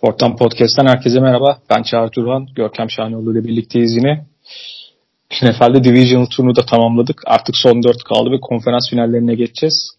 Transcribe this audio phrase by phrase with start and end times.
[0.00, 1.58] Fortan Podcast'ten herkese merhaba.
[1.70, 2.46] Ben Çağrı Turhan.
[2.54, 4.24] Görkem Şahinoğlu ile birlikteyiz yine.
[5.42, 7.22] NFL'de Divisional turunu da tamamladık.
[7.26, 9.90] Artık son dört kaldı ve konferans finallerine geçeceğiz.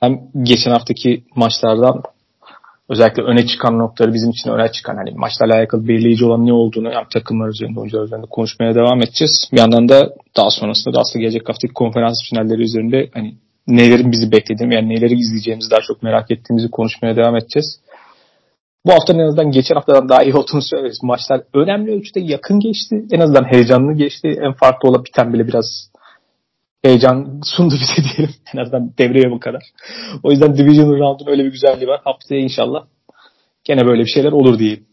[0.00, 2.02] Hem geçen haftaki maçlardan
[2.88, 6.90] özellikle öne çıkan noktaları bizim için öne çıkan hani maçlarla alakalı belirleyici olan ne olduğunu
[6.90, 9.48] hem takımlar üzerinde oyuncular üzerinde konuşmaya devam edeceğiz.
[9.52, 13.34] Bir yandan da daha sonrasında da aslında gelecek haftaki konferans finalleri üzerinde hani
[13.66, 17.80] nelerin bizi beklediğini yani neleri izleyeceğimizi daha çok merak ettiğimizi konuşmaya devam edeceğiz.
[18.86, 20.98] Bu haftanın en azından geçen haftadan daha iyi olduğunu söyleriz.
[21.02, 23.04] Maçlar önemli ölçüde yakın geçti.
[23.10, 24.28] En azından heyecanlı geçti.
[24.40, 25.90] En farklı olan biten bile biraz
[26.82, 28.34] heyecan sundu bize diyelim.
[28.54, 29.62] En azından devreye bu kadar.
[30.22, 32.00] O yüzden Division Round'un öyle bir güzelliği var.
[32.04, 32.84] Haftaya inşallah
[33.64, 34.86] gene böyle bir şeyler olur diyeyim.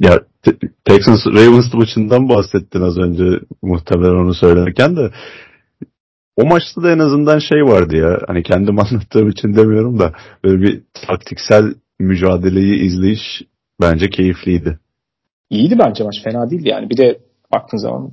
[0.00, 0.20] Ya
[0.84, 3.24] Texans Ravens maçından bahsettin az önce
[3.62, 5.10] muhtemelen onu söylerken de
[6.36, 10.12] o maçta da en azından şey vardı ya hani kendim anlattığım için demiyorum da
[10.44, 13.42] böyle bir taktiksel mücadeleyi izleyiş
[13.80, 14.78] bence keyifliydi.
[15.50, 17.20] İyiydi bence maç fena değildi yani bir de
[17.52, 18.10] baktığın zaman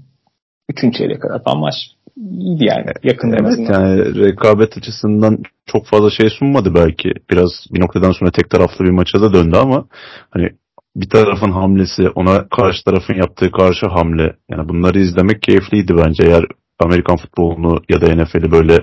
[0.70, 1.76] üçüncü çeyreğe kadar falan maç
[2.18, 3.82] iyiydi yani yakın evet, en azından.
[3.82, 8.92] yani rekabet açısından çok fazla şey sunmadı belki biraz bir noktadan sonra tek taraflı bir
[8.92, 9.86] maça da döndü ama
[10.30, 10.50] hani
[10.96, 16.46] bir tarafın hamlesi ona karşı tarafın yaptığı karşı hamle yani bunları izlemek keyifliydi bence eğer
[16.80, 18.76] Amerikan futbolunu ya da NFL'i böyle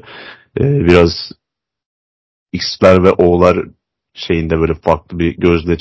[0.61, 1.11] e, biraz
[2.53, 3.57] X'ler ve O'lar
[4.15, 5.77] şeyinde böyle farklı bir gözle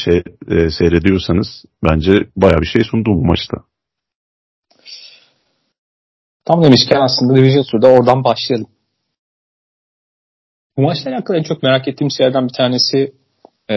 [0.47, 1.47] e, seyrediyorsanız
[1.83, 3.57] bence baya bir şey sundu bu maçta.
[6.45, 8.69] Tam demişken aslında Division Tur'da oradan başlayalım.
[10.77, 13.13] Bu maçla alakalı en çok merak ettiğim şeylerden bir tanesi
[13.69, 13.75] e,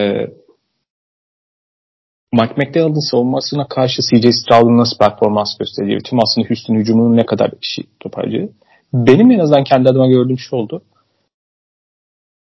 [2.40, 7.50] Mike McDonald'ın savunmasına karşı CJ Stroud'un nasıl performans göstereceği, tüm aslında Houston hücumunun ne kadar
[7.62, 8.50] işi toparlayacağı.
[8.92, 10.82] Benim en azından kendi adıma gördüğüm şey oldu.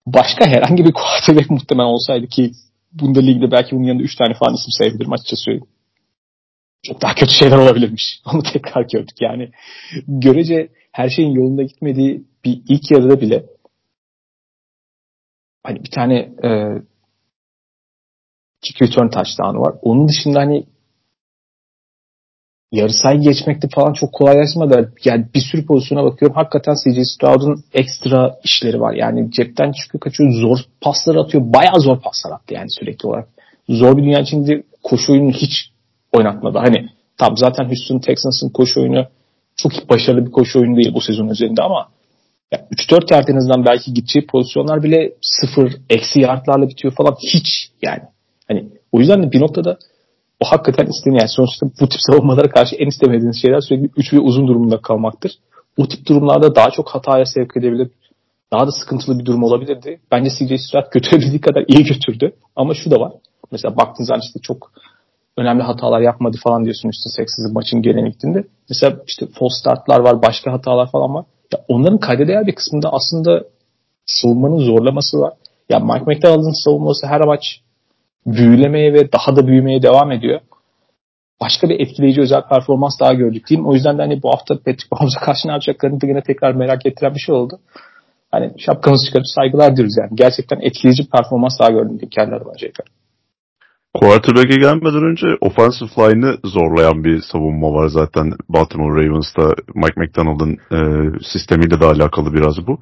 [0.06, 2.52] Başka herhangi bir quarterback muhtemelen olsaydı ki
[2.92, 5.66] bunda ligde belki bunun yanında 3 tane falan isim sayabilirim açıkça söyleyeyim.
[6.82, 8.20] Çok daha kötü şeyler olabilirmiş.
[8.34, 9.16] Onu tekrar gördük.
[9.20, 9.50] Yani
[10.08, 13.46] görece her şeyin yolunda gitmediği bir ilk yarıda bile
[15.62, 16.48] hani bir tane e,
[18.66, 19.74] kick return touchdown'ı var.
[19.82, 20.66] Onun dışında hani
[22.72, 24.92] yarı sayı geçmekte falan çok kolaylaşmadı.
[25.04, 26.36] Yani bir sürü pozisyona bakıyorum.
[26.36, 28.94] Hakikaten CJ Stroud'un ekstra işleri var.
[28.94, 30.32] Yani cepten çıkıyor kaçıyor.
[30.32, 31.44] Zor paslar atıyor.
[31.46, 33.28] Bayağı zor paslar attı yani sürekli olarak.
[33.68, 35.70] Zor bir dünya içinde koşu oyunu hiç
[36.12, 36.58] oynatmadı.
[36.58, 36.88] Hani
[37.18, 39.06] tam zaten Houston Texans'ın koşu oyunu
[39.56, 41.88] çok başarılı bir koşu oyunu değil bu sezon üzerinde ama
[42.52, 47.16] yani 3-4 yard en azından belki gideceği pozisyonlar bile sıfır, eksi yardlarla bitiyor falan.
[47.34, 48.02] Hiç yani.
[48.96, 49.78] O yüzden de bir noktada
[50.40, 51.20] o hakikaten isteniyor.
[51.20, 55.32] Yani sonuçta bu tip savunmalara karşı en istemediğiniz şeyler sürekli üç ve uzun durumda kalmaktır.
[55.78, 57.90] O tip durumlarda daha çok hataya sevk edebilir.
[58.52, 60.00] Daha da sıkıntılı bir durum olabilirdi.
[60.12, 62.32] Bence CJ Stroud götürebildiği kadar iyi götürdü.
[62.56, 63.12] Ama şu da var.
[63.52, 64.72] Mesela baktığınız zaman işte çok
[65.36, 68.44] önemli hatalar yapmadı falan diyorsun işte Texas'ın maçın genel gittiğinde.
[68.68, 71.24] Mesela işte false startlar var, başka hatalar falan var.
[71.52, 73.44] Ya onların kayda değer bir kısmında aslında
[74.06, 75.32] savunmanın zorlaması var.
[75.68, 77.60] Ya Mike McDonald'ın savunması her maç
[78.26, 80.40] büyülemeye ve daha da büyümeye devam ediyor.
[81.40, 83.68] Başka bir etkileyici özel performans daha gördük diyeyim.
[83.68, 86.86] O yüzden de hani bu hafta Patrick Mahomes'a karşı ne yapacaklarını da yine tekrar merak
[86.86, 87.58] ettiren bir şey oldu.
[88.30, 90.10] Hani şapkamızı çıkarıp saygılar diyoruz yani.
[90.14, 92.86] Gerçekten etkileyici performans daha gördüm diyeyim kendi adıma Jacob.
[93.94, 99.42] Quarterback'e gelmeden önce offensive line'ı zorlayan bir savunma var zaten Baltimore Ravens'ta
[99.74, 100.78] Mike McDonald'ın e,
[101.32, 102.78] sistemiyle de alakalı biraz bu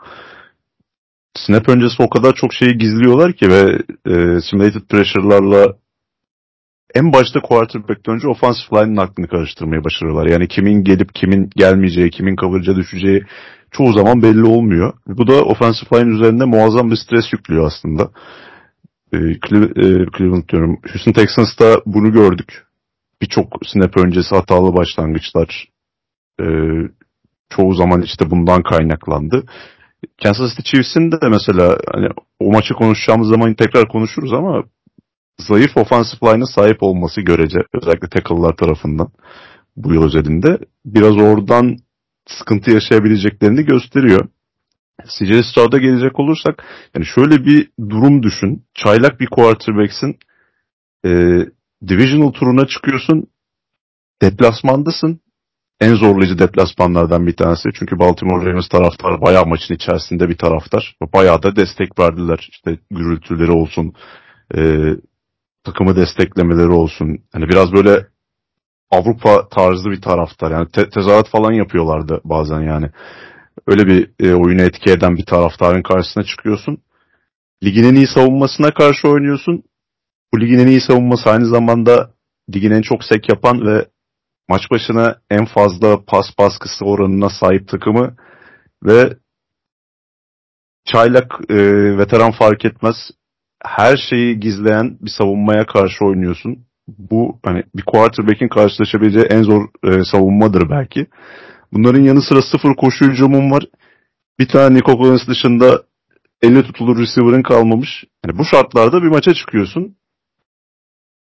[1.36, 5.74] snap öncesi o kadar çok şeyi gizliyorlar ki ve e, simulated pressure'larla
[6.94, 10.26] en başta quarterback'ten önce offensive line'ın aklını karıştırmayı başarıyorlar.
[10.26, 13.22] Yani kimin gelip kimin gelmeyeceği, kimin coverage'a düşeceği
[13.70, 14.92] çoğu zaman belli olmuyor.
[15.06, 18.10] Bu da offensive line üzerinde muazzam bir stres yüklüyor aslında.
[19.12, 19.18] E,
[20.18, 20.78] Cleveland diyorum.
[20.92, 22.64] Houston Texans'ta bunu gördük.
[23.22, 25.68] Birçok snap öncesi hatalı başlangıçlar
[26.40, 26.46] e,
[27.48, 29.44] çoğu zaman işte bundan kaynaklandı.
[30.22, 32.08] Kansas City Chiefs'in de mesela hani
[32.40, 34.64] o maçı konuşacağımız zaman tekrar konuşuruz ama
[35.38, 39.08] zayıf offensive line'a sahip olması görece özellikle tackle'lar tarafından
[39.76, 41.76] bu yıl özelinde biraz oradan
[42.26, 44.28] sıkıntı yaşayabileceklerini gösteriyor.
[45.08, 46.64] CJ Stroud'a gelecek olursak
[46.94, 48.64] yani şöyle bir durum düşün.
[48.74, 50.18] Çaylak bir quarterback'sin.
[51.04, 51.10] E,
[51.88, 53.26] divisional turuna çıkıyorsun.
[54.22, 55.20] Deplasmandasın
[55.84, 57.68] en zorlayıcı deplasmanlardan bir tanesi.
[57.74, 60.96] Çünkü Baltimore Ravens taraftar bayağı maçın içerisinde bir taraftar.
[61.14, 62.48] Bayağı da destek verdiler.
[62.50, 63.92] İşte gürültüleri olsun,
[64.56, 64.60] e,
[65.64, 67.18] takımı desteklemeleri olsun.
[67.32, 68.06] Hani biraz böyle
[68.90, 70.50] Avrupa tarzı bir taraftar.
[70.50, 72.90] Yani te- tezahürat falan yapıyorlardı bazen yani.
[73.66, 76.78] Öyle bir e, oyunu etki eden bir taraftarın karşısına çıkıyorsun.
[77.64, 79.62] ligin en iyi savunmasına karşı oynuyorsun.
[80.34, 82.10] Bu ligin en iyi savunması aynı zamanda
[82.54, 83.86] ligin en çok sek yapan ve
[84.48, 88.16] maç başına en fazla pas baskısı oranına sahip takımı
[88.84, 89.16] ve
[90.84, 91.56] çaylak e,
[91.98, 92.96] veteran fark etmez
[93.64, 96.58] her şeyi gizleyen bir savunmaya karşı oynuyorsun.
[96.88, 101.06] Bu hani bir quarterback'in karşılaşabileceği en zor e, savunmadır belki.
[101.72, 103.64] Bunların yanı sıra sıfır koşu hücumum var.
[104.38, 105.82] Bir tane Nico dışında
[106.42, 108.04] elle tutulur receiver'ın kalmamış.
[108.26, 109.96] Yani bu şartlarda bir maça çıkıyorsun.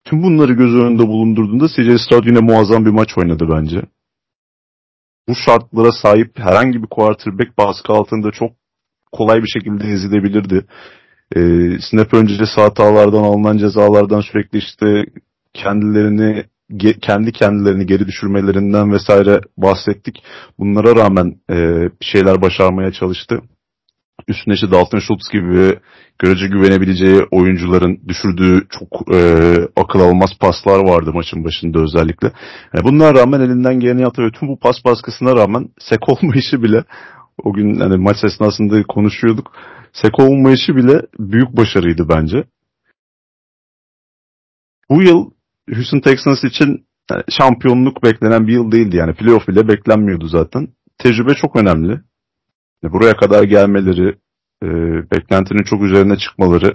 [0.06, 3.81] Tüm bunları göz önünde bulundurduğunda CJ Stroud yine muazzam bir maç oynadı bence.
[5.28, 8.52] Bu şartlara sahip herhangi bir quarterback baskı altında çok
[9.12, 10.66] kolay bir şekilde ezilebilirdi.
[11.36, 11.40] E,
[11.90, 15.06] snap öncesi hatalardan alınan cezalardan sürekli işte
[15.54, 16.44] kendilerini
[16.75, 20.24] ge, kendi kendilerini geri düşürmelerinden vesaire bahsettik.
[20.60, 21.56] Bunlara rağmen e,
[22.02, 23.42] bir şeyler başarmaya çalıştı.
[24.27, 25.80] Üstüne işte Dalton Schultz gibi
[26.19, 29.19] görece güvenebileceği oyuncuların düşürdüğü çok e,
[29.75, 32.31] akıl almaz paslar vardı maçın başında özellikle.
[32.74, 36.83] Yani bunlara rağmen elinden geleni yaptı ve tüm bu pas baskısına rağmen sek olmayışı bile
[37.44, 39.51] o gün hani maç esnasında konuşuyorduk.
[39.94, 42.44] Sek olmayışı bile büyük başarıydı bence.
[44.89, 45.31] Bu yıl
[45.74, 49.13] Houston Texans için yani şampiyonluk beklenen bir yıl değildi yani.
[49.13, 50.68] Playoff bile beklenmiyordu zaten.
[50.98, 52.01] Tecrübe çok önemli.
[52.83, 54.16] Buraya kadar gelmeleri,
[54.63, 54.68] e,
[55.12, 56.74] beklentinin çok üzerine çıkmaları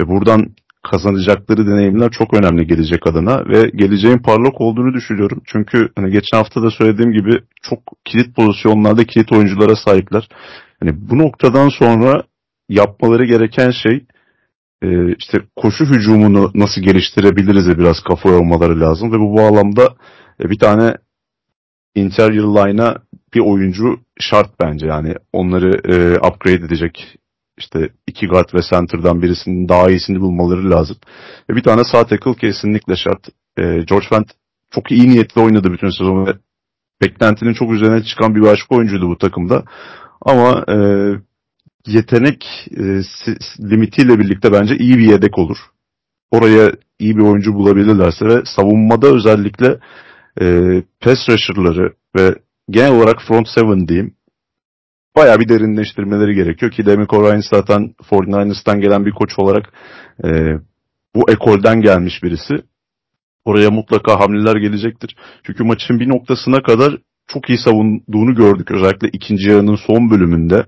[0.00, 0.54] ve buradan
[0.90, 5.42] kazanacakları deneyimler çok önemli gelecek adına ve geleceğin parlak olduğunu düşünüyorum.
[5.46, 10.28] Çünkü hani geçen hafta da söylediğim gibi çok kilit pozisyonlarda kilit oyunculara sahipler.
[10.80, 12.22] Hani bu noktadan sonra
[12.68, 14.04] yapmaları gereken şey
[14.82, 19.94] e, işte koşu hücumunu nasıl geliştirebiliriz biraz kafa yormaları lazım ve bu bağlamda
[20.40, 20.94] e, bir tane
[21.94, 22.96] interior line'a
[23.34, 27.18] bir oyuncu şart bence yani onları e, upgrade edecek
[27.58, 30.96] işte iki guard ve center'dan birisinin daha iyisini bulmaları lazım.
[31.50, 33.28] Ve bir tane sağ tackle kesinlikle şart.
[33.58, 34.26] E, George Fent
[34.70, 36.34] çok iyi niyetli oynadı bütün sezon ve
[37.02, 39.64] beklentinin çok üzerine çıkan bir başka oyuncuydu bu takımda.
[40.20, 40.76] Ama e,
[41.86, 42.82] yetenek e,
[43.60, 45.56] limitiyle birlikte bence iyi bir yedek olur.
[46.30, 49.78] Oraya iyi bir oyuncu bulabilirlerse ve savunmada özellikle
[50.40, 50.46] e,
[51.00, 52.34] pass rusher'ları ve
[52.70, 54.14] genel olarak front seven diyeyim
[55.16, 59.72] bayağı bir derinleştirmeleri gerekiyor ki Demico Ryan zaten 49ers'tan gelen bir koç olarak
[60.24, 60.28] e,
[61.14, 62.54] bu ekolden gelmiş birisi.
[63.44, 65.16] Oraya mutlaka hamleler gelecektir.
[65.42, 68.70] Çünkü maçın bir noktasına kadar çok iyi savunduğunu gördük.
[68.70, 70.66] Özellikle ikinci yarının son bölümünde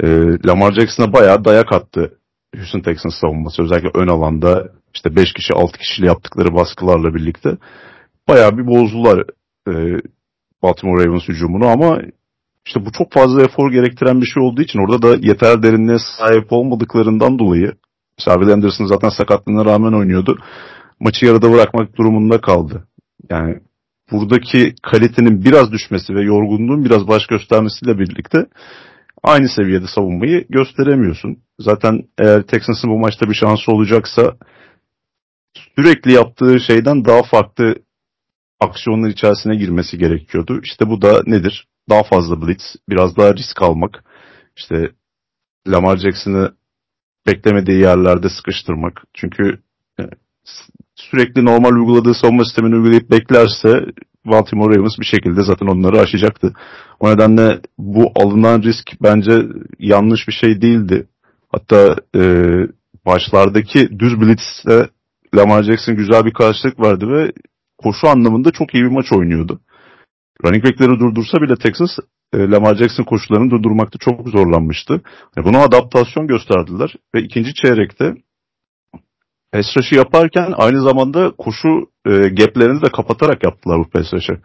[0.00, 0.06] e,
[0.46, 2.18] Lamar Jackson'a bayağı dayak attı
[2.56, 3.62] Houston Texans savunması.
[3.62, 7.56] Özellikle ön alanda işte 5 kişi 6 kişili yaptıkları baskılarla birlikte
[8.30, 9.24] bayağı bir bozdular
[9.68, 9.72] e,
[10.62, 12.00] Baltimore Ravens hücumunu ama
[12.66, 16.52] işte bu çok fazla efor gerektiren bir şey olduğu için orada da yeter derinliğe sahip
[16.52, 17.72] olmadıklarından dolayı
[18.24, 20.38] Will Anderson zaten sakatlığına rağmen oynuyordu.
[21.00, 22.88] Maçı yarıda bırakmak durumunda kaldı.
[23.30, 23.60] Yani
[24.12, 28.46] buradaki kalitenin biraz düşmesi ve yorgunluğun biraz baş göstermesiyle birlikte
[29.22, 31.38] aynı seviyede savunmayı gösteremiyorsun.
[31.58, 34.36] Zaten eğer Texans'ın bu maçta bir şansı olacaksa
[35.76, 37.74] sürekli yaptığı şeyden daha farklı
[38.60, 40.60] aksiyonlar içerisine girmesi gerekiyordu.
[40.62, 41.68] İşte bu da nedir?
[41.88, 44.04] Daha fazla blitz, biraz daha risk almak.
[44.56, 44.90] İşte
[45.68, 46.54] Lamar Jackson'ı
[47.26, 49.02] beklemediği yerlerde sıkıştırmak.
[49.14, 49.62] Çünkü
[50.00, 50.02] e,
[50.94, 53.84] sürekli normal uyguladığı savunma sistemini uygulayıp beklerse
[54.26, 56.52] Baltimore Ravens bir şekilde zaten onları aşacaktı.
[57.00, 59.42] O nedenle bu alınan risk bence
[59.78, 61.06] yanlış bir şey değildi.
[61.48, 62.22] Hatta e,
[63.06, 64.88] başlardaki düz blitzle
[65.34, 67.32] Lamar Jackson güzel bir karşılık vardı ve
[67.82, 69.60] koşu anlamında çok iyi bir maç oynuyordu.
[70.44, 71.90] Running back'leri durdursa bile Texas
[72.32, 75.02] e, Lamar Jackson koşularını durdurmakta çok zorlanmıştı.
[75.38, 78.14] E, buna adaptasyon gösterdiler ve ikinci çeyrekte
[79.54, 81.68] rush'ı yaparken aynı zamanda koşu
[82.06, 84.40] e, gaplerini de kapatarak yaptılar bu rush'ı.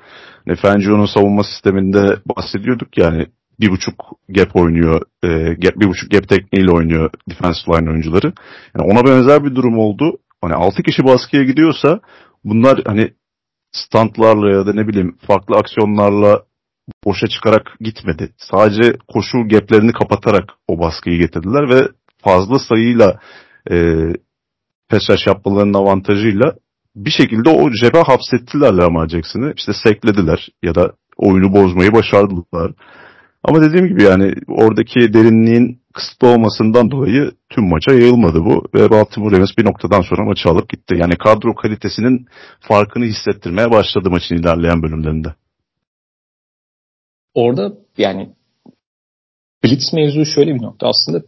[0.45, 3.25] Yani Fangio'nun savunma sisteminde bahsediyorduk yani
[3.59, 3.93] bir buçuk
[4.29, 8.33] gap oynuyor, e, gap, bir buçuk gap tekniğiyle oynuyor defensive line oyuncuları.
[8.75, 10.17] Yani ona benzer bir durum oldu.
[10.41, 11.99] Hani altı kişi baskıya gidiyorsa
[12.43, 13.13] bunlar hani
[13.75, 16.43] standlarla ya da ne bileyim farklı aksiyonlarla
[17.05, 18.33] boşa çıkarak gitmedi.
[18.37, 21.87] Sadece koşu gaplerini kapatarak o baskıyı getirdiler ve
[22.23, 23.19] fazla sayıyla
[23.71, 23.95] e,
[24.89, 26.55] peşaş yapmalarının avantajıyla
[26.95, 29.53] bir şekilde o cebe hapsettiler Lamar Jackson'ı.
[29.57, 32.71] İşte seklediler ya da oyunu bozmayı başardılar.
[33.47, 38.63] Ama dediğim gibi yani oradaki derinliğin kısıtlı olmasından dolayı tüm maça yayılmadı bu.
[38.73, 40.95] Ve Baltimore Ravens bir noktadan sonra maçı alıp gitti.
[40.97, 42.25] Yani kadro kalitesinin
[42.59, 45.27] farkını hissettirmeye başladı maçın ilerleyen bölümlerinde.
[47.33, 48.29] Orada yani
[49.63, 50.87] Blitz mevzu şöyle bir nokta.
[50.87, 51.21] Aslında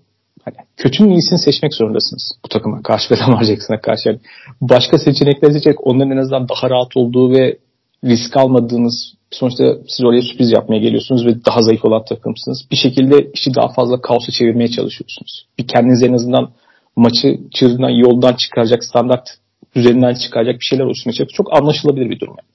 [0.47, 4.09] Hani kötünün iyisini seçmek zorundasınız bu takıma karşı ve Lamar Jackson'a karşı.
[4.09, 4.19] Yani
[4.61, 7.57] başka seçenekler seçerek onların en azından daha rahat olduğu ve
[8.03, 12.67] risk almadığınız sonuçta siz oraya sürpriz yapmaya geliyorsunuz ve daha zayıf olan takımsınız.
[12.71, 15.47] Bir şekilde işi daha fazla kaosa çevirmeye çalışıyorsunuz.
[15.59, 16.49] Bir kendiniz en azından
[16.95, 19.29] maçı çığırından yoldan çıkaracak standart
[19.75, 21.37] düzeninden çıkaracak bir şeyler oluşturmaya çalışıyorsunuz.
[21.37, 22.35] Çok anlaşılabilir bir durum.
[22.37, 22.47] Yani.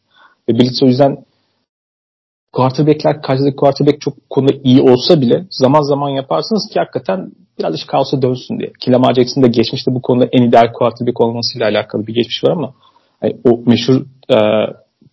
[0.49, 1.17] Ve Blitz o yüzden
[2.53, 7.85] quarterback'ler karşıdaki quarterback çok konuda iyi olsa bile zaman zaman yaparsınız ki hakikaten biraz iş
[7.85, 8.73] kaosa dönsün diye.
[8.81, 12.75] Ki Lamar Jackson'da geçmişte bu konuda en ideal quarterback olmasıyla alakalı bir geçmiş var ama
[13.23, 13.95] yani o meşhur
[14.31, 14.37] e,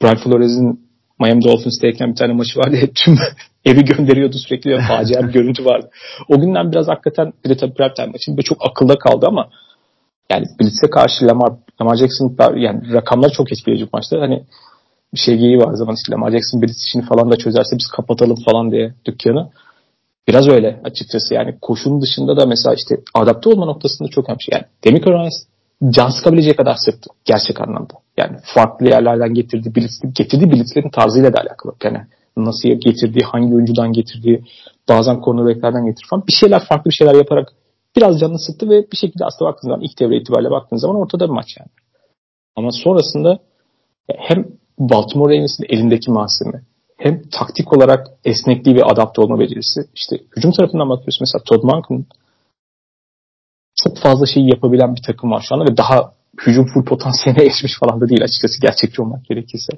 [0.01, 0.88] Brian Flores'in
[1.19, 2.75] Miami Dolphins'teyken bir tane maçı vardı.
[2.75, 3.17] Hep tüm
[3.65, 5.89] evi gönderiyordu sürekli ve facia bir görüntü vardı.
[6.29, 9.49] O günden biraz hakikaten bir de tabii primetime maçında çok akılda kaldı ama
[10.31, 14.21] yani Blitz'e karşı Lamar, Lamar Jackson yani rakamlar çok etkileyici bu maçta.
[14.21, 14.43] Hani
[15.13, 18.37] bir şey geyiği var zaman işte Lamar Jackson Blitz işini falan da çözerse biz kapatalım
[18.45, 19.49] falan diye dükkanı.
[20.27, 24.39] Biraz öyle açıkçası yani koşunun dışında da mesela işte adapte olma noktasında çok önemli.
[24.51, 25.29] Yani Demico Ryan
[25.89, 27.93] can sıkabileceği kadar sıktı gerçek anlamda.
[28.17, 31.73] Yani farklı yerlerden getirdiği blitz, getirdiği blitzlerin tarzıyla da alakalı.
[31.83, 32.01] Yani
[32.37, 34.43] nasıl getirdiği, hangi oyuncudan getirdiği,
[34.89, 37.47] bazen cornerbacklerden getirdiği falan bir şeyler farklı bir şeyler yaparak
[37.97, 41.25] biraz canını sıktı ve bir şekilde aslında baktığınız zaman ilk devre itibariyle baktığınız zaman ortada
[41.25, 41.69] bir maç yani.
[42.55, 43.39] Ama sonrasında
[44.17, 44.47] hem
[44.79, 46.61] Baltimore Ravens'in elindeki malzeme
[46.97, 49.79] hem taktik olarak esnekliği ve adapte olma becerisi.
[49.95, 52.05] İşte hücum tarafından bakıyorsun mesela Todd Monken
[53.83, 56.13] çok fazla şey yapabilen bir takım var şu anda ve daha
[56.45, 59.73] hücum full potansiyeline erişmiş falan da değil açıkçası gerçekçi olmak gerekirse.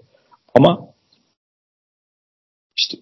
[0.55, 0.79] Ama
[2.77, 2.97] işte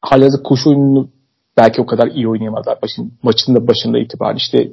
[0.00, 1.08] hala koşu oyununu
[1.56, 4.36] belki o kadar iyi oynayamadılar başın, maçın da başında itibaren.
[4.36, 4.72] İşte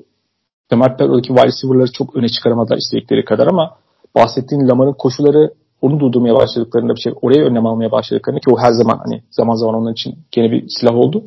[0.72, 3.78] Lamar oradaki wide receiver'ları çok öne çıkaramadılar istedikleri kadar ama
[4.16, 8.72] bahsettiğin Lamar'ın koşuları onu durdurmaya başladıklarında bir şey oraya önlem almaya başladıklarında ki o her
[8.72, 11.24] zaman hani zaman zaman onun için gene bir silah oldu.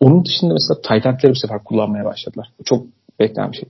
[0.00, 2.52] Onun dışında mesela Titan'ları bu sefer kullanmaya başladılar.
[2.64, 2.86] Çok
[3.20, 3.68] beklenen bir şey.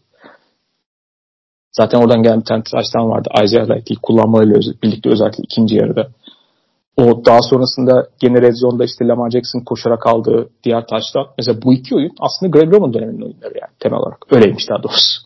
[1.73, 3.29] Zaten oradan gelen bir tane touchdown vardı.
[3.45, 6.09] Isaiah Light'i kullanmalarıyla birlikte özellikle ikinci yarıda.
[6.97, 11.27] O daha sonrasında gene Red işte Lamar Jackson koşarak aldığı diğer taşlar.
[11.39, 14.33] Mesela bu iki oyun aslında Greg Roman döneminin oyunları yani temel olarak.
[14.33, 15.21] Öyleymiş daha doğrusu.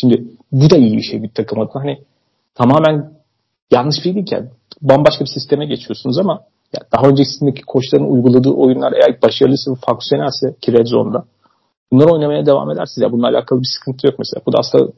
[0.00, 1.82] Şimdi bu da iyi bir şey bir takım adına.
[1.82, 1.98] Hani
[2.54, 3.12] tamamen
[3.70, 4.34] yanlış bir şey değil ki.
[4.34, 4.48] Yani.
[4.82, 6.40] Bambaşka bir sisteme geçiyorsunuz ama
[6.74, 11.24] ya daha öncesindeki koçların uyguladığı oyunlar eğer başarılısı ve fonksiyonelse ki Red Zone'da
[11.92, 13.02] bunları oynamaya devam edersiniz.
[13.02, 14.42] Ya bununla alakalı bir sıkıntı yok mesela.
[14.46, 14.92] Bu da aslında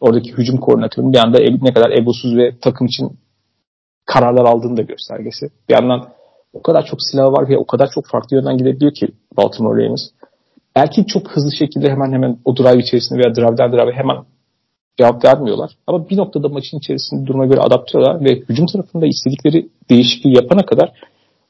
[0.00, 3.18] oradaki hücum koordinatörünün bir anda ne kadar egosuz ve takım için
[4.06, 5.50] kararlar aldığını da göstergesi.
[5.68, 6.08] Bir yandan
[6.52, 10.10] o kadar çok silah var ve o kadar çok farklı yönden gidebiliyor ki Baltimore Ravens.
[10.76, 14.16] Belki çok hızlı şekilde hemen hemen o drive içerisinde veya drive'den drive hemen
[14.98, 15.70] cevap vermiyorlar.
[15.86, 20.66] Ama bir noktada maçın içerisinde duruma göre adapte oluyorlar ve hücum tarafında istedikleri değişikliği yapana
[20.66, 20.92] kadar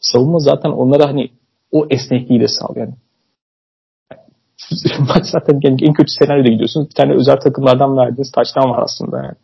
[0.00, 1.30] savunma zaten onlara hani
[1.72, 2.86] o esnekliği de sağlıyor.
[2.86, 2.96] Yani
[5.09, 6.88] maç zaten en, en kötü senaryoda gidiyorsunuz.
[6.90, 9.37] Bir tane özel takımlardan verdiğiniz taştan var aslında yani.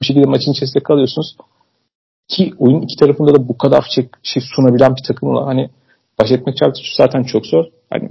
[0.00, 1.36] Bu şekilde maçın içerisinde kalıyorsunuz.
[2.28, 3.86] Ki oyun iki tarafında da bu kadar
[4.22, 5.70] şey, sunabilen bir takımla hani
[6.20, 6.58] baş etmek
[6.96, 7.64] zaten çok zor.
[7.90, 8.08] Hani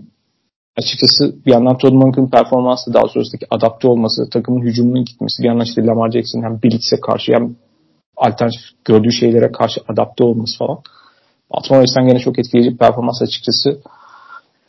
[0.78, 5.66] açıkçası bir yandan Todd Monken'ın performansı daha sonrasındaki adapte olması, takımın hücumunun gitmesi, bir yandan
[5.66, 7.56] işte Lamar Jackson hem Blitz'e karşı hem
[8.18, 10.80] alternatif gördüğü şeylere karşı adapte olması falan.
[11.54, 13.82] Baltimore Ravens'ten gene çok etkileyici bir performans açıkçası.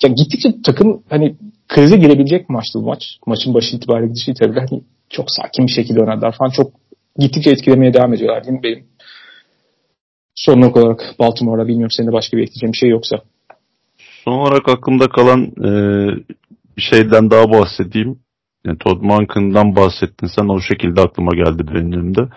[0.02, 1.36] Ya gittikçe takım hani
[1.68, 3.02] krize girebilecek maçtı bu maç.
[3.26, 6.50] Maçın başı itibariyle gidişi itibariyle hani çok sakin bir şekilde oynadılar falan.
[6.50, 6.72] Çok
[7.18, 8.86] gittikçe etkilemeye devam ediyorlar değil mi benim?
[10.34, 13.16] Son olarak Baltimore'da bilmiyorum senin de başka bir ekleyeceğim bir şey yoksa.
[14.24, 15.70] Son olarak aklımda kalan e,
[16.80, 18.18] şeyden daha bahsedeyim.
[18.64, 22.28] Yani Todd Monken'dan bahsettin sen o şekilde aklıma geldi benim elimde.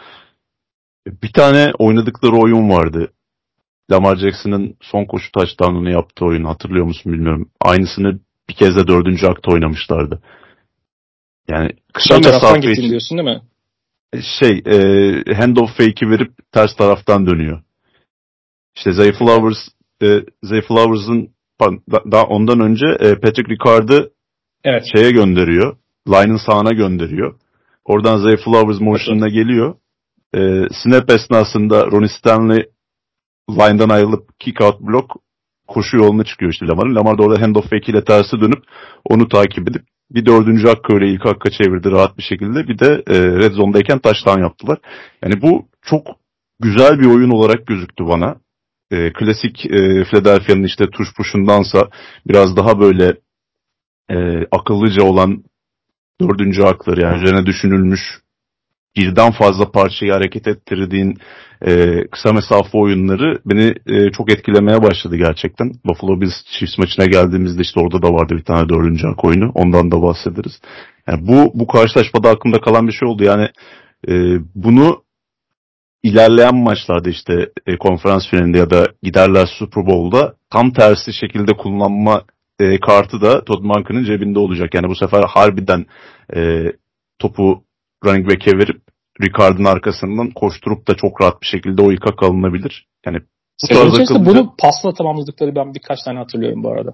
[1.24, 3.12] Bir tane oynadıkları oyun vardı.
[3.92, 7.50] Lamar Jackson'ın son koşu touchdown'unu yaptığı oyun hatırlıyor musun bilmiyorum.
[7.62, 10.22] Aynısını bir kez de dördüncü akta oynamışlardı.
[11.48, 13.42] Yani kısa Sol mesafe için diyorsun değil mi?
[14.40, 17.62] Şey, e, handoff fake'i verip ters taraftan dönüyor.
[18.78, 19.58] İşte Zay Flowers,
[20.04, 20.08] e,
[20.44, 21.30] Zay Flowers'ın
[22.12, 24.12] daha ondan önce e, Patrick Ricard'ı
[24.64, 24.84] evet.
[24.96, 25.78] şeye gönderiyor.
[26.08, 27.40] Line'ın sağına gönderiyor.
[27.86, 29.34] Oradan Zay Flowers motion'ına evet.
[29.34, 29.76] geliyor.
[30.36, 30.40] E,
[30.84, 32.70] snap esnasında Ronnie Stanley
[33.50, 35.12] line'dan ayrılıp kick out block
[35.70, 36.96] koşu yoluna çıkıyor işte Lamar'ın.
[36.96, 38.64] Lamar da orada handoff fake tersi dönüp
[39.06, 42.68] onu takip edip bir dördüncü hakkı öyle ilk hakka çevirdi rahat bir şekilde.
[42.68, 44.78] Bir de e, red zone'dayken taştan yaptılar.
[45.24, 46.08] Yani bu çok
[46.60, 48.36] güzel bir oyun olarak gözüktü bana.
[48.92, 51.90] E, klasik e, Philadelphia'nın işte tuş puşundansa
[52.28, 53.16] biraz daha böyle
[54.10, 55.44] e, akıllıca olan
[56.22, 58.02] dördüncü hakları yani üzerine düşünülmüş
[58.96, 61.18] birden fazla parçayı hareket ettirdiğin
[61.68, 65.72] e, kısa mesafe oyunları beni e, çok etkilemeye başladı gerçekten.
[65.86, 69.52] Buffalo Bills Chiefs maçına geldiğimizde işte orada da vardı bir tane dördüncü hak oyunu.
[69.56, 70.62] Ondan da bahsederiz.
[71.08, 73.24] Yani bu bu karşılaşmada aklımda kalan bir şey oldu.
[73.24, 73.50] Yani
[74.08, 74.14] e,
[74.56, 75.04] bunu
[76.04, 82.24] ilerleyen maçlarda işte e, konferans finalinde ya da giderler Super Bowl'da tam tersi şekilde kullanma
[82.60, 84.74] e, kartı da Todd Monken'ın cebinde olacak.
[84.74, 85.86] Yani bu sefer harbiden
[86.36, 86.74] e,
[87.20, 87.64] topu
[88.06, 88.82] running back'e verip
[89.22, 92.88] Ricard'ın arkasından koşturup da çok rahat bir şekilde o yıka kalınabilir.
[93.06, 93.18] Yani
[93.64, 94.26] bu Sezon akıllıca...
[94.26, 96.94] bunu pasla tamamladıkları ben birkaç tane hatırlıyorum bu arada.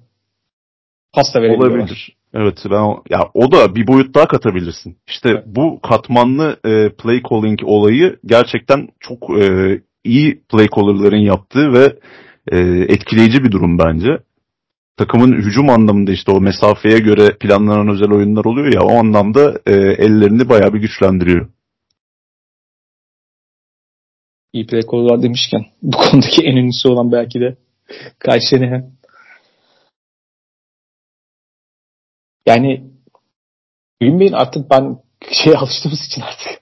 [1.14, 1.78] Pasta verebiliyorlar.
[1.78, 2.16] Olabilir.
[2.34, 4.98] Evet ben o, ya o da bir boyut daha katabilirsin.
[5.08, 5.44] İşte evet.
[5.46, 11.96] bu katmanlı e, play calling olayı gerçekten çok e, iyi play caller'ların yaptığı ve
[12.52, 12.58] e,
[12.94, 14.18] etkileyici bir durum bence.
[14.98, 19.72] Takımın hücum anlamında işte o mesafeye göre planlanan özel oyunlar oluyor ya o anlamda e,
[19.74, 21.50] ellerini bayağı bir güçlendiriyor.
[24.54, 27.58] İyi play caller'lar demişken bu konudaki en ünlüsü olan belki de
[28.26, 28.92] Kyle
[32.46, 32.84] Yani
[34.02, 34.98] Green Bay'in artık ben
[35.32, 36.62] şey alıştığımız için artık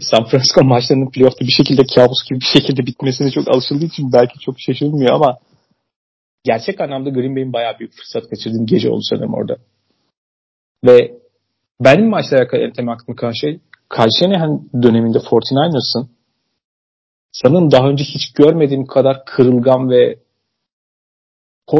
[0.00, 4.38] San Francisco maçlarının playoff'ta bir şekilde kabus gibi bir şekilde bitmesine çok alışıldığı için belki
[4.38, 5.38] çok şaşırmıyor ama
[6.44, 9.56] gerçek anlamda Green Bay'in bayağı büyük fırsat kaçırdığım gece oldu sanırım orada.
[10.84, 11.18] Ve
[11.80, 13.60] benim maçla alakalı en temel aklımda kalan şey
[13.90, 16.08] Kyle Shanahan döneminde 49ers'ın
[17.32, 20.18] sanırım daha önce hiç görmediğim kadar kırılgan ve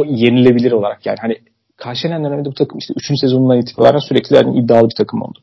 [0.05, 1.41] yenilebilir olarak yani hani
[1.77, 3.19] Karşılayan döneminde bu takım işte 3.
[3.21, 5.39] sezonundan itibaren sürekli yani iddialı bir takım oldu.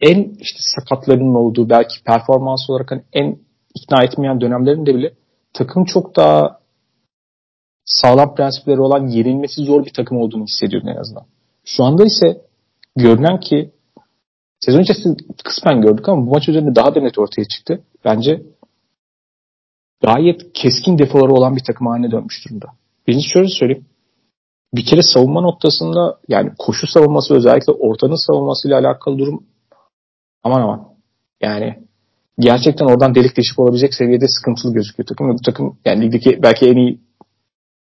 [0.00, 3.38] En işte sakatlarının olduğu belki performans olarak hani en
[3.74, 5.14] ikna etmeyen dönemlerinde bile
[5.52, 6.61] takım çok daha
[7.84, 11.24] sağlam prensipleri olan yenilmesi zor bir takım olduğunu hissediyorum en azından.
[11.64, 12.40] Şu anda ise
[12.96, 13.70] görünen ki
[14.60, 17.82] sezon içerisinde kısmen gördük ama bu maç üzerinde daha da net ortaya çıktı.
[18.04, 18.42] Bence
[20.02, 22.66] gayet keskin defoları olan bir takım haline dönmüş durumda.
[23.06, 23.86] Birinci şöyle söyleyeyim
[24.74, 29.44] bir kere savunma noktasında yani koşu savunması özellikle ortanın savunmasıyla alakalı durum
[30.42, 30.88] aman aman.
[31.40, 31.78] Yani
[32.38, 35.28] gerçekten oradan delik deşik olabilecek seviyede sıkıntılı gözüküyor takım.
[35.28, 37.00] Bu takım yani ligdeki belki en iyi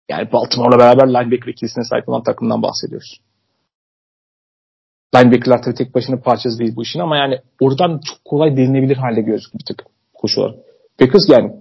[0.10, 3.22] yani Baltimore'la beraber linebacker ikilisine sahip olan takımdan bahsediyoruz.
[5.16, 9.22] Linebacker'lar tabii tek başına parçası değil bu işin ama yani oradan çok kolay delinebilir halde
[9.22, 10.56] gözüküyor bir takım koşular.
[11.00, 11.52] Packers yani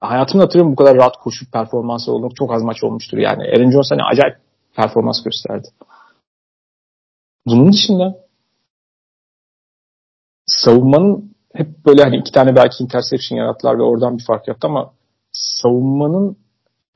[0.00, 3.18] hayatımda hatırlıyorum bu kadar rahat koşup performansı olduğum çok az maç olmuştur.
[3.18, 4.36] Yani Aaron Jones hani acayip
[4.76, 5.68] performans gösterdi.
[7.46, 8.24] Bunun dışında
[10.46, 14.92] savunmanın hep böyle hani iki tane belki interception yarattılar ve oradan bir fark yaptı ama
[15.32, 16.43] savunmanın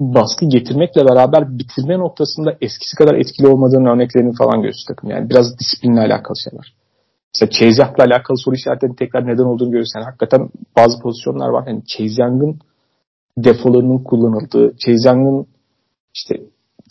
[0.01, 5.11] baskı getirmekle beraber bitirme noktasında eskisi kadar etkili olmadığının örneklerini falan gösteriyor takım.
[5.11, 6.75] Yani biraz disiplinle alakalı şeyler.
[7.35, 11.67] Mesela Chase Young'la alakalı soru işaretlerinin tekrar neden olduğunu görürsen hakikaten bazı pozisyonlar var.
[11.67, 12.59] Yani Chase Young'ın
[13.39, 15.11] defolarının kullanıldığı, Chase
[16.15, 16.41] işte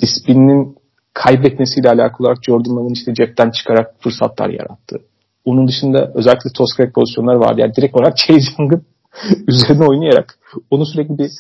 [0.02, 0.78] disiplininin
[1.14, 5.02] kaybetmesiyle alakalı olarak Jordan Love'ın işte cepten çıkarak fırsatlar yarattı.
[5.46, 7.62] Onun dışında özellikle Toskrek pozisyonları vardı.
[7.62, 8.86] Yani direkt olarak Chase Young'ın
[9.48, 10.40] üzerine oynayarak
[10.72, 11.32] onu sürekli bir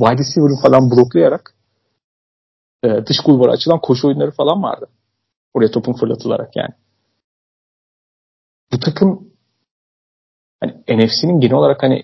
[0.00, 1.54] wide receiver'ın falan bloklayarak
[2.84, 4.86] e, dış kulvara açılan koşu oyunları falan vardı.
[5.54, 6.74] Oraya topun fırlatılarak yani.
[8.72, 9.28] Bu takım
[10.60, 12.02] hani NFC'nin genel olarak hani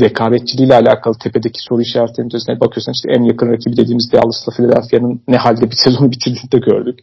[0.00, 5.36] rekabetçiliğiyle alakalı tepedeki soru işaretlerinin ötesine bakıyorsan işte en yakın rakibi dediğimiz Dallas'la Philadelphia'nın ne
[5.36, 6.98] halde bir sezonu bitirdiğini de gördük.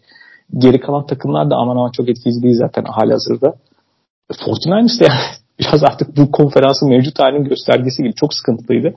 [0.57, 3.55] Geri kalan takımlar da aman aman çok etkileyici değil zaten hali hazırda.
[4.31, 5.19] 49ers de yani
[5.59, 8.95] biraz artık bu konferansın mevcut halinin göstergesi gibi çok sıkıntılıydı.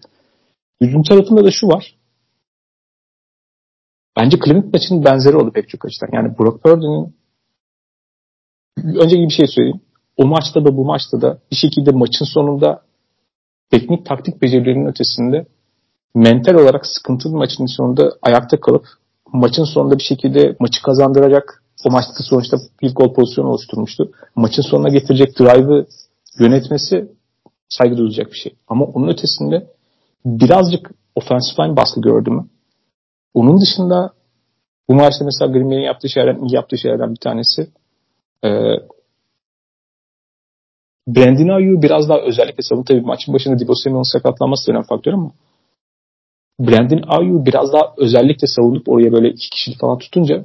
[0.81, 1.99] Hücum tarafında da şu var.
[4.17, 6.09] Bence Cleveland maçının benzeri oldu pek çok açıdan.
[6.13, 7.15] Yani Brock Purdy'nin
[8.85, 9.81] önce bir şey söyleyeyim.
[10.17, 12.83] O maçta da bu maçta da bir şekilde maçın sonunda
[13.71, 15.47] teknik taktik becerilerinin ötesinde
[16.15, 18.87] mental olarak sıkıntılı maçın sonunda ayakta kalıp
[19.33, 24.13] maçın sonunda bir şekilde maçı kazandıracak o maçta sonuçta bir gol pozisyonu oluşturmuştu.
[24.37, 25.87] Maçın sonuna getirecek drive'ı
[26.39, 27.13] yönetmesi
[27.69, 28.55] saygı duyulacak bir şey.
[28.69, 29.67] Ama onun ötesinde
[30.25, 32.49] birazcık offensive line baskı gördü mü?
[33.35, 34.13] Onun dışında
[34.89, 37.71] bu maçta mesela Green Bay'in yaptığı şeylerden, yaptığı şeylerden bir tanesi
[38.45, 38.49] e,
[41.09, 45.33] Brandon Ayuk'u biraz daha özellikle savunma tabii maçın başında Divo Samuel'ın sakatlanması önemli faktör ama
[46.61, 50.45] Brandon Ayuk'u biraz daha özellikle savunup oraya böyle iki kişi falan tutunca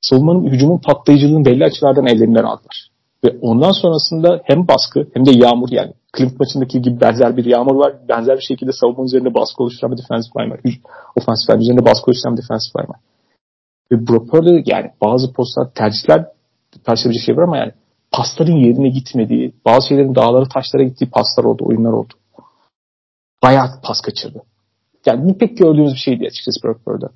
[0.00, 2.88] savunmanın hücumun patlayıcılığını belli açılardan ellerinden aldılar.
[3.24, 7.74] Ve ondan sonrasında hem baskı hem de yağmur yani Cleveland maçındaki gibi benzer bir yağmur
[7.74, 7.94] var.
[8.08, 10.60] Benzer bir şekilde savunma üzerinde baskı oluşturan bir defensive line var.
[11.16, 13.00] Offensive line üzerinde baskı oluşturan bir defensive line var.
[13.92, 16.26] Ve Brock Purdy yani bazı postlar tercihler
[16.84, 17.72] tartışabilecek şey var ama yani
[18.12, 22.12] pasların yerine gitmediği, bazı şeylerin dağları taşlara gittiği paslar oldu, oyunlar oldu.
[23.42, 24.42] Bayağı pas kaçırdı.
[25.06, 27.10] Yani bu pek gördüğümüz bir şeydi açıkçası Brock Purdy'den.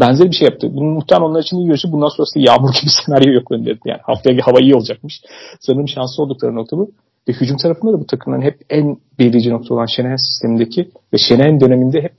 [0.00, 0.70] Benzer bir şey yaptı.
[0.74, 1.92] Bunun muhtemelen onlar için iyi görüşü.
[1.92, 3.80] Bundan sonrası yağmur gibi senaryo yok önlerinde.
[3.84, 5.20] Yani haftaya hava iyi olacakmış.
[5.60, 6.90] Sanırım şanslı oldukları nokta bu.
[7.28, 11.60] Ve hücum tarafında da bu takımların hep en belirleyici nokta olan Şener sistemindeki ve Şener'in
[11.60, 12.12] döneminde hep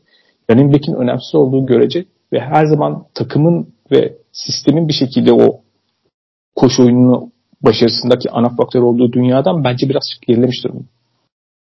[0.52, 5.62] running back'in önemsiz olduğu görece ve her zaman takımın ve sistemin bir şekilde o
[6.56, 7.32] koşu oyununu
[7.62, 10.84] başarısındaki ana faktör olduğu dünyadan bence biraz gerilemiş durumda.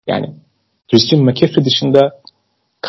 [0.07, 0.33] Yani
[0.91, 2.11] Christian McCaffrey dışında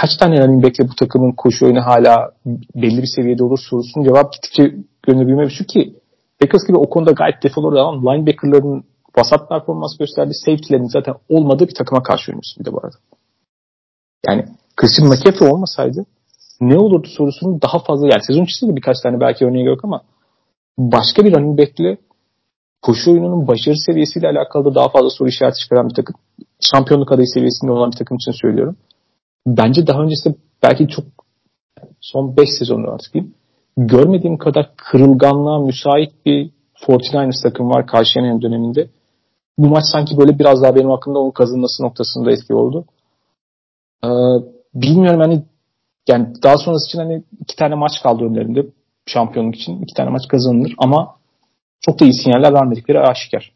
[0.00, 2.30] kaç tane running back'le bu takımın koşu oyunu hala
[2.74, 4.62] belli bir seviyede olur sorusunun cevap gittikçe
[5.02, 5.94] gönül şu ki
[6.40, 8.84] Packers gibi o konuda gayet defol olan linebacker'ların
[9.18, 12.96] vasat performans gösterdiği safety'lerin zaten olmadığı bir takıma karşı oynuyorsun bir de bu arada.
[14.26, 14.44] Yani
[14.76, 16.06] Christian McCaffrey olmasaydı
[16.60, 20.02] ne olurdu sorusunu daha fazla yani sezon içinde birkaç tane belki örneği yok ama
[20.78, 21.98] başka bir running back'le
[22.82, 26.16] koşu oyununun başarı seviyesiyle alakalı da daha fazla soru işareti çıkaran bir takım.
[26.60, 28.76] Şampiyonluk adayı seviyesinde olan bir takım için söylüyorum.
[29.46, 31.04] Bence daha öncesinde belki çok
[32.00, 33.34] son 5 sezonu artık diyeyim.
[33.76, 36.50] Görmediğim kadar kırılganlığa müsait bir
[36.86, 38.88] 49ers takım var karşı döneminde.
[39.58, 42.84] Bu maç sanki böyle biraz daha benim hakkında onun kazanması noktasında etki oldu.
[44.04, 44.08] Ee,
[44.74, 45.42] bilmiyorum hani
[46.08, 48.66] yani daha sonrası için hani iki tane maç kaldı önlerinde
[49.06, 49.82] şampiyonluk için.
[49.82, 51.16] iki tane maç kazanılır ama
[51.80, 53.52] çok da iyi sinyaller vermedikleri aşikar.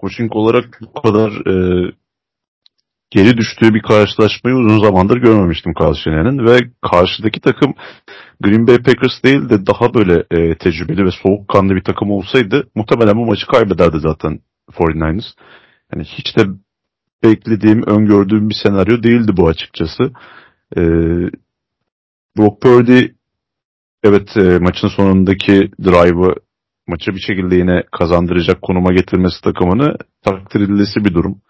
[0.00, 1.54] Coaching olarak bu kadar e,
[3.10, 6.58] geri düştüğü bir karşılaşmayı uzun zamandır görmemiştim Carl ve
[6.90, 7.74] karşıdaki takım
[8.40, 13.16] Green Bay Packers değil de daha böyle e, tecrübeli ve soğukkanlı bir takım olsaydı muhtemelen
[13.16, 14.40] bu maçı kaybederdi zaten
[14.70, 15.24] 49ers.
[15.92, 16.42] Yani hiç de
[17.24, 20.02] beklediğim, öngördüğüm bir senaryo değildi bu açıkçası.
[20.76, 20.82] E,
[22.38, 23.06] Brock Purdy
[24.04, 26.34] evet e, maçın sonundaki drive'ı
[26.86, 31.40] maçı bir şekilde yine kazandıracak konuma getirmesi takımını takdir edilesi bir durum.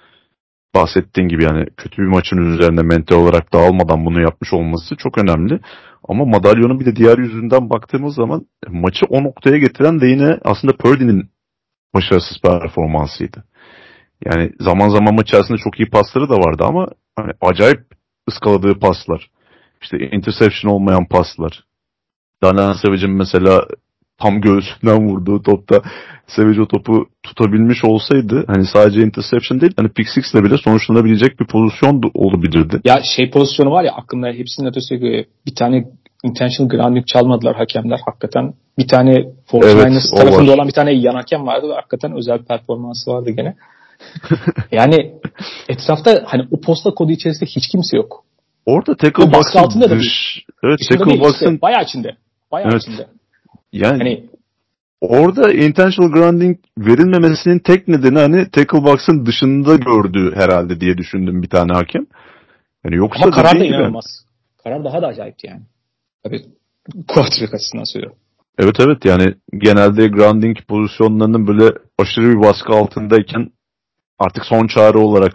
[0.74, 5.61] Bahsettiğin gibi yani kötü bir maçın üzerinde mental olarak dağılmadan bunu yapmış olması çok önemli.
[6.09, 10.76] Ama madalyonun bir de diğer yüzünden baktığımız zaman maçı o noktaya getiren de yine aslında
[10.76, 11.31] Purdy'nin
[11.94, 13.44] başarısız performansıydı.
[14.24, 17.81] Yani zaman zaman maç içerisinde çok iyi pasları da vardı ama hani acayip
[18.28, 19.31] ıskaladığı paslar.
[19.83, 21.64] İşte interception olmayan paslar.
[22.42, 23.66] Daniel Savage'in mesela
[24.18, 25.83] tam göğsünden vurduğu topta
[26.26, 31.46] Savage o topu tutabilmiş olsaydı hani sadece interception değil hani pick six'le bile sonuçlanabilecek bir
[31.46, 32.81] pozisyon olabilirdi.
[32.85, 35.00] Ya şey pozisyonu var ya aklımda hepsinin ötesi
[35.46, 35.85] bir tane
[36.24, 38.54] intentional grounding çalmadılar hakemler hakikaten.
[38.78, 39.14] Bir tane
[39.50, 43.57] 49ers evet, tarafında olan bir tane yan hakem vardı ve hakikaten özel performansı vardı gene.
[44.72, 45.14] yani
[45.68, 48.24] etrafta hani o posta kodu içerisinde hiç kimse yok.
[48.66, 49.94] Orada tackle box'ın altında da
[50.64, 52.16] evet, tackle box'ın işte, bayağı içinde.
[52.52, 52.83] Bayağı evet.
[52.83, 53.07] içinde.
[53.72, 54.24] Yani hani,
[55.00, 61.48] orada intentional grounding verilmemesinin tek nedeni hani tackle box'ın dışında gördüğü herhalde diye düşündüm bir
[61.48, 62.07] tane hakem.
[62.85, 64.04] Yani yoksa Ama karar da inanılmaz.
[64.64, 65.62] Karar daha da acayipti yani.
[66.22, 66.42] Tabii
[67.09, 68.18] quarterback açısından söylüyorum.
[68.59, 73.50] Evet evet yani genelde grounding pozisyonlarının böyle aşırı bir baskı altındayken
[74.18, 75.33] artık son çare olarak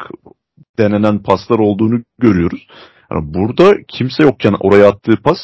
[0.77, 2.67] denenen paslar olduğunu görüyoruz.
[3.11, 5.37] Yani burada kimse yokken oraya attığı pas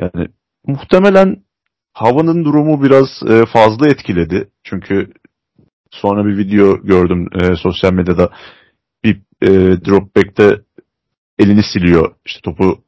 [0.00, 0.28] yani
[0.66, 1.36] muhtemelen
[1.96, 4.48] havanın durumu biraz e, fazla etkiledi.
[4.64, 5.12] Çünkü
[5.90, 8.30] sonra bir video gördüm e, sosyal medyada
[9.04, 9.50] bir e,
[9.84, 10.60] dropback'te
[11.38, 12.14] elini siliyor.
[12.26, 12.78] İşte topu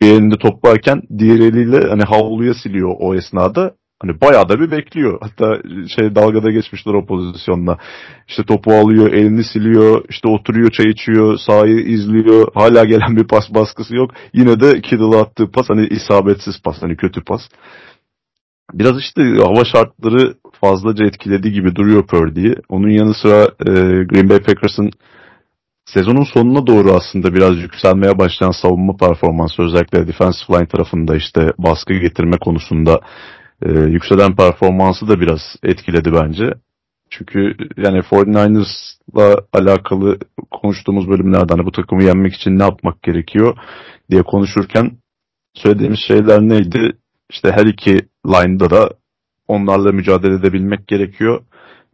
[0.00, 3.74] bir elinde top varken diğer eliyle hani havluya siliyor o esnada.
[4.02, 5.18] Hani bayağı da bir bekliyor.
[5.20, 5.62] Hatta
[5.96, 7.78] şey dalgada geçmişler o pozisyonda.
[8.28, 12.48] İşte topu alıyor, elini siliyor, işte oturuyor, çay içiyor, sahayı izliyor.
[12.54, 14.10] Hala gelen bir pas baskısı yok.
[14.32, 17.42] Yine de Kittle'a attığı pas hani isabetsiz pas, hani kötü pas.
[18.72, 22.54] Biraz işte hava şartları fazlaca etkilediği gibi duruyor Purdy'yi.
[22.68, 23.72] Onun yanı sıra e,
[24.04, 24.90] Green Bay Packers'ın
[25.84, 31.94] sezonun sonuna doğru aslında biraz yükselmeye başlayan savunma performansı özellikle defensive line tarafında işte baskı
[31.94, 33.00] getirme konusunda
[33.62, 36.54] e, yükselen performansı da biraz etkiledi bence.
[37.10, 40.18] Çünkü yani 49ers'la alakalı
[40.50, 43.56] konuştuğumuz bölümlerde hani bu takımı yenmek için ne yapmak gerekiyor
[44.10, 44.90] diye konuşurken
[45.54, 46.98] söylediğimiz şeyler neydi?
[47.30, 47.92] İşte her iki
[48.26, 48.90] line'da da
[49.48, 51.44] onlarla mücadele edebilmek gerekiyor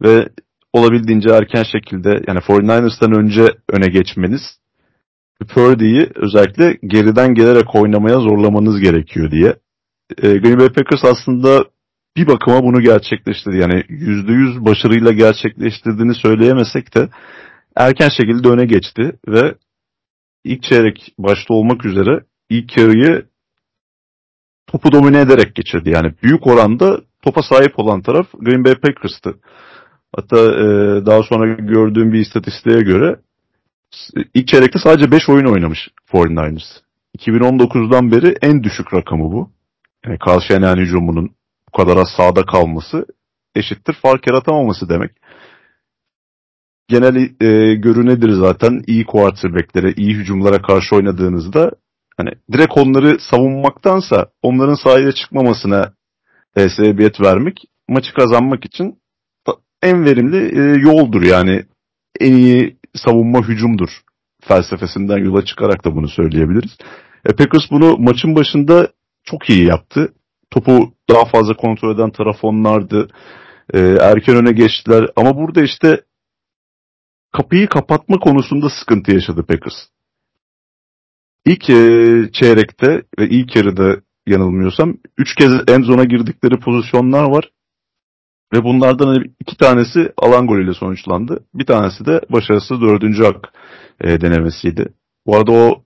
[0.01, 0.29] ve
[0.73, 4.41] olabildiğince erken şekilde yani 49ers'tan önce öne geçmeniz
[5.43, 9.55] Purdy'yi özellikle geriden gelerek oynamaya zorlamanız gerekiyor diye.
[10.21, 11.65] E, Green Bay Packers aslında
[12.17, 13.57] bir bakıma bunu gerçekleştirdi.
[13.57, 17.09] Yani %100 başarıyla gerçekleştirdiğini söyleyemesek de
[17.75, 19.55] erken şekilde öne geçti ve
[20.43, 22.19] ilk çeyrek başta olmak üzere
[22.49, 23.25] ilk yarıyı
[24.73, 25.89] topu domine ederek geçirdi.
[25.89, 29.35] Yani büyük oranda topa sahip olan taraf Green Bay Packers'tı.
[30.15, 30.65] Hatta e,
[31.05, 33.15] daha sonra gördüğüm bir istatistiğe göre
[34.33, 36.81] ilk çeyrekte sadece 5 oyun oynamış 49ers.
[37.17, 39.51] 2019'dan beri en düşük rakamı bu.
[40.05, 41.29] Yani Carl Shanahan hücumunun
[41.67, 43.05] bu kadar az sağda kalması
[43.55, 45.11] eşittir fark yaratamaması demek.
[46.87, 51.71] Genel e, görü zaten iyi quarterbacklere, iyi hücumlara karşı oynadığınızda
[52.17, 55.93] hani direkt onları savunmaktansa onların sahaya çıkmamasına
[56.55, 58.99] e, sebebiyet vermek maçı kazanmak için
[59.83, 61.65] en verimli e, yoldur yani
[62.19, 63.89] en iyi savunma hücumdur
[64.47, 66.77] felsefesinden yola çıkarak da bunu söyleyebiliriz.
[67.25, 68.87] E, Packers bunu maçın başında
[69.23, 70.13] çok iyi yaptı.
[70.51, 73.07] Topu daha fazla kontrol eden taraf onlardı.
[73.73, 76.01] E, erken öne geçtiler ama burada işte
[77.31, 79.75] kapıyı kapatma konusunda sıkıntı yaşadı Packers.
[81.45, 81.75] İlk e,
[82.33, 87.49] çeyrekte ve ilk yarıda yanılmıyorsam 3 kez en zona girdikleri pozisyonlar var.
[88.53, 91.45] Ve bunlardan hani iki tanesi alan golüyle sonuçlandı.
[91.53, 93.53] Bir tanesi de başarısız dördüncü hak
[94.01, 94.93] e, denemesiydi.
[95.25, 95.83] Bu arada o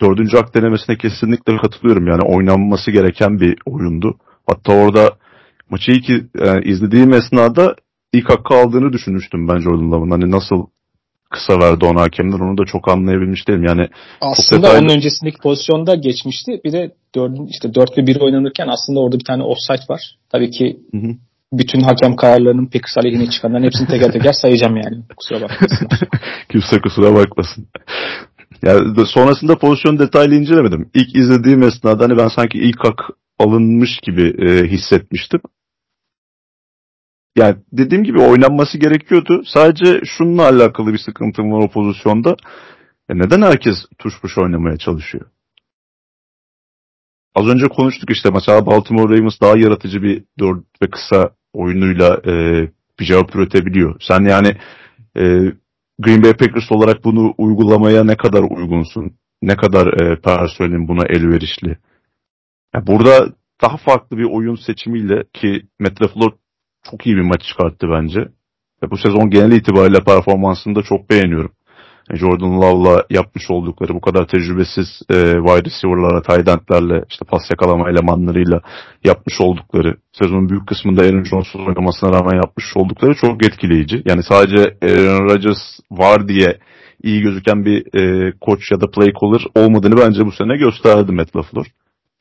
[0.00, 2.06] dördüncü hak denemesine kesinlikle katılıyorum.
[2.06, 4.18] Yani oynanması gereken bir oyundu.
[4.46, 5.16] Hatta orada
[5.70, 6.08] maçı ilk
[6.44, 7.74] yani izlediğim esnada
[8.12, 10.10] ilk hakkı aldığını düşünmüştüm ben Jordan Love'ın.
[10.10, 10.66] Hani nasıl
[11.36, 13.64] kısa verdi ona hakemler onu da çok anlayabilmiş değilim.
[13.64, 13.88] Yani
[14.20, 14.84] aslında detaylı...
[14.84, 16.60] onun öncesindeki pozisyonda geçmişti.
[16.64, 20.00] Bir de 4 işte 4 ve 1 oynanırken aslında orada bir tane offside var.
[20.30, 21.10] Tabii ki hı hı
[21.52, 24.96] bütün hakem kararlarının Packers aleyhine çıkanların hepsini teker teker sayacağım yani.
[25.16, 26.00] Kusura bakmasınlar.
[26.48, 27.66] Kimse kusura bakmasın.
[28.62, 30.90] Yani sonrasında pozisyon detaylı incelemedim.
[30.94, 33.00] İlk izlediğim esnada hani ben sanki ilk hak
[33.38, 35.40] alınmış gibi e, hissetmiştim.
[37.36, 39.42] Yani dediğim gibi oynanması gerekiyordu.
[39.46, 42.36] Sadece şununla alakalı bir sıkıntım var o pozisyonda.
[43.08, 45.26] E neden herkes tuş puş oynamaya çalışıyor?
[47.34, 52.32] Az önce konuştuk işte mesela Baltimore Ravens daha yaratıcı bir dört ve kısa oyunuyla e,
[53.00, 53.96] bir cevap üretebiliyor.
[54.00, 54.48] Sen yani
[55.16, 55.22] e,
[55.98, 59.12] Green Bay Packers olarak bunu uygulamaya ne kadar uygunsun?
[59.42, 61.78] Ne kadar e, personelin buna elverişli?
[62.74, 66.32] Yani burada daha farklı bir oyun seçimiyle ki Matt LaFleur
[66.90, 68.20] çok iyi bir maç çıkarttı bence.
[68.82, 71.52] Ve bu sezon genel itibariyle performansını da çok beğeniyorum.
[72.14, 77.90] Jordan Love'la yapmış oldukları bu kadar tecrübesiz e, wide receiver'lara, tight end'lerle, işte pas yakalama
[77.90, 78.60] elemanlarıyla
[79.04, 84.02] yapmış oldukları, sezonun büyük kısmında Aaron Jones'un oynamasına rağmen yapmış oldukları çok etkileyici.
[84.04, 86.58] Yani sadece Aaron Rodgers var diye
[87.02, 91.36] iyi gözüken bir e, koç ya da play caller olmadığını bence bu sene gösterdi Matt
[91.36, 91.66] LaFleur.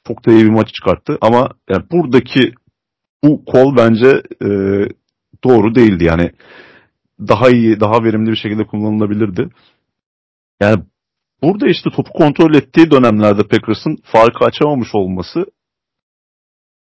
[0.07, 2.51] Çok da iyi bir maç çıkarttı ama yani buradaki
[3.23, 4.49] bu kol bence e,
[5.43, 6.03] doğru değildi.
[6.03, 6.31] Yani
[7.19, 9.49] daha iyi, daha verimli bir şekilde kullanılabilirdi.
[10.61, 10.83] Yani
[11.41, 15.45] burada işte topu kontrol ettiği dönemlerde Packers'ın farkı açamamış olması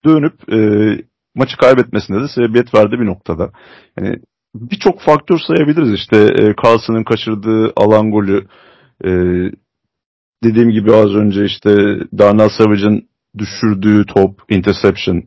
[0.06, 0.58] dönüp e,
[1.36, 3.52] maçı kaybetmesine de sebebiyet verdi bir noktada.
[3.98, 4.16] Yani
[4.56, 8.48] birçok faktör sayabiliriz işte e, Carlson'ın kaçırdığı alan golü
[9.06, 9.12] e,
[10.44, 11.76] dediğim gibi az önce işte
[12.18, 13.08] Darnell Savage'ın
[13.38, 15.24] düşürdüğü top interception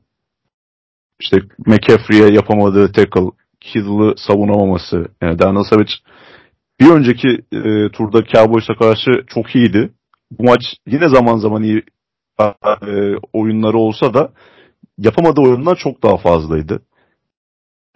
[1.21, 5.93] işte McCaffrey'e yapamadığı tackle Kittle'ı savunamaması yani Darnell Savage
[6.81, 9.93] bir önceki e, turda Cowboys'a karşı çok iyiydi.
[10.31, 11.83] Bu maç yine zaman zaman iyi
[12.41, 14.33] e, oyunları olsa da
[14.99, 16.83] yapamadığı oyunlar çok daha fazlaydı.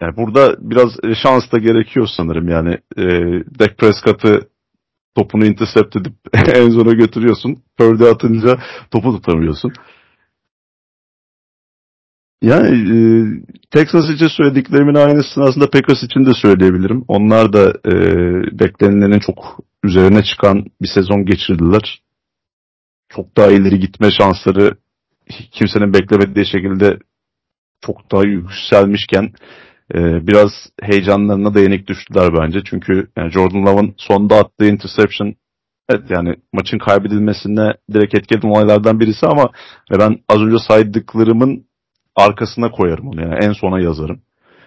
[0.01, 0.89] Yani burada biraz
[1.23, 2.49] şans da gerekiyor sanırım.
[2.49, 3.03] Yani e,
[3.59, 4.49] Dak Prescott'ı
[5.15, 6.13] topunu intercept edip
[6.55, 7.57] en zona götürüyorsun.
[7.77, 8.57] Purdy atınca
[8.91, 9.73] topu tutamıyorsun.
[12.41, 12.97] Yani e,
[13.71, 17.05] Texas için söylediklerimin aynısını aslında Packers için de söyleyebilirim.
[17.07, 17.93] Onlar da e,
[18.59, 22.01] beklenilenin çok üzerine çıkan bir sezon geçirdiler.
[23.09, 24.75] Çok daha ileri gitme şansları
[25.51, 26.97] kimsenin beklemediği şekilde
[27.85, 29.33] çok daha yükselmişken
[29.95, 30.51] e, biraz
[30.81, 32.59] heyecanlarına da yenik düştüler bence.
[32.65, 35.35] Çünkü yani Jordan Love'ın sonda attığı interception
[35.89, 39.49] evet yani maçın kaybedilmesine direkt etki olaylardan birisi ama
[39.91, 41.65] ben az önce saydıklarımın
[42.15, 44.21] arkasına koyarım onu yani en sona yazarım.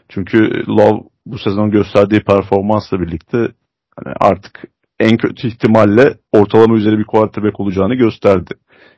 [0.09, 3.49] Çünkü Love bu sezon gösterdiği performansla birlikte
[3.97, 4.65] hani artık
[5.01, 8.55] en kötü ihtimalle ortalama üzeri bir quarterback olacağını gösterdi.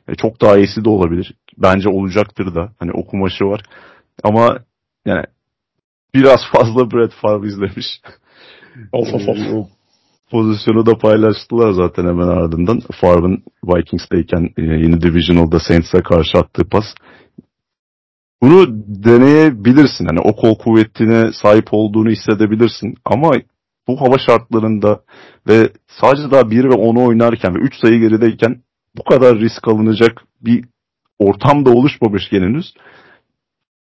[0.07, 1.33] E, çok daha iyisi de olabilir.
[1.57, 2.71] Bence olacaktır da.
[2.79, 3.61] Hani okumaşı var.
[4.23, 4.59] Ama
[5.05, 5.23] yani
[6.13, 8.01] biraz fazla Brett Favre izlemiş.
[8.91, 9.37] Of of of.
[9.53, 9.67] o
[10.31, 12.79] pozisyonu da paylaştılar zaten hemen ardından.
[13.01, 16.85] Favre'ın Vikings'teyken e, yeni Divisional'da Saints'e karşı attığı pas
[18.41, 18.67] bunu
[19.03, 20.05] deneyebilirsin.
[20.05, 22.95] Hani o kol kuvvetine sahip olduğunu hissedebilirsin.
[23.05, 23.31] Ama
[23.87, 25.01] bu hava şartlarında
[25.47, 25.69] ve
[26.01, 28.61] sadece daha 1 ve 10'u oynarken ve 3 sayı gerideyken
[28.97, 30.65] bu kadar risk alınacak bir
[31.19, 32.73] ortamda oluşmamışken henüz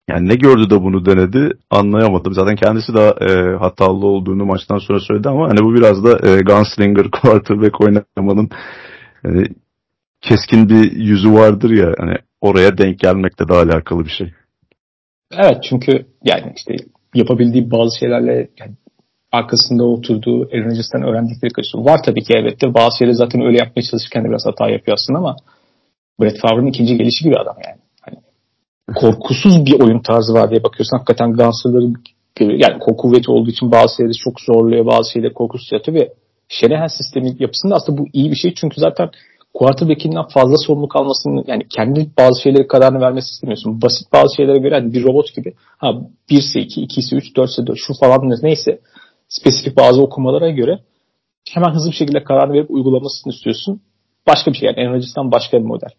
[0.09, 2.33] Yani ne gördü de bunu denedi anlayamadım.
[2.33, 6.41] Zaten kendisi de e, hatalı olduğunu maçtan sonra söyledi ama hani bu biraz da e,
[6.41, 8.49] gunslinger quarterback oynamanın
[9.23, 9.45] yani
[10.21, 14.33] keskin bir yüzü vardır ya hani oraya denk gelmekle de alakalı bir şey.
[15.37, 16.75] Evet çünkü yani işte
[17.15, 18.71] yapabildiği bazı şeylerle yani
[19.31, 21.85] arkasında oturduğu Aaron Rodgers'tan öğrendikleri kaçıyor.
[21.85, 24.97] Var tabii ki evet de bazı şeyleri zaten öyle yapmaya çalışırken de biraz hata yapıyor
[24.97, 25.35] aslında ama
[26.21, 27.79] Brett Favre'ın ikinci gelişi gibi adam yani.
[28.01, 28.17] Hani
[28.95, 31.95] korkusuz bir oyun tarzı var diye bakıyorsan hakikaten Gunsler'ların
[32.39, 36.13] yani kol kuvveti olduğu için bazı şeyleri çok zorluyor, bazı şeyleri korkusuz yatıyor ve
[36.49, 39.09] Shanahan sistemi yapısında aslında bu iyi bir şey çünkü zaten
[39.53, 43.81] quarterback'inden fazla sorumluluk almasını yani kendi bazı şeyleri kararını vermesi istemiyorsun.
[43.81, 47.35] Basit bazı şeylere göre hani bir robot gibi ha 1 ise 2, 2 ise 3,
[47.35, 48.79] 4 ise 4 şu falan neyse
[49.29, 50.79] spesifik bazı okumalara göre
[51.49, 53.81] hemen hızlı bir şekilde kararını verip uygulamasını istiyorsun.
[54.27, 55.89] Başka bir şey yani Aaron başka bir model.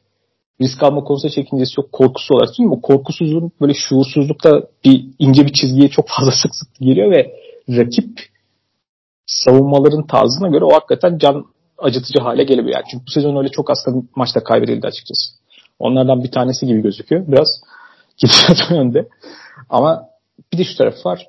[0.60, 1.92] Risk alma konusunda çekincesi yok.
[1.92, 2.74] Korkusu olarak değil mi?
[2.74, 7.34] O korkusuzluğun böyle şuursuzlukta bir ince bir çizgiye çok fazla sık sık geliyor ve
[7.68, 8.20] rakip
[9.26, 11.44] savunmaların tarzına göre o hakikaten can
[11.82, 12.76] acıtıcı hale gelebilir.
[12.90, 15.30] Çünkü bu sezon öyle çok aslında maçta kaybedildi açıkçası.
[15.78, 17.26] Onlardan bir tanesi gibi gözüküyor.
[17.28, 17.48] Biraz
[18.18, 19.08] gidişat yönde.
[19.70, 20.08] Ama
[20.52, 21.26] bir de şu taraf var.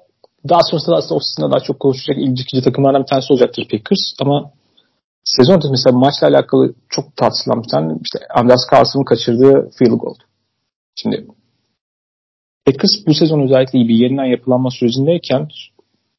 [0.49, 4.13] Daha sonrasında aslında ofisinde daha çok konuşacak ikinci takımlardan bir tanesi olacaktır Packers.
[4.21, 4.51] Ama
[5.23, 10.15] sezon öncesi mesela maçla alakalı çok tartışılan bir tane işte Anders Carlson'ın kaçırdığı field goal.
[10.95, 11.27] Şimdi
[12.65, 15.47] Packers bu sezon özellikle iyi bir yeniden yapılanma sürecindeyken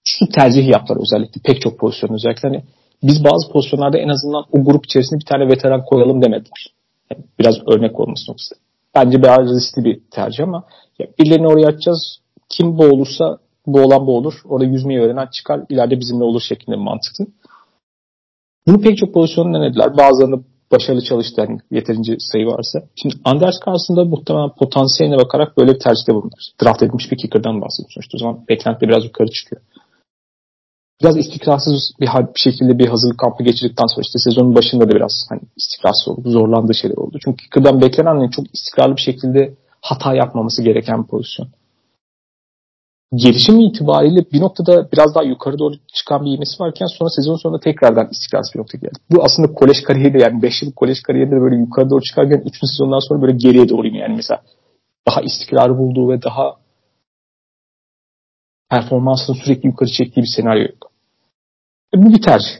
[0.04, 2.64] şu tercihi yaptılar özellikle pek çok pozisyon özellikle hani
[3.08, 6.74] biz bazı pozisyonlarda en azından o grup içerisinde bir tane veteran koyalım demediler.
[7.10, 8.58] Yani biraz örnek olması noktasında.
[8.94, 10.64] Bence biraz riskli bir tercih ama
[10.98, 12.18] ya birilerini oraya atacağız.
[12.48, 14.34] Kim bu olursa bu olan bu olur.
[14.44, 15.60] Orada yüzmeyi öğrenen çıkar.
[15.68, 17.26] ileride bizimle olur şeklinde mantıklı.
[18.66, 19.96] Bunu pek çok pozisyonu denediler.
[19.96, 20.36] Bazılarında
[20.72, 22.78] başarılı çalıştı yani yeterince sayı varsa.
[23.02, 26.42] Şimdi Anders Carlson'da muhtemelen potansiyeline bakarak böyle bir tercihte bulunur.
[26.62, 28.10] Draft edilmiş bir kicker'dan bahsediyoruz.
[28.14, 29.62] O zaman beklenti biraz yukarı çıkıyor
[31.02, 35.40] biraz istikrarsız bir, şekilde bir hazırlık kampı geçirdikten sonra işte sezonun başında da biraz hani
[35.56, 36.30] istikrarsız oldu.
[36.30, 37.18] Zorlandığı şeyler oldu.
[37.24, 41.48] Çünkü Kicker'dan beklenen çok istikrarlı bir şekilde hata yapmaması gereken bir pozisyon.
[43.14, 47.60] Gelişim itibariyle bir noktada biraz daha yukarı doğru çıkan bir ivmesi varken sonra sezon sonunda
[47.60, 48.98] tekrardan istikrarsız bir noktaya geldi.
[49.10, 52.56] Bu aslında kolej kariyeri yani 5 yıllık kolej kariyerinde böyle yukarı doğru çıkarken 3.
[52.60, 54.42] sezondan sonra böyle geriye doğru yani mesela
[55.08, 56.56] daha istikrarı bulduğu ve daha
[58.70, 60.92] performansını sürekli yukarı çektiği bir senaryo yok.
[61.94, 62.54] E, bu bir tercih.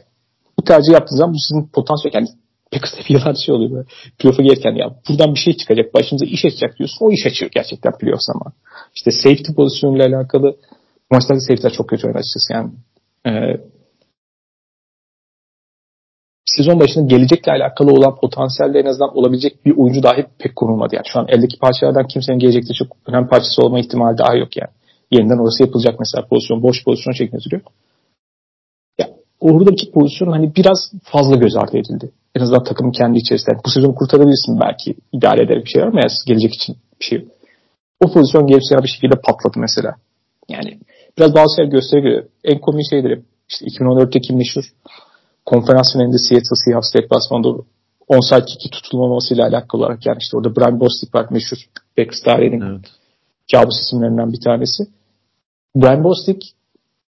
[0.59, 2.27] Bu tercih yaptığınız zaman bu sizin potansiyel yani
[2.73, 3.87] bir yıllar şey oluyor böyle.
[4.19, 6.97] Playoff'a gelirken ya buradan bir şey çıkacak, başınıza iş açacak diyorsun.
[6.99, 8.53] O iş açıyor gerçekten playoff zaman.
[8.95, 10.57] İşte safety pozisyonuyla alakalı
[11.11, 12.53] maçlarda safety'ler çok kötü oynadı açıkçası.
[12.53, 12.71] Yani
[13.27, 13.31] e,
[16.45, 20.95] sezon başında gelecekle alakalı olan potansiyelde en azından olabilecek bir oyuncu dahi pek konulmadı.
[20.95, 24.71] Yani şu an eldeki parçalardan kimsenin gelecekte çok önemli parçası olma ihtimali daha yok yani.
[25.11, 27.61] Yeniden orası yapılacak mesela pozisyon, boş pozisyon şeklinde duruyor
[29.39, 32.11] oradaki pozisyon hani biraz fazla göz ardı edildi.
[32.35, 33.55] En azından takımın kendi içerisinde.
[33.65, 37.27] Bu sezon kurtarabilirsin belki idare eder bir şey ama gelecek için bir şey yok.
[38.03, 39.95] O pozisyon gelirse bir şekilde patladı mesela.
[40.49, 40.79] Yani
[41.17, 42.23] biraz bazı şeyler gösteriyor.
[42.43, 44.63] En komik şeydir işte 2014'teki meşhur
[45.45, 47.49] konferans finalinde Seattle Seahawks deplasmanda
[48.07, 51.57] onside kick'i tutulmamasıyla alakalı olarak yani işte orada Brian Bostic var meşhur
[52.25, 52.85] tarihinin evet.
[53.51, 54.83] kabus isimlerinden bir tanesi.
[55.75, 56.39] Brian Bostic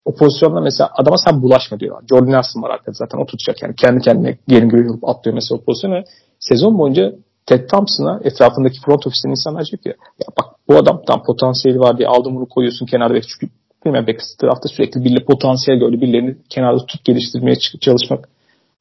[0.04, 2.02] o pozisyonda mesela adama sen bulaşma diyor.
[2.10, 3.74] Jordan Nelson var arkada zaten o tutacak yani.
[3.74, 6.04] Kendi kendine gelin göğü atlıyor mesela o pozisyonu.
[6.38, 7.12] Sezon boyunca
[7.46, 11.98] Ted Thompson'a etrafındaki front ofisten insanlar diyor ki ya bak bu adam tam potansiyeli var
[11.98, 16.00] diye aldın bunu koyuyorsun kenarda çünkü bilmem Beckers tarafta sürekli birileri potansiyel gördü.
[16.00, 18.28] Birilerini kenarda tut geliştirmeye çalışmak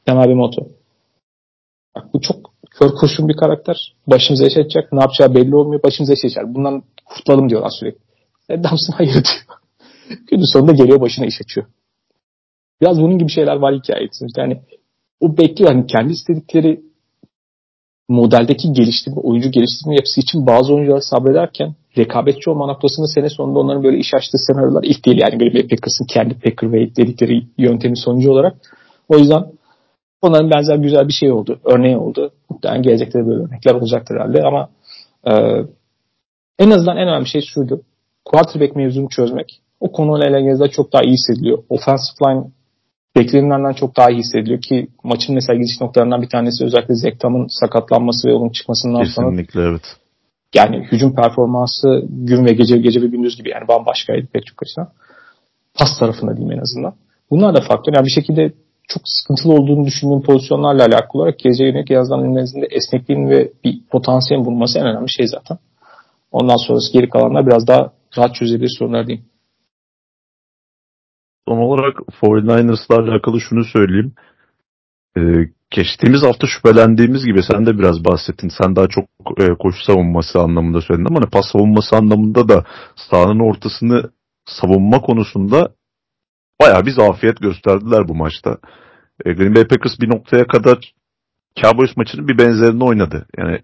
[0.05, 0.67] temel bir moto.
[1.95, 2.35] Bak bu çok
[2.71, 3.93] kör kurşun bir karakter.
[4.07, 4.93] Başımıza yaşayacak.
[4.93, 5.83] Ne yapacağı belli olmuyor.
[5.83, 6.45] Başımıza yaşayacak.
[6.55, 7.99] Bundan kurtulalım diyorlar sürekli.
[8.47, 9.62] Ted Thompson hayır diyor.
[10.31, 11.67] Günün sonunda geliyor başına iş açıyor.
[12.81, 14.25] Biraz bunun gibi şeyler var hikayesi.
[14.37, 14.61] Yani
[15.19, 16.81] o bekliyor hani kendi istedikleri
[18.09, 23.83] modeldeki geliştirme, oyuncu geliştirme yapısı için bazı oyuncular sabrederken rekabetçi olma noktasında sene sonunda onların
[23.83, 27.97] böyle iş açtığı senaryolar ilk değil yani böyle bir Packers'ın kendi Packer ve dedikleri yöntemi
[27.97, 28.55] sonucu olarak.
[29.09, 29.45] O yüzden
[30.21, 31.59] onların benzer güzel bir şey oldu.
[31.63, 32.31] Örneği oldu.
[32.49, 34.69] Muhtemelen gelecekte de böyle örnekler olacaktır herhalde ama
[35.27, 35.33] e,
[36.59, 37.81] en azından en önemli şey şuydu.
[38.25, 41.63] Quarterback mevzunu çözmek o konuyla ilgili çok daha iyi hissediliyor.
[41.69, 42.43] Offensive line
[43.15, 48.27] beklenilenden çok daha iyi hissediliyor ki maçın mesela gidiş noktalarından bir tanesi özellikle Zektam'ın sakatlanması
[48.27, 49.29] ve onun çıkmasından sonra.
[49.29, 49.81] Kesinlikle evet.
[50.55, 54.89] Yani hücum performansı gün ve gece gece ve gündüz gibi yani bambaşkaydı pek çok açıdan.
[55.79, 56.93] Pas tarafında diyeyim en azından.
[57.31, 57.93] Bunlar da faktör.
[57.95, 58.53] Yani bir şekilde
[58.87, 64.45] çok sıkıntılı olduğunu düşündüğüm pozisyonlarla alakalı olarak geleceğe yönelik en azından esnekliğin ve bir potansiyelin
[64.45, 65.57] bulunması en önemli şey zaten.
[66.31, 69.25] Ondan sonrası geri kalanlar biraz daha rahat çözebilir sorunlar diyeyim.
[71.47, 74.13] Son olarak 49ers'la alakalı şunu söyleyeyim.
[75.17, 75.21] Ee,
[75.71, 78.51] geçtiğimiz hafta şüphelendiğimiz gibi sen de biraz bahsettin.
[78.61, 79.05] Sen daha çok
[79.37, 82.65] e, koşu savunması anlamında söyledin ama hani pas savunması anlamında da
[82.95, 84.11] sahanın ortasını
[84.45, 85.73] savunma konusunda
[86.61, 88.57] bayağı bir zafiyet gösterdiler bu maçta.
[89.25, 90.93] E, Green Bay Packers bir noktaya kadar
[91.61, 93.27] Cowboys maçının bir benzerini oynadı.
[93.37, 93.59] Yani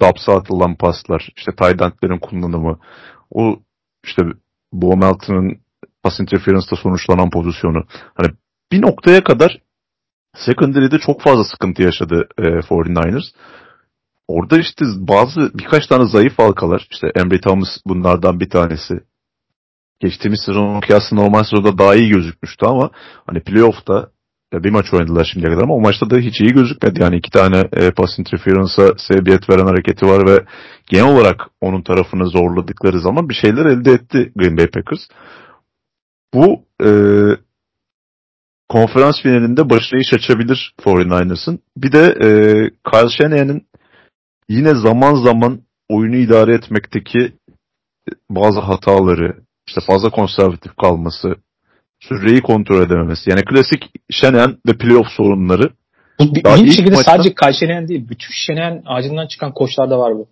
[0.00, 2.78] Daps'a atılan paslar, işte tight kullanımı,
[3.30, 3.56] o
[4.04, 4.22] işte
[4.72, 5.65] Bo Melton'ın
[6.06, 7.84] pass interference'da sonuçlanan pozisyonu.
[8.14, 8.28] Hani
[8.72, 9.58] bir noktaya kadar
[10.36, 13.24] secondary'de çok fazla sıkıntı yaşadı e, 49ers.
[14.28, 18.94] Orada işte bazı birkaç tane zayıf halkalar, işte Embry Thomas bunlardan bir tanesi.
[20.00, 22.90] Geçtiğimiz sezon kıyasla normal sezonda daha iyi gözükmüştü ama
[23.26, 24.10] hani playoff'ta
[24.52, 27.02] bir maç oynadılar şimdiye kadar ama o maçta da hiç iyi gözükmedi.
[27.02, 30.44] Yani iki tane e, pass interference'a sebebiyet veren hareketi var ve
[30.86, 35.00] genel olarak onun tarafını zorladıkları zaman bir şeyler elde etti Green Bay Packers.
[36.36, 36.90] Bu e,
[38.68, 41.58] konferans finalinde başına iş açabilir 49ers'ın.
[41.76, 42.28] Bir de e,
[42.90, 43.62] Kyle Shanahan'ın
[44.48, 47.32] yine zaman zaman oyunu idare etmekteki
[48.30, 49.36] bazı hataları,
[49.68, 51.34] işte fazla konservatif kalması,
[52.00, 53.30] süreyi kontrol edememesi.
[53.30, 55.70] Yani klasik Şenen ve playoff sorunları.
[56.20, 57.12] Bu bir, bir şekilde maçta...
[57.12, 58.08] sadece Kyle Şenen değil.
[58.08, 60.28] Bütün Şenen ağacından çıkan koçlarda var bu.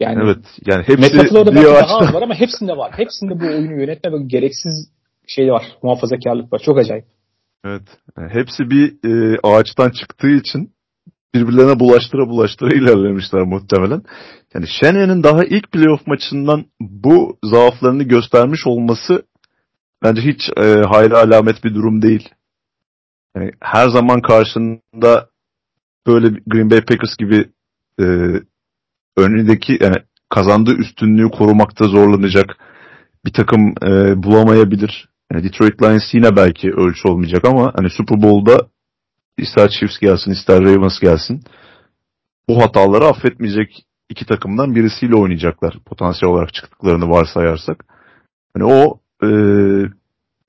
[0.00, 0.44] Yani evet.
[0.66, 2.92] Yani hepsi Metaflor'da belki daha az var ama hepsinde var.
[2.96, 4.94] Hepsinde bu oyunu yönetme ve gereksiz
[5.26, 5.64] şey var.
[5.82, 6.58] Muhafazakarlık var.
[6.58, 7.04] Çok acayip.
[7.64, 7.82] Evet.
[8.16, 10.74] Hepsi bir e, ağaçtan çıktığı için
[11.34, 14.02] birbirlerine bulaştıra bulaştıra ilerlemişler muhtemelen.
[14.54, 19.22] Yani Shanahan'ın daha ilk playoff maçından bu zaaflarını göstermiş olması
[20.02, 22.28] bence hiç e, hayra alamet bir durum değil.
[23.36, 25.28] Yani her zaman karşında
[26.06, 27.48] böyle Green Bay Packers gibi
[28.00, 28.04] e,
[29.16, 29.96] önündeki yani
[30.28, 32.56] kazandığı üstünlüğü korumakta zorlanacak
[33.24, 35.08] bir takım e, bulamayabilir.
[35.32, 38.68] Yani Detroit Lions yine belki ölçü olmayacak ama hani Super Bowl'da
[39.38, 41.42] ister Chiefs gelsin ister Ravens gelsin
[42.48, 47.84] bu hataları affetmeyecek iki takımdan birisiyle oynayacaklar potansiyel olarak çıktıklarını varsayarsak.
[48.54, 49.28] Hani o e,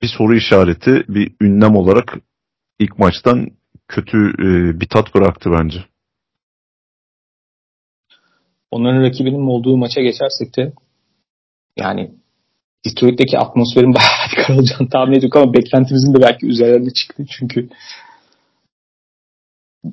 [0.02, 2.18] bir soru işareti, bir ünlem olarak
[2.78, 3.48] ilk maçtan
[3.88, 5.84] kötü e, bir tat bıraktı bence.
[8.70, 10.72] Onların rakibinin olduğu maça geçersek de
[11.76, 12.10] yani
[12.86, 14.15] Detroit'teki atmosferin bayağı
[14.50, 17.24] olacağını tahmin ediyorduk ama beklentimizin de belki üzerlerine çıktı.
[17.30, 17.68] Çünkü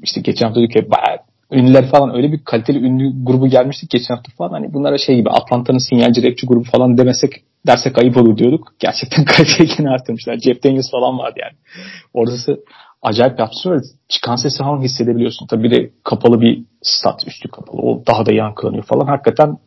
[0.02, 1.18] işte geçen hafta dedik bayağı
[1.52, 4.52] ünlüler falan öyle bir kaliteli ünlü grubu gelmiştik geçen hafta falan.
[4.52, 7.32] Hani bunlara şey gibi Atlanta'nın sinyalci rapçi grubu falan demesek
[7.68, 8.74] dersek ayıp olur diyorduk.
[8.80, 10.38] Gerçekten kaliteyi gene arttırmışlar.
[10.38, 11.58] Jeff Daniels falan vardı yani.
[12.14, 12.60] Orası
[13.02, 13.80] acayip bir atmosfer.
[14.08, 15.48] Çıkan sesi falan hissedebiliyorsun.
[15.48, 17.82] Tabii bir de kapalı bir stat üstü kapalı.
[17.82, 19.06] O daha da yankılanıyor falan.
[19.06, 19.58] Hakikaten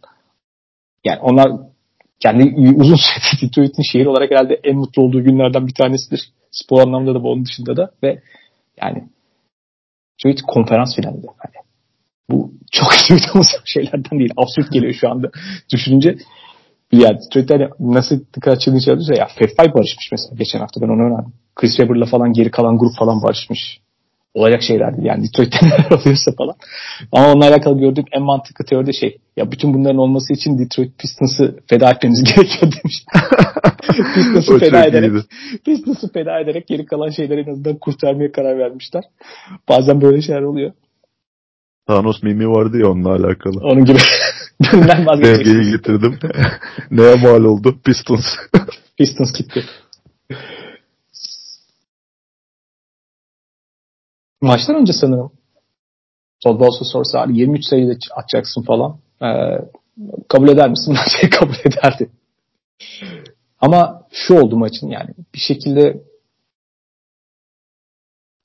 [1.05, 1.53] yani onlar
[2.21, 6.21] kendi uzun süredir Detroit'in şehir olarak herhalde en mutlu olduğu günlerden bir tanesidir.
[6.51, 8.23] Spor anlamda da bu onun dışında da ve
[8.83, 9.05] yani
[10.19, 11.27] Detroit konferans finalinde.
[11.27, 11.67] Hani
[12.31, 14.33] bu çok duyduğumuz şeylerden değil.
[14.37, 15.31] Absürt geliyor şu anda
[15.73, 16.17] düşününce.
[16.93, 21.33] Yani Detroit'te nasıl dikkat çılgın şey ya F5 barışmış mesela geçen hafta ben onu öğrendim.
[21.55, 23.81] Chris Webber'la falan geri kalan grup falan barışmış.
[24.37, 26.55] Olacak şeyler değil yani Detroit'te neler oluyorsa falan.
[27.13, 29.19] Ama onunla alakalı gördüğüm en mantıklı teori de şey.
[29.37, 33.05] Ya bütün bunların olması için Detroit Pistons'ı feda etmeniz gerekiyor demiş.
[34.15, 35.13] Pistons'ı feda ederek
[35.65, 39.05] Pistons'ı feda ederek geri kalan şeyleri en azından kurtarmaya karar vermişler.
[39.69, 40.73] Bazen böyle şeyler oluyor.
[41.87, 43.61] Thanos mimi vardı ya onunla alakalı.
[43.63, 43.99] Onun gibi.
[44.73, 45.71] Ben vazgeçtim.
[45.71, 46.19] getirdim.
[46.91, 47.77] Neye mal oldu?
[47.85, 48.37] Pistons.
[48.99, 49.65] Pistons gitti.
[54.47, 55.33] Maçtan önce sanırım
[56.41, 58.99] Todd Bowles'a sorsa 23 sayıda atacaksın falan.
[59.23, 59.27] Ee,
[60.29, 60.97] kabul eder misin?
[61.07, 62.11] Bence kabul ederdi.
[63.61, 66.03] Ama şu oldu maçın yani bir şekilde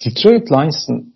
[0.05, 1.15] Detroit Lions'ın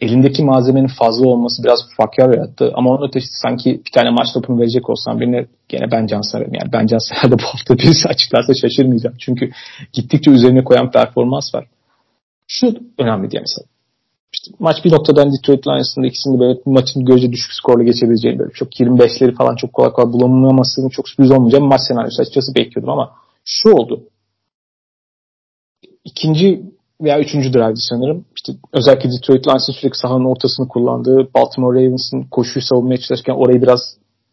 [0.00, 2.72] elindeki malzemenin fazla olması biraz fark yarattı.
[2.74, 6.54] Ama onun ötesi sanki bir tane maç topunu verecek olsam birine gene ben Can Sarar'ım.
[6.54, 9.16] Yani ben Can Sarar'da bu hafta birisi açıklarsa şaşırmayacağım.
[9.18, 9.50] Çünkü
[9.92, 11.66] gittikçe üzerine koyan performans var.
[12.46, 12.66] Şu
[12.98, 13.75] önemli diye mesela.
[14.36, 18.80] İşte maç bir noktadan Detroit Lions'ın ikisini böyle maçın görece düşük skorla geçebileceğini böyle çok
[18.80, 23.12] 25'leri falan çok kolay kolay bulamamasının çok sürpriz olmayacağını maç senaryosu açıkçası bekliyordum ama
[23.44, 24.02] şu oldu.
[26.04, 26.62] İkinci
[27.00, 28.24] veya üçüncü drive'di sanırım.
[28.36, 33.80] İşte özellikle Detroit Lions'ın sürekli sahanın ortasını kullandığı, Baltimore Ravens'ın koşuyu savunmaya çalışırken orayı biraz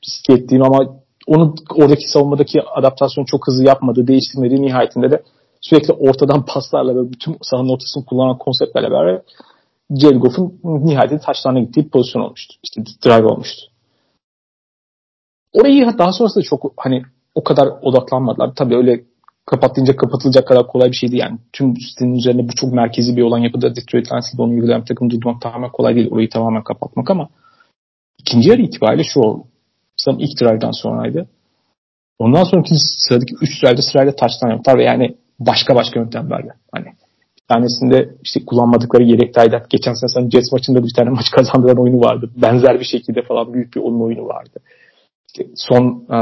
[0.06, 5.24] riske ettiğim ama onun oradaki savunmadaki adaptasyonu çok hızlı yapmadığı, değiştirmediği nihayetinde de
[5.62, 9.22] sürekli ortadan paslarla ve bütün sahanın ortasını kullanan konseptlerle beraber
[10.02, 12.56] Jared Goff'un nihayetinde taşlarına gittiği pozisyon olmuştu.
[12.64, 13.62] İşte drive olmuştu.
[15.54, 17.04] orayı daha sonrasında çok hani
[17.36, 18.56] o kadar odaklanmadılar.
[18.56, 19.04] Tabii öyle
[19.46, 21.38] kapatınca kapatılacak kadar kolay bir şeydi yani.
[21.54, 25.10] Tüm sitenin üzerine bu çok merkezi bir olan yapıda Detroit Lions'ı onu uygulayan bir takım
[25.10, 26.12] durdurmak tamamen kolay değil.
[26.12, 27.30] Orayı tamamen kapatmak ama
[28.18, 29.44] ikinci yarı itibariyle şu oldu.
[29.98, 31.28] Sanırım ilk drive'dan sonraydı.
[32.20, 36.54] Ondan sonraki sıradaki 3 drive'da sırayla taştan yaptılar ve yani başka başka yöntemlerle.
[36.72, 36.86] Hani
[37.48, 39.70] tanesinde işte kullanmadıkları yedek taydat.
[39.70, 42.30] Geçen sene sanırım Jets maçında bir tane maç kazandıran oyunu vardı.
[42.36, 44.60] Benzer bir şekilde falan büyük bir onun oyunu vardı.
[45.28, 46.18] İşte son e,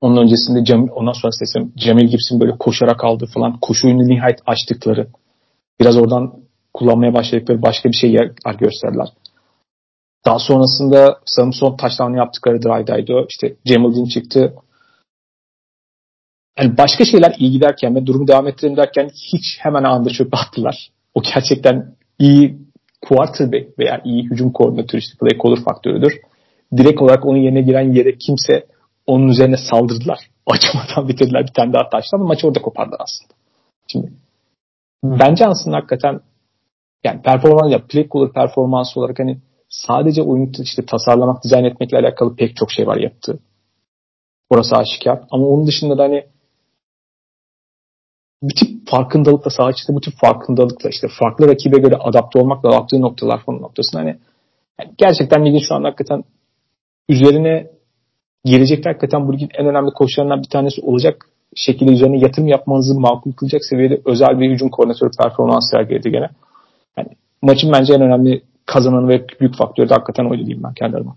[0.00, 3.58] onun öncesinde Cem, ondan sonra sesim Cemil Gibson böyle koşarak aldı falan.
[3.60, 5.08] Koşu oyunu nihayet açtıkları.
[5.80, 6.34] Biraz oradan
[6.74, 9.08] kullanmaya başladıkları başka bir şey yer gösterdiler.
[10.24, 13.26] Daha sonrasında sanırım son taştan yaptıkları drive'daydı.
[13.28, 14.54] İşte Jamaldin çıktı.
[16.60, 20.90] Yani başka şeyler iyi giderken ve durumu devam ettirelim derken hiç hemen anında çöpe attılar.
[21.14, 22.58] O gerçekten iyi
[23.00, 26.12] quarterback veya iyi hücum koordinatörü işte play caller faktörüdür.
[26.76, 28.66] Direkt olarak onun yerine giren yere kimse
[29.06, 30.18] onun üzerine saldırdılar.
[30.46, 32.20] Açmadan bitirdiler bir tane daha taştan.
[32.20, 33.34] Maçı orada kopardılar aslında.
[33.86, 34.12] Şimdi
[35.04, 36.20] bence aslında hakikaten
[37.04, 39.38] yani performans ya play caller performansı olarak hani
[39.68, 43.38] sadece oyunu işte tasarlamak, dizayn etmekle alakalı pek çok şey var yaptı.
[44.50, 45.20] Orası aşikar.
[45.30, 46.24] Ama onun dışında da hani
[48.90, 53.62] farkındalıkla saha içinde bu tip farkındalıkla işte farklı rakibe göre adapte olmakla yaptığı noktalar falan
[53.62, 54.16] noktasında hani
[54.80, 56.24] yani gerçekten ligin şu an hakikaten
[57.08, 57.70] üzerine
[58.44, 61.26] gelecekte hakikaten bu ligin en önemli koşullarından bir tanesi olacak
[61.56, 66.28] şekilde üzerine yatırım yapmanızı makul kılacak seviyede özel bir hücum koordinatörü performans sergiledi gene.
[66.96, 67.08] Yani
[67.42, 71.16] maçın bence en önemli kazananı ve büyük faktörü de hakikaten oydu diyeyim ben kendi adıma.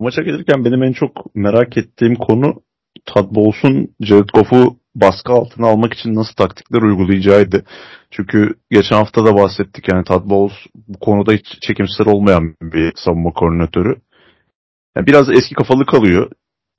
[0.00, 2.62] Maça gelirken benim en çok merak ettiğim konu
[3.06, 7.64] Todd Bowles'un Jared Goff'u baskı altına almak için nasıl taktikler uygulayacağıydı.
[8.10, 13.32] Çünkü geçen hafta da bahsettik yani Todd Bowles bu konuda hiç çekimsel olmayan bir savunma
[13.32, 13.96] koordinatörü.
[14.96, 16.30] Yani biraz eski kafalı kalıyor.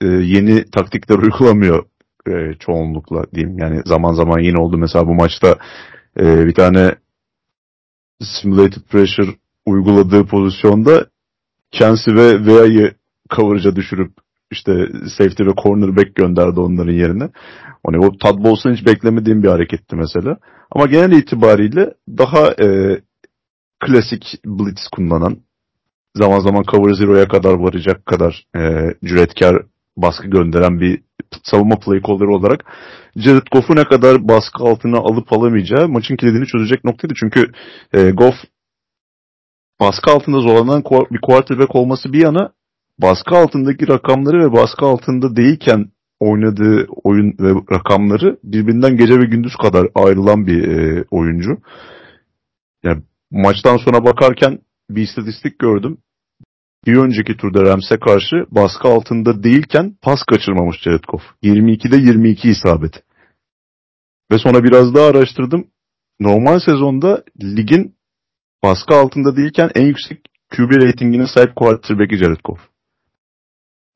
[0.02, 1.86] Ee, yeni taktikler uygulamıyor
[2.28, 3.60] e, çoğunlukla diyeyim.
[3.60, 4.78] Yani zaman zaman yine oldu.
[4.78, 5.58] Mesela bu maçta
[6.20, 6.96] e, bir tane
[8.22, 9.32] simulated pressure
[9.66, 11.06] uyguladığı pozisyonda
[11.72, 12.94] Kensi ve Vea'yı
[13.30, 14.12] coverage'a düşürüp
[14.52, 17.30] işte safety ve cornerback gönderdi onların yerine.
[17.86, 20.38] Hani o Todd Bowles'un hiç beklemediğim bir hareketti mesela.
[20.72, 23.00] Ama genel itibariyle daha e,
[23.80, 25.38] klasik blitz kullanan,
[26.16, 29.66] zaman zaman cover zero'ya kadar varacak kadar e, cüretkar
[29.98, 31.02] baskı gönderen bir
[31.44, 32.66] savunma play caller olarak
[33.16, 37.14] Jared Goff'u ne kadar baskı altına alıp alamayacağı maçın kilidini çözecek noktaydı.
[37.20, 37.52] Çünkü
[37.94, 38.36] e, Goff
[39.80, 42.52] baskı altında zorlanan bir quarterback olması bir yana
[43.00, 45.86] baskı altındaki rakamları ve baskı altında değilken
[46.20, 51.58] oynadığı oyun ve rakamları birbirinden gece ve gündüz kadar ayrılan bir e, oyuncu.
[52.84, 54.60] Yani maçtan sonra bakarken
[54.90, 55.98] bir istatistik gördüm.
[56.88, 61.24] Bir önceki turda Rams'e karşı baskı altında değilken pas kaçırmamış Goff.
[61.44, 63.04] 22'de 22 isabet.
[64.32, 65.68] Ve sonra biraz daha araştırdım.
[66.20, 67.96] Normal sezonda ligin
[68.64, 72.69] baskı altında değilken en yüksek QB ratingine sahip quarterback'i Jared Goff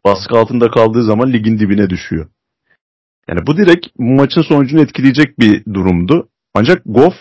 [0.06, 2.30] baskı altında kaldığı zaman ligin dibine düşüyor.
[3.30, 6.30] Yani bu direkt maçın sonucunu etkileyecek bir durumdu.
[6.54, 7.14] Ancak Goff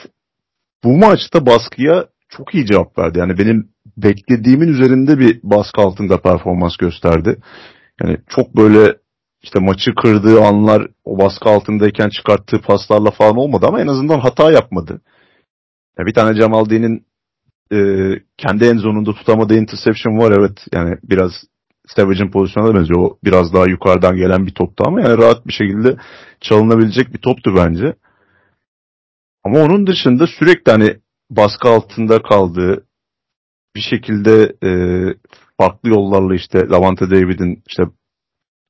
[0.84, 3.18] bu maçta baskıya çok iyi cevap verdi.
[3.18, 7.36] Yani benim beklediğimin üzerinde bir baskı altında performans gösterdi.
[8.02, 8.96] Yani çok böyle
[9.42, 14.52] işte maçı kırdığı anlar o baskı altındayken çıkarttığı paslarla falan olmadı ama en azından hata
[14.52, 15.00] yapmadı.
[15.98, 17.06] Yani bir tane Cemal D'nin
[17.72, 17.78] e,
[18.38, 20.66] kendi en zonunda tutamadığı interception var evet.
[20.72, 21.32] Yani biraz
[21.86, 23.00] Savage'in pozisyonuna benziyor.
[23.00, 25.96] O biraz daha yukarıdan gelen bir toptu ama yani rahat bir şekilde
[26.40, 27.94] çalınabilecek bir toptu bence.
[29.44, 30.96] Ama onun dışında sürekli hani
[31.30, 32.86] baskı altında kaldığı
[33.76, 34.70] bir şekilde e,
[35.60, 37.82] farklı yollarla işte Lavante David'in işte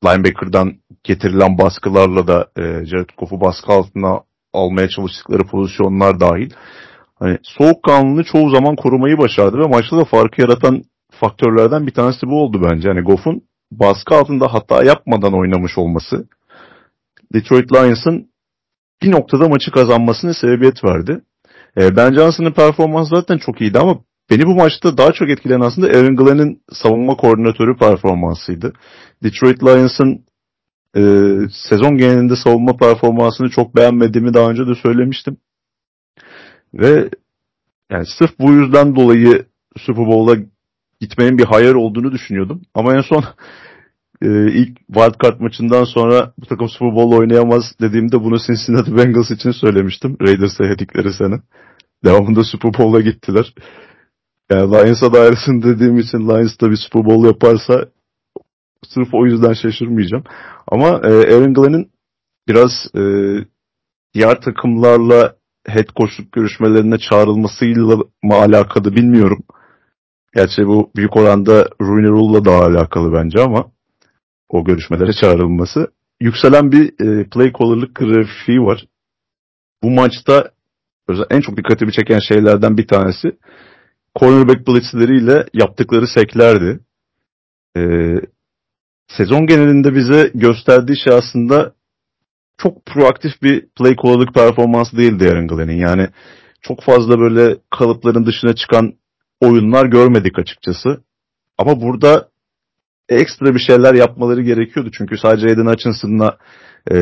[0.05, 4.21] linebacker'dan getirilen baskılarla da e, Jared Goff'u baskı altına
[4.53, 6.51] almaya çalıştıkları pozisyonlar dahil.
[7.19, 10.83] Hani soğukkanlılığı çoğu zaman korumayı başardı ve maçta da farkı yaratan
[11.21, 12.89] faktörlerden bir tanesi bu oldu bence.
[12.89, 13.43] Hani Goff'un
[13.73, 16.29] baskı altında hata yapmadan oynamış olması
[17.35, 18.33] Detroit Lions'ın
[19.03, 21.21] bir noktada maçı kazanmasına sebebiyet verdi.
[21.77, 23.99] E, ben Johnson'ın performansı zaten çok iyiydi ama
[24.31, 28.73] beni bu maçta daha çok etkileyen aslında Aaron Glenn'in savunma koordinatörü performansıydı.
[29.23, 30.25] Detroit Lions'ın
[30.97, 31.03] e,
[31.69, 35.37] sezon genelinde savunma performansını çok beğenmediğimi daha önce de söylemiştim.
[36.75, 37.11] Ve
[37.91, 39.47] yani sırf bu yüzden dolayı
[39.79, 40.37] Super Bowl'a
[41.03, 42.63] gitmenin bir hayal olduğunu düşünüyordum.
[42.75, 43.25] Ama en son
[44.23, 49.51] e, ilk wildcard maçından sonra bu takım Super Bowl oynayamaz dediğimde bunu Cincinnati Bengals için
[49.51, 50.17] söylemiştim.
[50.21, 51.41] Raiders'a yedikleri sene.
[52.05, 53.55] Devamında Super Bowl'a gittiler.
[54.51, 57.85] Yani Lions'a dairesini dediğim için Lions da bir Super Bowl yaparsa
[58.89, 60.25] sırf o yüzden şaşırmayacağım.
[60.69, 61.91] Ama e, Aaron Glenn'in
[62.49, 63.03] biraz e,
[64.15, 65.37] diğer takımlarla
[65.67, 69.39] head coachluk görüşmelerine çağrılmasıyla mı alakalı bilmiyorum.
[70.35, 73.71] Gerçi bu büyük oranda Rooney Rule'la da alakalı bence ama
[74.49, 75.87] o görüşmelere çağrılması.
[76.21, 78.87] Yükselen bir e, play caller'lık grafiği var.
[79.83, 80.51] Bu maçta
[81.31, 83.39] en çok dikkatimi çeken şeylerden bir tanesi
[84.19, 86.81] cornerback blitzleriyle yaptıkları seklerdi.
[87.77, 88.15] Ee,
[89.09, 91.75] sezon genelinde bize gösterdiği şey aslında
[92.59, 95.77] çok proaktif bir play caller'lık performans değildi Aaron Glenn'in.
[95.77, 96.09] Yani
[96.63, 98.93] çok fazla böyle kalıpların dışına çıkan
[99.43, 101.05] oyunlar görmedik açıkçası.
[101.59, 102.29] Ama burada
[103.09, 104.91] ekstra bir şeyler yapmaları gerekiyordu.
[104.99, 106.39] Çünkü sadece Aiden Hutchinson'la
[106.91, 106.95] e,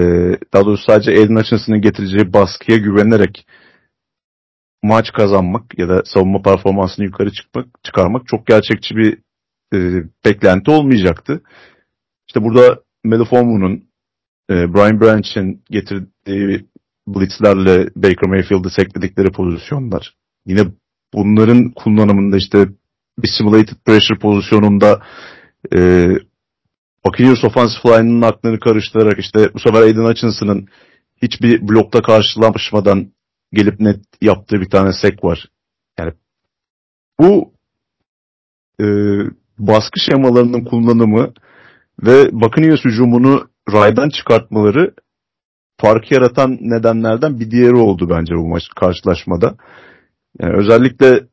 [0.53, 3.47] daha doğrusu sadece Aiden Hutchinson'ın getireceği baskıya güvenerek
[4.82, 9.18] maç kazanmak ya da savunma performansını yukarı çıkmak, çıkarmak çok gerçekçi bir
[9.74, 11.43] e, beklenti olmayacaktı.
[12.28, 13.84] İşte burada Melifonvu'nun
[14.51, 16.66] e, Brian Branch'in getirdiği
[17.07, 20.14] blitzlerle Baker Mayfield'ı sekledikleri pozisyonlar.
[20.47, 20.66] Yine
[21.15, 22.69] bunların kullanımında işte
[23.19, 25.03] bir simulated pressure pozisyonunda
[25.75, 26.09] e,
[27.07, 30.69] Buccaneers offensive line'ın aklını karıştırarak işte bu sefer Aiden Hutchinson'ın
[31.23, 33.13] hiçbir blokta karşılaşmadan
[33.53, 35.47] gelip net yaptığı bir tane sek var.
[35.99, 36.13] Yani
[37.21, 37.53] bu
[38.81, 38.87] e,
[39.59, 41.33] baskı şemalarının kullanımı
[42.03, 44.95] ve Buccaneers hücumunu raydan çıkartmaları
[45.81, 49.57] farkı yaratan nedenlerden bir diğeri oldu bence bu maç karşılaşmada.
[50.39, 51.26] Yani özellikle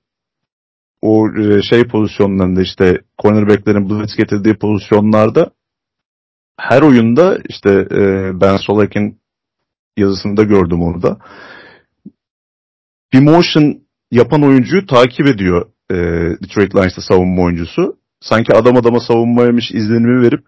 [1.02, 5.52] o e, şey pozisyonlarında işte cornerbacklerin blitz getirdiği pozisyonlarda
[6.60, 9.20] her oyunda işte e, Ben Solak'in
[9.98, 11.18] yazısında gördüm onu da.
[13.14, 13.82] Bir motion
[14.12, 15.96] yapan oyuncuyu takip ediyor e,
[16.44, 17.98] Detroit Lions'ta savunma oyuncusu.
[18.22, 20.46] Sanki adam adama savunmaymış izlenimi verip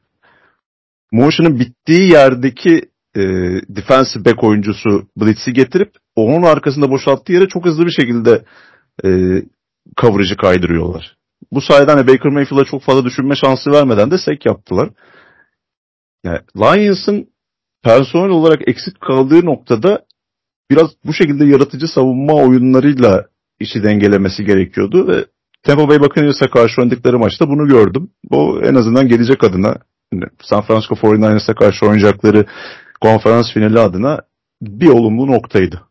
[1.11, 3.21] motion'ın bittiği yerdeki e,
[3.69, 8.45] defensive back oyuncusu Blitz'i getirip onun arkasında boşalttığı yere çok hızlı bir şekilde
[9.03, 9.09] e,
[9.97, 11.17] coverage'ı kaydırıyorlar.
[11.51, 14.89] Bu sayede hani Baker Mayfield'a çok fazla düşünme şansı vermeden de sek yaptılar.
[16.23, 17.27] Yani Lions'ın
[17.83, 20.05] personel olarak eksik kaldığı noktada
[20.71, 23.25] biraz bu şekilde yaratıcı savunma oyunlarıyla
[23.59, 25.25] işi dengelemesi gerekiyordu ve
[25.63, 28.09] Tampa Bay Buccaneers'a karşı oynadıkları maçta bunu gördüm.
[28.23, 29.75] Bu en azından gelecek adına
[30.41, 32.45] San Francisco 49ers'a karşı oynayacakları
[33.01, 34.21] konferans finali adına
[34.61, 35.81] bir olumlu noktaydı.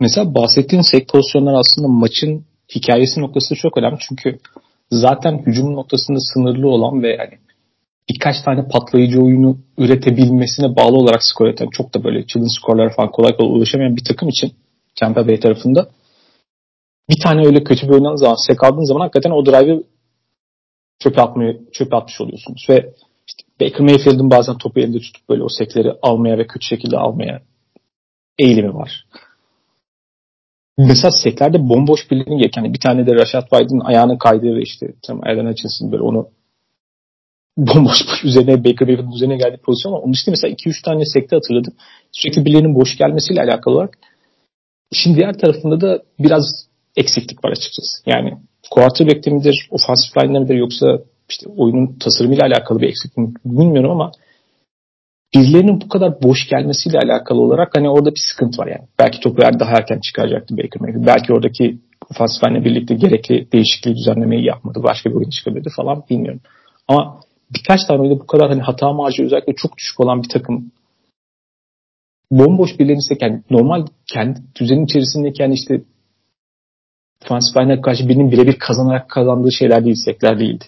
[0.00, 3.96] Mesela bahsettiğin sek pozisyonlar aslında maçın hikayesi noktası çok önemli.
[4.08, 4.38] Çünkü
[4.90, 7.38] zaten hücum noktasında sınırlı olan ve yani
[8.10, 13.10] birkaç tane patlayıcı oyunu üretebilmesine bağlı olarak skor eden çok da böyle çılgın skorlara falan
[13.10, 14.52] kolay kolay ulaşamayan bir takım için
[15.00, 15.88] Tampa Bay tarafında
[17.08, 19.82] bir tane öyle kötü bir oynanan zaman sek aldığın zaman hakikaten o drive'ı
[20.98, 22.94] çöpe atmayı çöpe atmış oluyorsunuz ve
[23.60, 27.42] Baker Mayfield'ın bazen topu elinde tutup böyle o sekleri almaya ve kötü şekilde almaya
[28.38, 29.04] eğilimi var.
[30.78, 32.56] Mesela seklerde bomboş gerek.
[32.56, 36.28] Yani bir tane de Rashad White'ın ayağını kaydığı ve işte tam Aaron Hutchinson böyle onu
[37.56, 41.74] bomboş üzerine Baker Mayfield'ın üzerine geldiği pozisyon ama onun dışında mesela 2-3 tane sekte hatırladım.
[42.12, 43.98] Sürekli birilerinin boş gelmesiyle alakalı olarak.
[44.92, 46.44] Şimdi diğer tarafında da biraz
[46.96, 48.02] eksiklik var açıkçası.
[48.06, 48.38] Yani
[48.70, 50.86] quarterback'te midir, offensive line'de midir yoksa
[51.30, 54.12] işte oyunun tasarımıyla alakalı bir eksiklik bilmiyorum ama
[55.34, 58.88] birilerinin bu kadar boş gelmesiyle alakalı olarak hani orada bir sıkıntı var yani.
[58.98, 61.06] Belki topu daha erken çıkaracaktı Baker Mayfield.
[61.06, 61.78] Belki oradaki
[62.44, 64.82] line'le birlikte gerekli değişikliği düzenlemeyi yapmadı.
[64.82, 66.40] Başka bir oyun çıkabilirdi falan bilmiyorum.
[66.88, 67.20] Ama
[67.54, 70.72] birkaç tane oyunda bu kadar hani hata marjı özellikle çok düşük olan bir takım
[72.30, 75.82] bomboş birilerini yani normal kendi düzenin içerisindeki yani işte
[77.30, 80.64] line'e karşı birinin birebir kazanarak kazandığı şeyler değil, sekler değildi.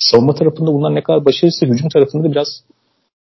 [0.00, 2.48] Savunma tarafında bunlar ne kadar başarılıysa hücum tarafında da biraz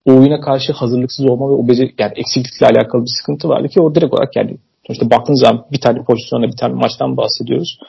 [0.05, 3.81] o oyuna karşı hazırlıksız olma ve o beceri, yani eksiklikle alakalı bir sıkıntı vardı ki
[3.81, 4.57] o direkt olarak yani
[4.87, 7.79] sonuçta baktığınız zaman bir tane pozisyonda bir tane maçtan bahsediyoruz.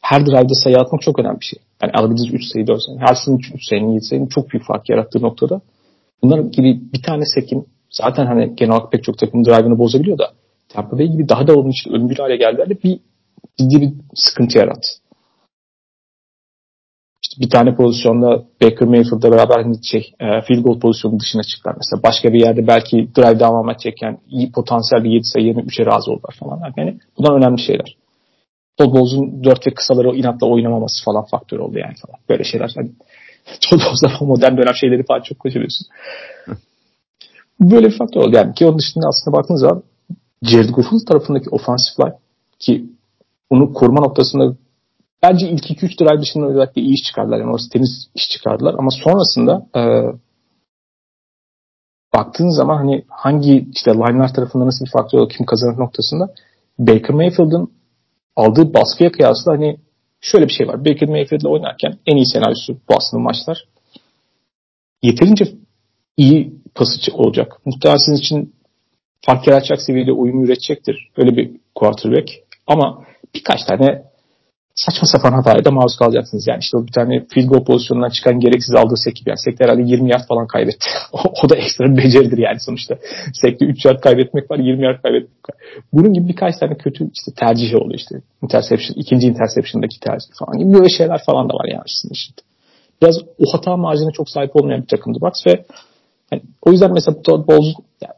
[0.00, 1.58] Her drive'da sayı atmak çok önemli bir şey.
[1.82, 2.98] Yani alabildiğiniz 3 sayı 4 sayı.
[2.98, 5.60] Her sınıf 3 sayının 7 sayının çok büyük fark yarattığı noktada.
[6.22, 10.30] Bunlar gibi bir tane sekin zaten hani genel olarak pek çok takımın drive'ını bozabiliyor da
[10.68, 13.00] Tampa Bay gibi daha da onun için ölümcül hale geldiler bir
[13.58, 14.88] ciddi bir sıkıntı yarattı.
[17.38, 21.74] Bir tane pozisyonda Baker Mayfield'la beraber hani şey, e, field goal pozisyonu dışına çıktılar.
[21.78, 25.86] Mesela başka bir yerde belki drive devam edecekken iyi potansiyel bir 7 sayı yerine 3'e
[25.86, 26.72] razı oldular falan.
[26.76, 27.96] Yani bunlar önemli şeyler.
[28.76, 32.20] Todd Bowles'un 4 ve kısaları inatla oynamaması falan faktör oldu yani falan.
[32.28, 32.72] Böyle şeyler.
[32.76, 32.90] Hani
[33.70, 35.86] Todd Bowles'la modern dönem şeyleri falan çok kaçırıyorsun.
[37.60, 38.54] Böyle bir faktör oldu yani.
[38.54, 39.82] Ki onun dışında aslında baktığınız zaman
[40.42, 42.14] Jared Goff'un tarafındaki offensive line
[42.58, 42.84] ki
[43.50, 44.54] onu koruma noktasında
[45.22, 47.38] bence ilk 2-3 drive dışında özellikle iyi iş çıkardılar.
[47.38, 48.74] Yani orası temiz iş çıkardılar.
[48.78, 49.82] Ama sonrasında e,
[52.14, 56.34] baktığın zaman hani hangi işte line'lar tarafından nasıl bir faktör kim kazanır noktasında
[56.78, 57.72] Baker Mayfield'ın
[58.36, 59.76] aldığı baskıya kıyasla hani
[60.20, 60.84] şöyle bir şey var.
[60.84, 63.64] Baker Mayfield'le oynarken en iyi senaryosu bu aslında maçlar.
[65.02, 65.44] Yeterince
[66.16, 67.60] iyi pasıcı olacak.
[67.64, 68.54] Muhtemelen sizin için
[69.26, 71.10] fark yaratacak seviyede uyum üretecektir.
[71.16, 72.30] Öyle bir quarterback.
[72.66, 73.04] Ama
[73.34, 74.09] birkaç tane
[74.74, 76.46] saçma sapan hataya da maruz kalacaksınız.
[76.48, 79.30] Yani işte o bir tane field goal pozisyonundan çıkan gereksiz aldığı sek gibi.
[79.30, 80.86] Yani sekte herhalde 20 yard falan kaybetti.
[81.42, 82.96] o, da ekstra bir beceridir yani sonuçta.
[83.42, 85.56] Sekte 3 yard kaybetmek var, 20 yard kaybetmek var.
[85.92, 88.14] Bunun gibi birkaç tane kötü işte tercih oluyor işte.
[88.42, 92.42] Interception, ikinci interception'daki tercih falan gibi böyle şeyler falan da var yani aslında işte.
[93.02, 95.64] Biraz o hata marjine çok sahip olmayan bir takımdı Bucks ve
[96.32, 98.14] yani o yüzden mesela Todd Bowles yani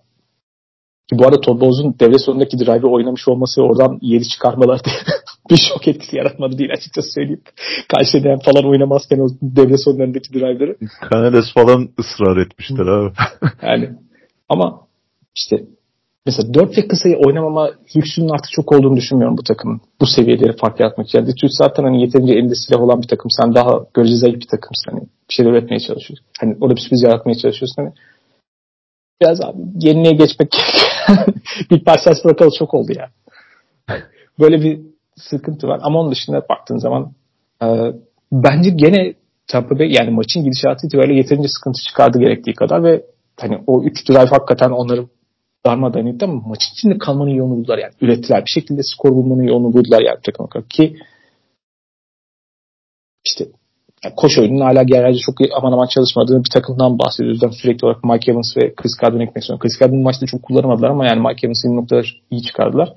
[1.19, 4.95] bu arada Todd Bowles'un devre sonundaki drive'ı oynamış olması oradan yeri çıkarmalar diye
[5.51, 7.43] bir şok etkisi yaratmadı değil açıkçası söyleyeyim.
[7.89, 10.77] Karşılayan falan oynamazken o devre sonlarındaki drive'ları.
[11.11, 13.13] Kanades falan ısrar etmişler abi.
[13.63, 13.91] yani
[14.49, 14.81] ama
[15.37, 15.57] işte
[16.27, 19.81] mesela 4 ve kısayı oynamama lüksünün artık çok olduğunu düşünmüyorum bu takımın.
[20.01, 21.19] Bu seviyeleri fark yaratmak için.
[21.19, 23.31] Yani Detroit zaten hani yeterince elinde silah olan bir takım.
[23.41, 24.91] Sen daha görece zayıf bir takımsın.
[24.91, 26.27] Hani bir şeyler üretmeye çalışıyorsun.
[26.41, 27.83] Hani orada bir sürpriz yaratmaya çalışıyorsun.
[27.83, 27.93] Hani
[29.23, 30.53] biraz abi yeniliğe geçmek
[31.71, 33.11] bir Parsons bırakalı çok oldu ya.
[34.41, 34.81] Böyle bir
[35.17, 35.81] sıkıntı var.
[35.83, 37.13] Ama onun dışında baktığın zaman
[37.63, 37.67] e,
[38.33, 39.15] bence gene
[39.47, 43.05] Tampa Bay yani maçın gidişatı itibariyle yeterince sıkıntı çıkardı gerektiği kadar ve
[43.41, 45.07] hani o 3 drive hakikaten onları
[45.67, 47.93] darmadan etti ama maçın içinde kalmanın yolunu buldular yani.
[48.01, 48.45] Ürettiler.
[48.47, 50.71] Bir şekilde skor bulmanın yolunu buldular yani takım olarak.
[50.71, 50.97] Ki
[53.25, 53.45] işte
[54.05, 57.43] yani koş oyunun hala genelde çok aman aman çalışmadığı bir takımdan bahsediyoruz.
[57.43, 59.63] Yani sürekli olarak Mike Evans ve Chris Godwin ekmek zorunda.
[59.63, 62.93] Chris Godwin maçta çok kullanamadılar ama yani Mike Evans'ın noktalar iyi çıkardılar.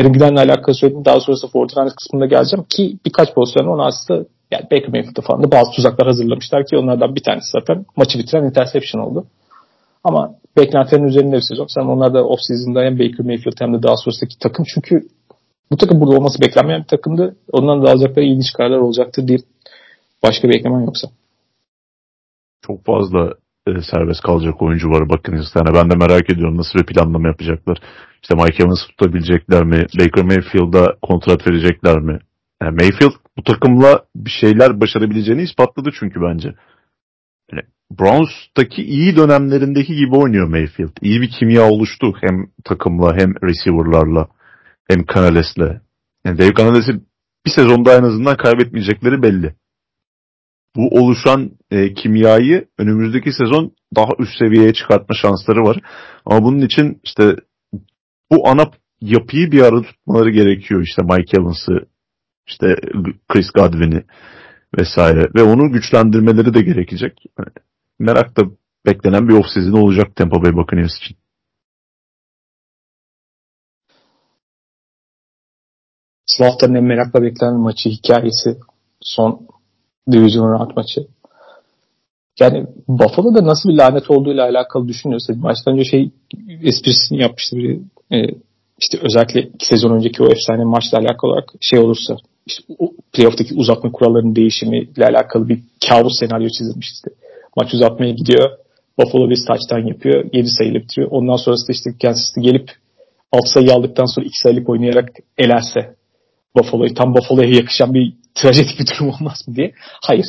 [0.00, 1.04] Aaron Glenn'le alakalı söyledim.
[1.04, 5.50] Daha sonrasında Fortnite kısmında geleceğim ki birkaç pozisyonda ona aslında yani Baker Mayfield'da falan da
[5.50, 9.26] bazı tuzaklar hazırlamışlar ki onlardan bir tanesi zaten maçı bitiren interception oldu.
[10.04, 11.66] Ama beklentilerin üzerinde bir sezon.
[11.66, 15.08] Sen onlar da off-season'da hem Baker Mayfield hem de daha sonrasındaki takım çünkü
[15.70, 17.36] bu takım burada olması beklenmeyen bir takımdı.
[17.52, 19.38] Ondan da alacakları ilginç kararlar olacaktır diye
[20.24, 21.08] başka bir eklemen yoksa.
[22.66, 23.34] Çok fazla
[23.66, 27.78] e, serbest kalacak oyuncu var bakın yani ben de merak ediyorum nasıl bir planlama yapacaklar.
[28.22, 29.86] İşte Mike Evans tutabilecekler mi?
[29.98, 32.18] Baker Mayfield'a kontrat verecekler mi?
[32.62, 36.54] Yani Mayfield bu takımla bir şeyler başarabileceğini ispatladı çünkü bence.
[37.52, 37.62] Yani
[38.00, 40.96] Browns'taki iyi dönemlerindeki gibi oynuyor Mayfield.
[41.02, 44.28] İyi bir kimya oluştu hem takımla hem receiver'larla
[44.88, 45.80] hem Canales'le.
[46.24, 46.92] Yani Dave Canales'i
[47.46, 49.54] bir sezonda en azından kaybetmeyecekleri belli.
[50.76, 55.78] Bu oluşan e, kimyayı önümüzdeki sezon daha üst seviyeye çıkartma şansları var.
[56.24, 57.36] Ama bunun için işte
[58.32, 58.70] bu ana
[59.00, 60.82] yapıyı bir arada tutmaları gerekiyor.
[60.82, 61.86] İşte Mike Evans'ı,
[62.46, 62.76] işte
[63.28, 64.04] Chris Godwin'i
[64.78, 67.24] vesaire ve onu güçlendirmeleri de gerekecek.
[67.98, 68.42] Merakla
[68.86, 71.16] beklenen bir off-season olacak Tampa Bay Buccaneers için.
[76.26, 78.58] Slaughter'ın en merakla beklenen maçı hikayesi
[79.00, 79.46] son
[80.12, 81.06] Division Round maçı.
[82.40, 86.10] Yani Buffalo'da nasıl bir lanet olduğuyla alakalı düşünüyorsa maçtan önce şey
[86.62, 87.80] esprisini yapmıştı biri.
[88.12, 88.16] E,
[88.78, 93.54] işte özellikle iki sezon önceki o efsane maçla alakalı olarak şey olursa işte o playoff'taki
[93.54, 97.10] uzatma kurallarının değişimiyle alakalı bir kabus senaryo çizilmişti.
[97.56, 98.50] Maç uzatmaya gidiyor.
[98.98, 100.24] Buffalo bir touchdown yapıyor.
[100.32, 101.10] 7 sayıyla bitiriyor.
[101.10, 102.70] Ondan sonrasında işte Kansas gelip
[103.32, 105.94] 6 sayı aldıktan sonra 2 sayılık oynayarak elerse
[106.56, 109.74] Buffalo'yu tam Buffalo'ya yakışan bir trajedik bir durum olmaz mı diye.
[110.02, 110.26] Hayır.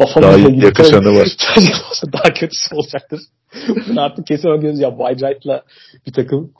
[0.00, 1.28] Buffalo'ya daha yakışanı var.
[1.38, 3.20] Trajik olsa daha kötüsü olacaktır.
[3.88, 4.90] Bunu artık kesin görüyoruz ya.
[4.90, 5.62] Wide Right'la
[6.06, 6.52] bir takım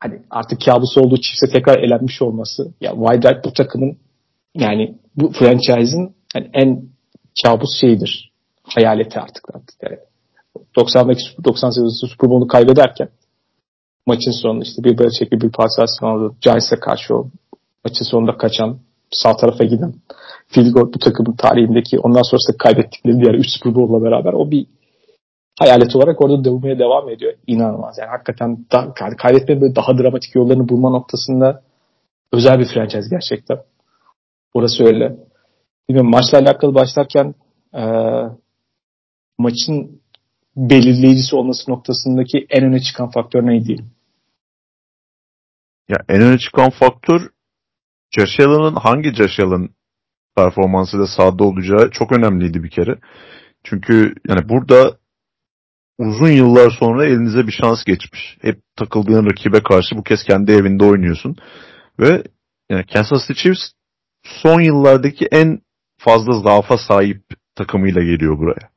[0.00, 2.74] hani artık kabusu olduğu çifte tekrar elenmiş olması.
[2.80, 3.98] Ya Wide Right bu takımın
[4.54, 6.82] yani bu franchise'ın hani en
[7.42, 8.32] kabus şeyidir.
[8.62, 9.76] Hayaleti artık artık.
[9.82, 9.98] Yani
[10.76, 13.08] 90'daki 98 Super Bowl'u kaybederken
[14.06, 16.36] maçın sonunda işte bir Belichick bir Parsons oldu.
[16.40, 17.30] Giants'e karşı o
[17.88, 18.78] maçın sonunda kaçan
[19.10, 19.94] sağ tarafa giden
[20.48, 24.66] field goal bu takımın tarihindeki ondan sonrasında kaybettikleri diğer 3 Super Bowl'la beraber o bir
[25.58, 27.34] hayalet olarak orada dövmeye devam ediyor.
[27.46, 27.98] İnanılmaz.
[27.98, 31.62] Yani hakikaten da, kaybetmenin böyle daha dramatik yollarını bulma noktasında
[32.32, 33.58] özel bir franchise gerçekten.
[34.54, 35.16] Orası öyle.
[35.88, 37.34] Bilmiyorum maçla alakalı başlarken
[37.74, 37.82] e,
[39.38, 40.00] maçın
[40.56, 43.76] belirleyicisi olması noktasındaki en öne çıkan faktör neydi?
[45.88, 47.30] Ya en öne çıkan faktör
[48.10, 49.68] Josh Allen'ın hangi Josh Allen
[50.36, 52.98] performansıyla sahada olacağı çok önemliydi bir kere.
[53.64, 54.98] Çünkü yani burada
[55.98, 58.38] uzun yıllar sonra elinize bir şans geçmiş.
[58.42, 61.36] Hep takıldığın rakibe karşı bu kez kendi evinde oynuyorsun.
[62.00, 62.22] Ve
[62.70, 63.70] yani Kansas City Chiefs
[64.24, 65.60] son yıllardaki en
[65.98, 67.22] fazla zaafa sahip
[67.54, 68.68] takımıyla geliyor buraya.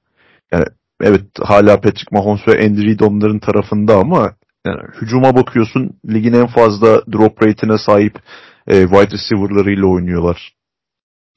[0.52, 0.66] Yani
[1.02, 6.48] evet hala Patrick Mahomes ve Andy Reid onların tarafında ama yani hücuma bakıyorsun ligin en
[6.48, 8.20] fazla drop rate'ine sahip
[8.68, 10.54] e, wide receiver'larıyla oynuyorlar.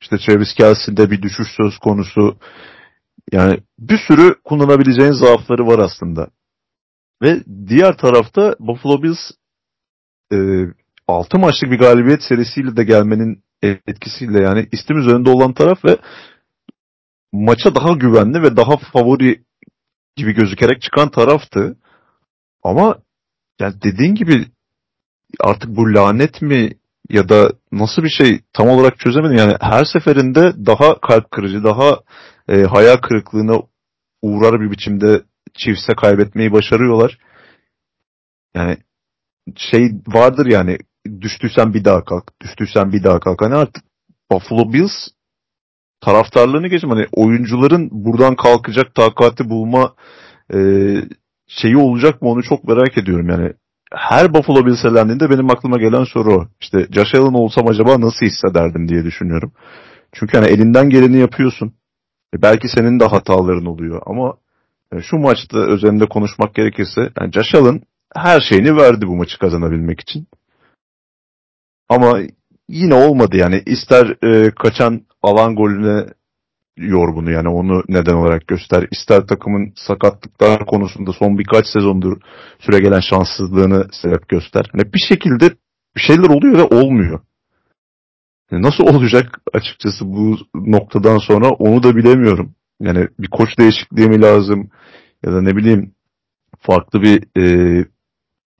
[0.02, 2.38] İşte Travis Kelsey'de bir düşüş söz konusu.
[3.32, 6.28] Yani bir sürü kullanabileceğin zaafları var aslında.
[7.22, 9.30] Ve diğer tarafta Buffalo Bills
[10.32, 10.36] e,
[11.08, 15.98] 6 maçlık bir galibiyet serisiyle de gelmenin etkisiyle yani istim üzerinde olan taraf ve
[17.32, 19.44] maça daha güvenli ve daha favori
[20.16, 21.76] gibi gözükerek çıkan taraftı.
[22.62, 22.98] Ama
[23.60, 24.46] yani dediğin gibi
[25.40, 26.70] artık bu lanet mi
[27.10, 29.36] ya da nasıl bir şey tam olarak çözemedim.
[29.36, 32.00] Yani her seferinde daha kalp kırıcı, daha
[32.48, 33.62] e, hayal kırıklığına
[34.22, 35.22] uğrar bir biçimde
[35.54, 37.18] Chiefs'e kaybetmeyi başarıyorlar.
[38.54, 38.76] Yani
[39.56, 40.78] şey vardır yani
[41.20, 43.42] düştüysen bir daha kalk, düştüysen bir daha kalk.
[43.42, 43.84] Hani artık
[44.30, 45.08] Buffalo Bills
[46.00, 49.94] taraftarlarını geçim hani oyuncuların buradan kalkacak takati bulma
[50.54, 50.58] e,
[51.46, 53.52] şeyi olacak mı onu çok merak ediyorum yani.
[53.96, 56.46] Her Buffalo Bills elendiğinde benim aklıma gelen soru o.
[56.60, 59.52] İşte Josh Allen olsam acaba nasıl hissederdim diye düşünüyorum.
[60.12, 61.74] Çünkü hani elinden geleni yapıyorsun.
[62.34, 64.34] E belki senin de hataların oluyor ama
[64.92, 67.82] yani şu maçta üzerinde konuşmak gerekirse yani Josh Allen
[68.16, 70.26] her şeyini verdi bu maçı kazanabilmek için.
[71.88, 72.18] Ama
[72.68, 73.62] yine olmadı yani.
[73.66, 76.06] ister e, kaçan alan golüne
[76.76, 78.88] yor bunu yani onu neden olarak göster.
[78.90, 82.20] İster takımın sakatlıklar konusunda son birkaç sezondur
[82.58, 84.70] süre gelen şanssızlığını sebep göster.
[84.74, 85.50] Yani bir şekilde
[85.96, 87.20] bir şeyler oluyor ve olmuyor.
[88.50, 92.54] Yani nasıl olacak açıkçası bu noktadan sonra onu da bilemiyorum.
[92.80, 94.70] Yani bir koç değişikliği mi lazım
[95.24, 95.94] ya da ne bileyim
[96.60, 97.84] farklı bir e,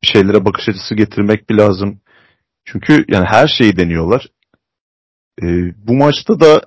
[0.03, 2.01] şeylere bakış açısı getirmek bir lazım.
[2.65, 4.29] Çünkü yani her şeyi deniyorlar.
[5.43, 5.47] E,
[5.87, 6.63] bu maçta da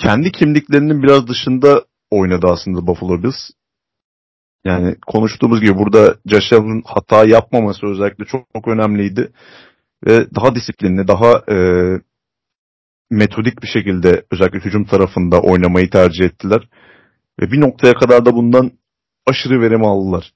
[0.00, 3.50] kendi kimliklerinin biraz dışında oynadı aslında Buffalo Bills.
[4.64, 6.52] Yani konuştuğumuz gibi burada Josh
[6.84, 9.32] hata yapmaması özellikle çok, çok önemliydi.
[10.06, 11.56] Ve daha disiplinli, daha e,
[13.10, 16.68] metodik bir şekilde özellikle hücum tarafında oynamayı tercih ettiler.
[17.40, 18.70] Ve bir noktaya kadar da bundan
[19.26, 20.32] aşırı verim aldılar.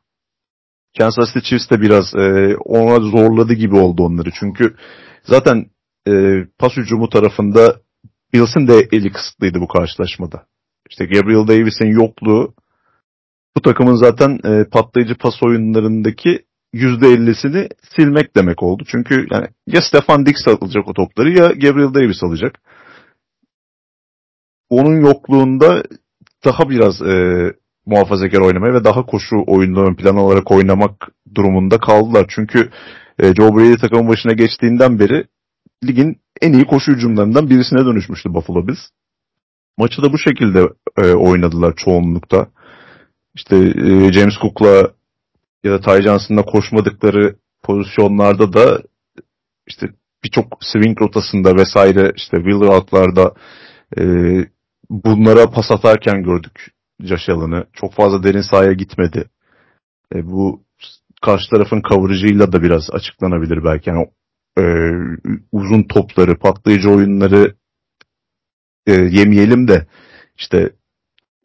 [0.98, 4.30] Kansas City Chiefs de biraz e, ona zorladı gibi oldu onları.
[4.40, 4.76] Çünkü
[5.22, 5.66] zaten
[6.08, 6.12] e,
[6.58, 7.83] pas hücumu tarafında
[8.34, 10.46] Bills'in de eli kısıtlıydı bu karşılaşmada.
[10.90, 12.54] İşte Gabriel Davis'in yokluğu
[13.56, 18.82] bu takımın zaten e, patlayıcı pas oyunlarındaki %50'sini silmek demek oldu.
[18.86, 22.60] Çünkü yani ya Stefan Dix alacak o topları ya Gabriel Davis alacak.
[24.70, 25.82] Onun yokluğunda
[26.44, 27.14] daha biraz e,
[27.86, 32.26] muhafazakar oynamaya ve daha koşu oyununu ön plan olarak oynamak durumunda kaldılar.
[32.28, 32.70] Çünkü
[33.18, 35.24] e, Joe Brady takımın başına geçtiğinden beri
[35.84, 38.80] ligin en iyi koşu hücumlarından birisine dönüşmüştü Buffalo Bills.
[39.78, 40.68] Maçı da bu şekilde
[40.98, 42.48] e, oynadılar çoğunlukta.
[43.34, 44.90] İşte e, James Cook'la
[45.64, 48.82] ya da Ty Johnson'la koşmadıkları pozisyonlarda da
[49.66, 49.88] işte
[50.24, 53.34] birçok swing rotasında vesaire işte wheel route'larda
[53.98, 54.04] e,
[54.90, 56.70] bunlara pas atarken gördük
[57.00, 57.66] Josh Allen'ı.
[57.72, 59.30] Çok fazla derin sahaya gitmedi.
[60.14, 60.62] E, bu
[61.22, 63.90] karşı tarafın coverage'ıyla da biraz açıklanabilir belki.
[63.90, 64.06] Yani
[64.58, 64.62] e,
[65.52, 67.54] uzun topları, patlayıcı oyunları
[68.86, 69.86] e, yemeyelim de
[70.36, 70.70] işte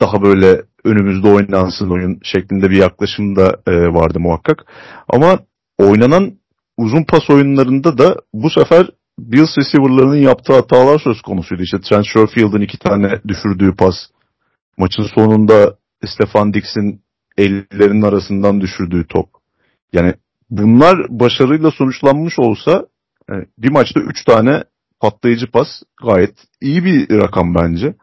[0.02, 4.66] daha böyle önümüzde oynansın oyun şeklinde bir yaklaşım da e, vardı muhakkak.
[5.08, 5.40] Ama
[5.78, 6.40] oynanan
[6.78, 8.90] uzun pas oyunlarında da bu sefer
[9.20, 11.64] Bills receiver'larının yaptığı hatalar söz konusuydu.
[11.64, 13.96] İşte Trent Sherfield'ın iki tane düşürdüğü pas.
[14.78, 17.02] Maçın sonunda Stefan Dix'in
[17.38, 19.30] ellerinin arasından düşürdüğü top.
[19.94, 20.14] Yani
[20.50, 22.86] bunlar başarıyla sonuçlanmış olsa
[23.30, 24.64] yani bir maçta 3 tane
[25.00, 25.68] patlayıcı pas
[26.06, 27.96] gayet iyi bir rakam bence.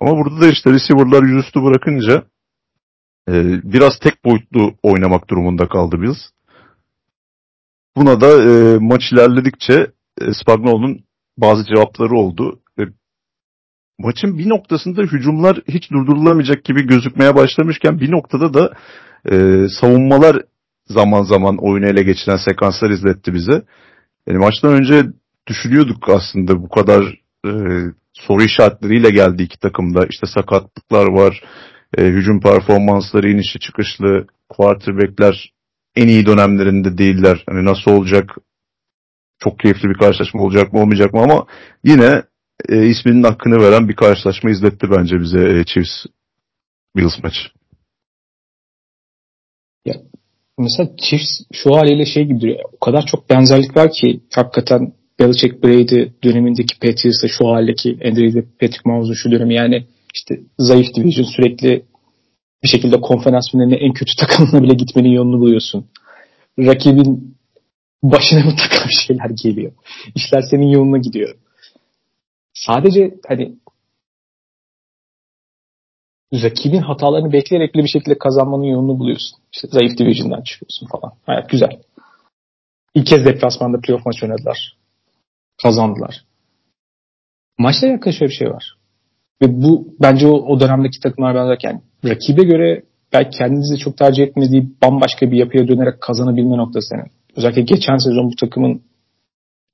[0.00, 2.24] Ama burada da işte receiver'lar yüzüstü bırakınca
[3.28, 3.32] e,
[3.72, 6.18] biraz tek boyutlu oynamak durumunda kaldı Bills.
[7.96, 9.86] Buna da e, maç ilerledikçe
[10.20, 11.04] e, Spagnuolo'nun
[11.38, 12.60] bazı cevapları oldu.
[12.78, 12.82] E,
[13.98, 18.72] maçın bir noktasında hücumlar hiç durdurulamayacak gibi gözükmeye başlamışken bir noktada da
[19.30, 20.42] e, savunmalar
[20.86, 23.62] zaman zaman oyunu ele geçiren sekanslar izletti bize.
[24.26, 25.06] Yani maçtan önce
[25.46, 27.02] düşünüyorduk aslında bu kadar
[27.46, 27.50] e,
[28.12, 30.06] soru işaretleriyle geldi iki takımda.
[30.10, 31.42] İşte sakatlıklar var,
[31.98, 35.52] e, hücum performansları inişi çıkışlı, quarterbackler
[35.96, 37.44] en iyi dönemlerinde değiller.
[37.48, 38.30] Hani nasıl olacak,
[39.38, 41.46] çok keyifli bir karşılaşma olacak mı olmayacak mı ama
[41.84, 42.22] yine
[42.68, 46.06] e, isminin hakkını veren bir karşılaşma izletti bence bize e, Chiefs
[46.96, 47.48] Bills maçı.
[50.58, 52.60] Mesela Chiefs şu haliyle şey gibi duruyor.
[52.72, 58.80] O kadar çok benzerlik var ki hakikaten Belichick Brady dönemindeki Patriots'a şu haldeki Andrew Patrick
[58.84, 61.84] Mahomes'un şu dönemi yani işte zayıf division sürekli
[62.62, 65.86] bir şekilde konferans finaline en kötü takımına bile gitmenin yolunu buluyorsun.
[66.58, 67.36] Rakibin
[68.02, 69.72] başına mı takan şeyler geliyor.
[70.14, 71.36] İşler senin yoluna gidiyor.
[72.54, 73.54] Sadece hani
[76.42, 79.38] rakibin hatalarını bekleyerek bir şekilde kazanmanın yolunu buluyorsun.
[79.52, 81.14] İşte zayıf division'dan çıkıyorsun falan.
[81.26, 81.80] Hayat güzel.
[82.94, 84.76] İlk kez deplasmanda playoff maç oynadılar.
[85.62, 86.24] Kazandılar.
[87.58, 88.74] Maçla yakın şöyle bir şey var.
[89.42, 92.82] Ve bu bence o, o dönemdeki takımlar biraz yani rakibe göre
[93.12, 97.10] belki kendinizi çok tercih etmediği bambaşka bir yapıya dönerek kazanabilme noktası senin.
[97.36, 98.82] Özellikle geçen sezon bu takımın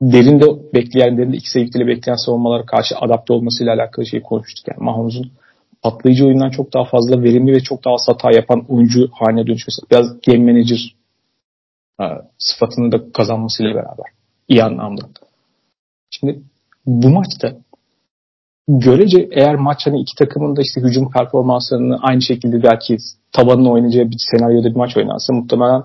[0.03, 0.45] derinde
[0.75, 4.69] bekleyen, derinde iki sevgili bekleyen savunmalara karşı adapte olmasıyla alakalı şeyi konuştuk.
[4.69, 5.33] Yani Mahomuz'un
[5.83, 9.83] patlayıcı oyundan çok daha fazla verimli ve çok daha az hata yapan oyuncu haline dönüşmesi.
[9.91, 10.95] Biraz game manager
[12.01, 12.05] e,
[12.39, 14.07] sıfatını da kazanmasıyla beraber.
[14.49, 15.03] İyi anlamda.
[16.11, 16.43] Şimdi
[16.87, 17.57] bu maçta
[18.69, 22.97] görece eğer maç hani iki takımın da işte hücum performanslarını aynı şekilde belki
[23.33, 25.83] tabanını oynayacağı bir senaryoda bir maç oynansa muhtemelen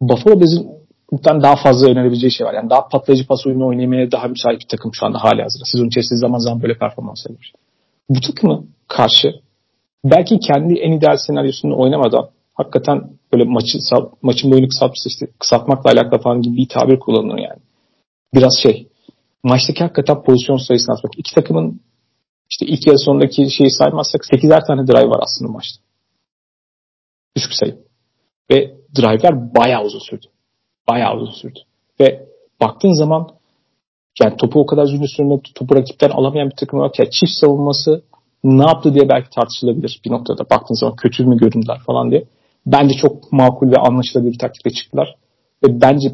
[0.00, 0.70] Buffalo Bills'in
[1.12, 2.54] muhtemelen daha fazla önerebileceği şey var.
[2.54, 5.64] Yani daha patlayıcı pas oyunu oynamaya daha müsait bir takım şu anda hali hazırda.
[5.64, 7.50] Sezon içerisinde zaman zaman böyle performans veriyor.
[8.10, 9.32] Bu takımı karşı
[10.04, 13.78] belki kendi en ideal senaryosunu oynamadan hakikaten böyle maçı
[14.22, 17.60] maçın boyunu kısaltması işte kısaltmakla alakalı falan gibi bir tabir kullanılır yani.
[18.34, 18.88] Biraz şey
[19.42, 21.18] maçtaki hakikaten pozisyon sayısına atmak.
[21.18, 21.80] İki takımın
[22.50, 25.82] işte ilk yarı sonundaki şeyi saymazsak 8'er tane drive var aslında maçta.
[27.36, 27.78] Düşük sayı.
[28.50, 30.26] Ve drive'ler bayağı uzun sürdü.
[30.88, 31.58] Bayağı uzun sürdü.
[32.00, 32.26] Ve
[32.60, 33.39] baktığın zaman
[34.22, 38.02] yani topu o kadar uzun sürme topu rakipten alamayan bir takım olarak yani çift savunması
[38.44, 40.50] ne yaptı diye belki tartışılabilir bir noktada.
[40.50, 42.24] Baktığın zaman kötü mü göründüler falan diye.
[42.66, 45.16] Bence çok makul ve anlaşılabilir bir taktikle çıktılar.
[45.64, 46.12] Ve bence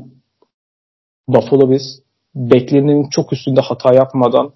[1.29, 1.99] Buffalo Bills
[2.35, 4.53] beklenenin çok üstünde hata yapmadan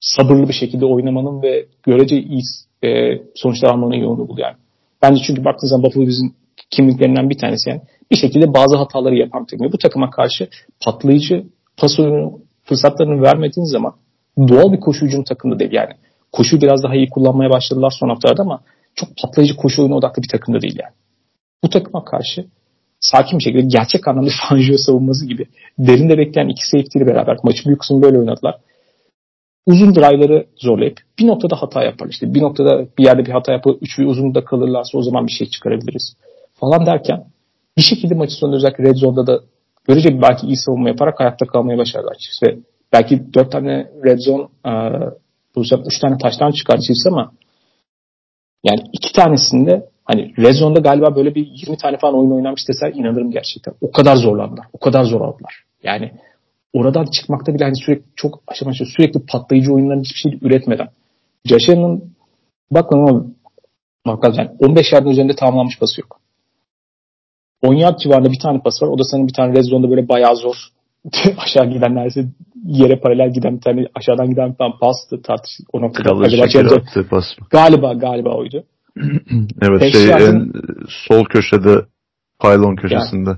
[0.00, 2.42] sabırlı bir şekilde oynamanın ve görece iyi
[2.84, 2.88] e,
[3.34, 4.48] sonuçlar almanın yolunu buluyor.
[4.48, 4.56] Yani.
[5.02, 6.34] Bence çünkü baktığınız zaman Buffalo bizim
[6.70, 7.80] kimliklerinden bir tanesi yani
[8.10, 9.72] bir şekilde bazı hataları yapan takım.
[9.72, 10.48] Bu takıma karşı
[10.84, 11.46] patlayıcı
[11.76, 13.94] pas oyunu fırsatlarını vermediğiniz zaman
[14.48, 15.92] doğal bir koşu hücum takımda değil yani.
[16.32, 18.60] Koşu biraz daha iyi kullanmaya başladılar son haftalarda ama
[18.94, 20.92] çok patlayıcı koşu oyunu odaklı bir takımda değil yani.
[21.64, 22.46] Bu takıma karşı
[23.00, 25.46] sakin bir şekilde gerçek anlamda Fangio savunması gibi
[25.78, 28.54] derinde bekleyen iki safety ile beraber maçı büyük kısmını böyle oynadılar.
[29.66, 32.08] Uzun drive'ları zorlayıp bir noktada hata yapar.
[32.08, 35.32] İşte bir noktada bir yerde bir hata yapıp üç bir uzunda kalırlarsa o zaman bir
[35.32, 36.16] şey çıkarabiliriz
[36.54, 37.24] falan derken
[37.76, 39.40] bir şekilde maçı sonunda özellikle Red Zone'da da
[39.88, 42.58] bir belki iyi savunma yaparak hayatta kalmaya başardılar Chiefs ve
[42.92, 44.72] belki dört tane Red Zone e,
[45.54, 47.32] pozisyonda üç tane taştan çıkardı Chiefs ama
[48.64, 53.30] yani iki tanesinde Hani Rezon'da galiba böyle bir 20 tane falan oyun oynamış deser inanırım
[53.30, 53.74] gerçekten.
[53.80, 54.66] O kadar zorlandılar.
[54.72, 55.64] O kadar zor aldılar.
[55.82, 56.12] Yani
[56.72, 60.88] oradan çıkmakta bile hani sürekli çok aşama aşama sürekli patlayıcı oyunların hiçbir şey üretmeden.
[61.44, 62.14] Josh Allen'ın
[62.70, 63.24] bakın ama
[64.06, 66.17] bakalım yani 15 yardın üzerinde tamamlanmış pası yok.
[67.62, 68.88] 10 yard civarında bir tane pas var.
[68.88, 70.54] O da senin bir tane red zone'da böyle bayağı zor.
[71.38, 72.24] aşağı giden neredeyse
[72.64, 76.14] yere paralel giden bir tane aşağıdan giden bir tane pastı tartış o noktada.
[76.14, 76.44] Acaba
[77.10, 77.46] pas mı?
[77.50, 78.64] Galiba galiba oydu.
[79.62, 81.86] evet Beş şey yardın, en sol köşede
[82.42, 83.30] pylon köşesinde.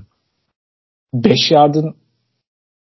[1.13, 1.95] 5 yani, yardın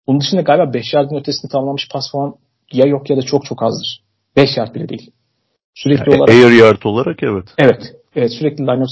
[0.07, 2.35] bunun dışında galiba 5 yardın ötesinde tamamlamış pas falan
[2.73, 4.01] ya yok ya da çok çok azdır.
[4.37, 5.11] 5 yard bile değil.
[5.75, 6.35] Sürekli yani olarak.
[6.35, 7.45] Air yard olarak evet.
[7.59, 7.95] Evet.
[8.17, 8.89] Evet sürekli line of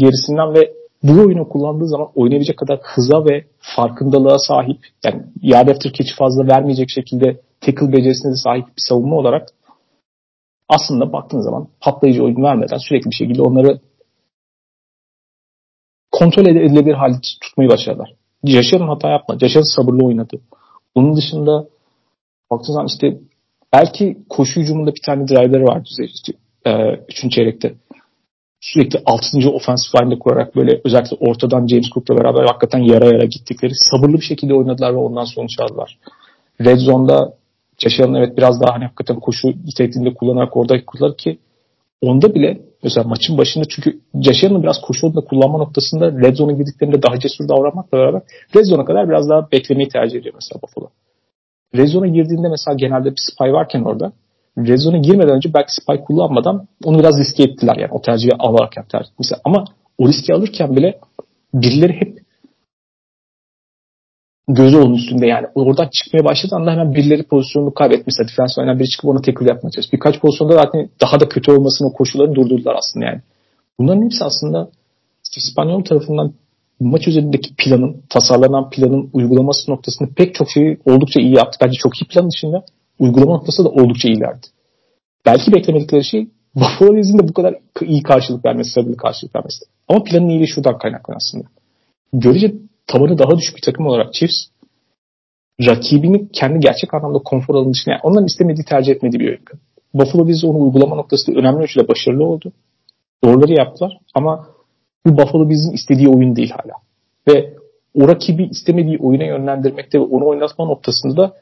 [0.00, 0.72] gerisinden ve
[1.02, 6.46] bu oyunu kullandığı zaman oynayabilecek kadar hıza ve farkındalığa sahip yani yard after catch fazla
[6.46, 9.48] vermeyecek şekilde tackle becerisine de sahip bir savunma olarak
[10.68, 13.80] aslında baktığın zaman patlayıcı oyun vermeden sürekli bir şekilde onları
[16.10, 18.14] kontrol edilebilir halde tutmayı başardılar.
[18.44, 19.44] Yaşar'ın hata yapmadı.
[19.44, 20.40] Yaşar sabırlı oynadı.
[20.96, 21.66] Bunun dışında
[22.50, 23.18] baktığın zaman işte
[23.72, 26.32] belki koşu hücumunda bir tane driver'ı vardı işte,
[26.66, 27.74] e, üçüncü çeyrekte.
[28.62, 33.72] Sürekli altıncı offensive line'de kurarak böyle özellikle ortadan James Cook'la beraber hakikaten yara yara gittikleri
[33.74, 35.98] sabırlı bir şekilde oynadılar ve ondan sonuç aldılar.
[36.60, 37.34] Red Zone'da
[37.78, 41.38] Caşar'ın evet biraz daha hani hakikaten koşu nitelikinde kullanarak orada kullanır ki
[42.00, 47.02] onda bile mesela maçın başında çünkü Caşar'ın biraz koşu da kullanma noktasında red zone'a girdiklerinde
[47.02, 48.22] daha cesur davranmakla beraber
[48.56, 50.90] red zone'a kadar biraz daha beklemeyi tercih ediyor mesela Buffalo.
[51.76, 54.12] Red zone'a girdiğinde mesela genelde bir spy varken orada
[54.58, 59.06] red girmeden önce belki spy kullanmadan onu biraz riske ettiler yani o tercihi alarak yaptılar.
[59.18, 59.64] Mesela ama
[59.98, 60.98] o riski alırken bile
[61.54, 62.18] birileri hep
[64.48, 65.46] gözü onun üstünde yani.
[65.54, 69.70] Oradan çıkmaya başladığı anda hemen birileri pozisyonunu kaybetmişse defans oynayan biri çıkıp ona tackle yapmaya
[69.70, 69.92] çalışıyor.
[69.92, 73.20] Birkaç pozisyonda zaten daha da kötü olmasını o koşulları durdurdular aslında yani.
[73.78, 74.70] Bunların hepsi aslında
[75.36, 76.32] İspanyol tarafından
[76.80, 81.58] maç üzerindeki planın, tasarlanan planın uygulaması noktasında pek çok şeyi oldukça iyi yaptı.
[81.62, 82.64] Bence çok iyi plan dışında
[83.02, 84.46] uygulama noktası da oldukça iyilerdi.
[85.26, 89.64] Belki beklemedikleri şey Buffalo Bills'in de bu kadar iyi karşılık vermesi, stabil karşılık vermesi.
[89.88, 91.44] Ama planın iyiliği şuradan kaynaklı aslında.
[92.12, 92.54] Görece
[92.86, 94.46] tabanı daha düşük bir takım olarak Chiefs
[95.60, 99.40] rakibini kendi gerçek anlamda konfor alanı dışında yani onların istemediği tercih etmediği bir oyun.
[99.94, 102.52] Buffalo Bills onu uygulama noktasında önemli ölçüde başarılı oldu.
[103.24, 104.48] Doğruları yaptılar ama
[105.06, 106.74] bu Buffalo Bills'in istediği oyun değil hala.
[107.28, 107.54] Ve
[107.94, 111.34] o rakibi istemediği oyuna yönlendirmekte ve onu oynatma noktasında da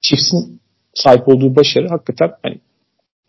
[0.00, 0.60] Chiefs'in
[0.94, 2.60] sahip olduğu başarı hakikaten hani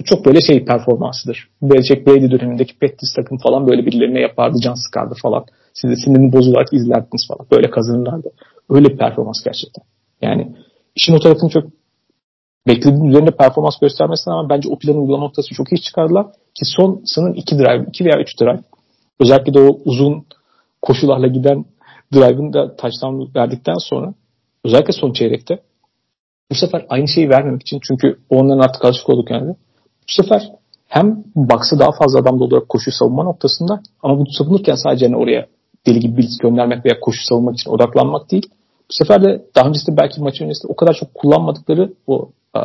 [0.05, 1.49] çok böyle şey performansıdır.
[1.61, 5.45] Belichick Brady dönemindeki Pettis takım falan böyle birilerine yapardı, can sıkardı falan.
[5.74, 7.47] Siz de sinirini bozularak izlerdiniz falan.
[7.51, 8.32] Böyle kazanırlardı.
[8.70, 9.84] Öyle bir performans gerçekten.
[10.22, 10.55] Yani
[10.95, 11.64] işin o tarafını çok
[12.68, 16.26] beklediğim üzerinde performans göstermesine ama bence o planı uygulama noktası çok iyi çıkardılar.
[16.26, 18.59] Ki son sanırım iki drive, iki veya üç drive.
[19.20, 20.26] Özellikle de o uzun
[20.82, 21.66] koşularla giden
[22.14, 24.14] drive'ın da touchdown verdikten sonra
[24.66, 25.59] özellikle son çeyrekte
[26.52, 29.56] bu sefer aynı şeyi vermemek için çünkü onların artık alışık olduk yani.
[30.10, 30.52] Bu sefer
[30.88, 35.48] hem baksa daha fazla adam olarak koşu savunma noktasında ama bu savunurken sadece hani oraya
[35.86, 38.50] deli gibi blitz göndermek veya koşu savunmak için odaklanmak değil.
[38.89, 42.62] Bu sefer de daha öncesinde belki maçın öncesinde o kadar çok kullanmadıkları o uh,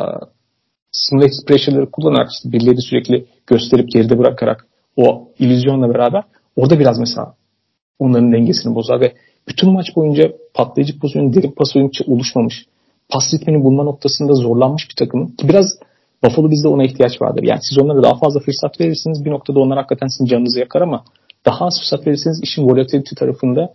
[0.91, 4.67] simulated pressure'ları kullanarak işte birileri sürekli gösterip geride bırakarak
[4.97, 6.23] o illüzyonla beraber
[6.55, 7.33] orada biraz mesela
[7.99, 9.13] onların dengesini bozar ve
[9.47, 12.65] bütün maç boyunca patlayıcı pozisyon, derin pas oyunu oluşmamış.
[13.09, 15.35] Pas ritmini bulma noktasında zorlanmış bir takım.
[15.35, 15.65] Ki biraz
[16.23, 17.43] Buffalo bizde ona ihtiyaç vardır.
[17.43, 21.03] Yani siz onlara daha fazla fırsat verirsiniz bir noktada onlar hakikaten sizin canınızı yakar ama
[21.45, 23.73] daha az fırsat verirseniz işin volatility tarafında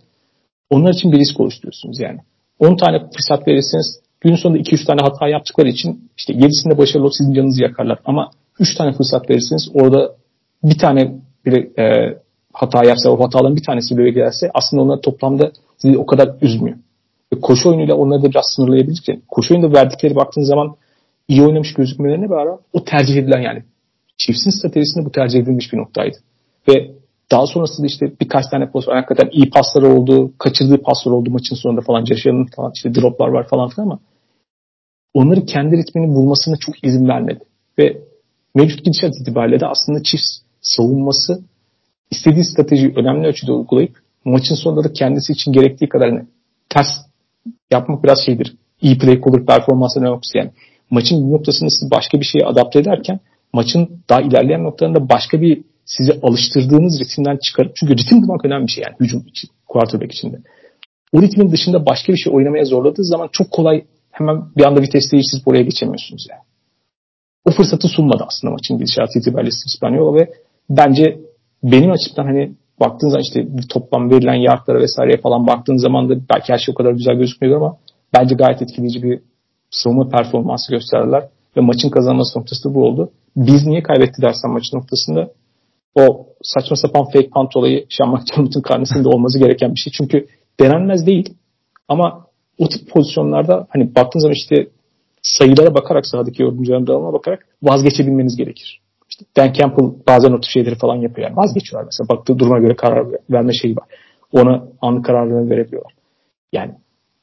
[0.69, 2.19] onlar için bir risk oluşturuyorsunuz yani.
[2.59, 7.33] 10 tane fırsat verirseniz gün sonunda 2-3 tane hata yaptıkları için işte 7'sinde başarılı sizin
[7.33, 7.99] canınızı yakarlar.
[8.05, 10.15] Ama 3 tane fırsat verirseniz orada
[10.63, 11.15] bir tane
[11.45, 12.17] bir e,
[12.53, 16.77] hata yapsa o hataların bir tanesi böyle gelse aslında onlar toplamda sizi o kadar üzmüyor.
[17.35, 20.75] Ve koşu oyunuyla onları da biraz sınırlayabilirken koşu oyunda verdikleri baktığınız zaman
[21.27, 23.63] iyi oynamış gözükmelerine beraber o tercih edilen yani
[24.17, 26.17] çiftsin stratejisinde bu tercih edilmiş bir noktaydı.
[26.67, 26.91] Ve
[27.31, 31.81] daha sonrasında işte birkaç tane pozisyon hakikaten iyi pasları oldu, kaçırdığı paslar oldu maçın sonunda
[31.81, 32.05] falan.
[32.05, 32.23] Josh
[32.55, 33.99] falan işte droplar var falan filan ama
[35.13, 37.43] onları kendi ritmini bulmasına çok izin vermedi.
[37.79, 38.01] Ve
[38.55, 40.23] mevcut gidişat itibariyle de aslında çift
[40.61, 41.43] savunması
[42.11, 46.25] istediği stratejiyi önemli ölçüde uygulayıp maçın sonunda da kendisi için gerektiği kadar hani
[46.69, 46.87] ters
[47.71, 48.55] yapmak biraz şeydir.
[48.81, 50.51] İyi play caller performansı ne yoksa yani.
[50.89, 53.19] Maçın bir noktasını siz başka bir şeye adapte ederken
[53.53, 58.71] maçın daha ilerleyen noktalarında başka bir sizi alıştırdığınız ritimden çıkarıp çünkü ritim bulmak önemli bir
[58.71, 60.37] şey yani hücum için, quarterback içinde.
[61.13, 65.11] O ritmin dışında başka bir şey oynamaya zorladığı zaman çok kolay hemen bir anda vites
[65.11, 66.41] değiştirip oraya geçemiyorsunuz yani.
[67.45, 70.33] O fırsatı sunmadı aslında maçın gidişatı itibariyle İspanyol ve
[70.69, 71.19] bence
[71.63, 76.53] benim açımdan hani baktığın zaman işte toplam verilen yardlara vesaireye falan baktığın zaman da belki
[76.53, 77.77] her şey o kadar güzel gözükmüyor ama
[78.13, 79.19] bence gayet etkileyici bir
[79.69, 83.11] savunma performansı gösterdiler ve maçın kazanması noktası da bu oldu.
[83.35, 85.31] Biz niye kaybetti dersen maçın noktasında
[85.95, 89.93] o saçma sapan fake punt olayı Sean McDermott'un karnesinde olması gereken bir şey.
[89.97, 90.27] Çünkü
[90.59, 91.33] denenmez değil
[91.87, 92.25] ama
[92.57, 94.67] o tip pozisyonlarda hani baktığınız zaman işte
[95.21, 98.84] sayılara bakarak sahadaki yorumcuların dağılımına bakarak vazgeçebilmeniz gerekir.
[99.15, 101.27] İşte Dan Campbell bazen o tip şeyleri falan yapıyor.
[101.27, 102.09] Yani vazgeçiyorlar mesela.
[102.09, 103.87] Baktığı duruma göre karar verme şeyi var.
[104.31, 105.93] Ona anlık kararlarını verebiliyorlar.
[106.53, 106.71] Yani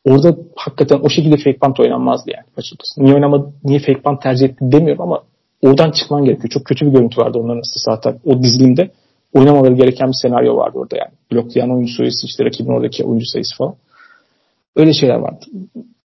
[0.04, 3.04] orada hakikaten o şekilde fake punt oynanmazdı yani açıkçası.
[3.04, 5.22] Niye oynamadı, niye fake punt tercih etti demiyorum ama
[5.62, 6.48] oradan çıkman gerekiyor.
[6.48, 8.90] Çok kötü bir görüntü vardı onların aslında zaten o dizilimde.
[9.34, 11.10] Oynamaları gereken bir senaryo vardı orada yani.
[11.32, 13.74] Bloklayan oyuncu sayısı işte rakibin oradaki oyuncu sayısı falan.
[14.76, 15.44] Öyle şeyler vardı.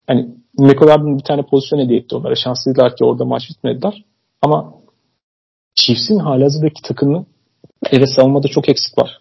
[0.06, 2.34] Hani McCollum'un bir tane pozisyon hediye etti onlara.
[2.34, 4.04] Şanslıydılar ki orada maç bitmediler.
[4.42, 4.74] Ama
[5.78, 7.26] Chiefs'in halihazırdaki takımı
[7.90, 9.18] evet savunmada çok eksik var.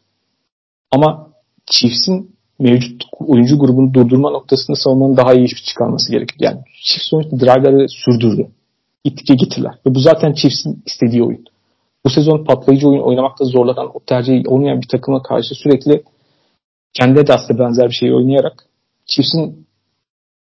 [0.92, 1.28] Ama
[1.66, 6.52] Chiefs'in mevcut oyuncu grubunu durdurma noktasında savunmanın daha iyi iş çıkarması gerekiyor.
[6.52, 8.48] Yani Chiefs sonuçta drive'ları sürdürdü.
[9.04, 9.72] Gittikçe gittiler.
[9.86, 11.46] Ve bu zaten Chiefs'in istediği oyun.
[12.06, 16.04] Bu sezon patlayıcı oyun oynamakta zorlanan, o tercihi olmayan bir takıma karşı sürekli
[16.94, 18.66] kendi de aslında benzer bir şey oynayarak
[19.06, 19.68] Chiefs'in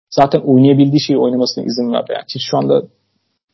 [0.10, 2.12] zaten oynayabildiği şeyi oynamasına izin verdi.
[2.12, 2.84] Yani Chiefs şu anda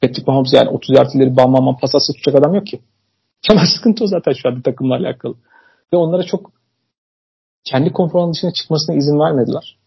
[0.01, 2.80] Patrick Mahomes yani 30 yard ileri bam bam pas tutacak adam yok ki.
[3.47, 5.35] Temel sıkıntı o zaten şu anda takımla alakalı.
[5.93, 6.51] Ve onlara çok
[7.63, 9.77] kendi konforunun dışına çıkmasına izin vermediler.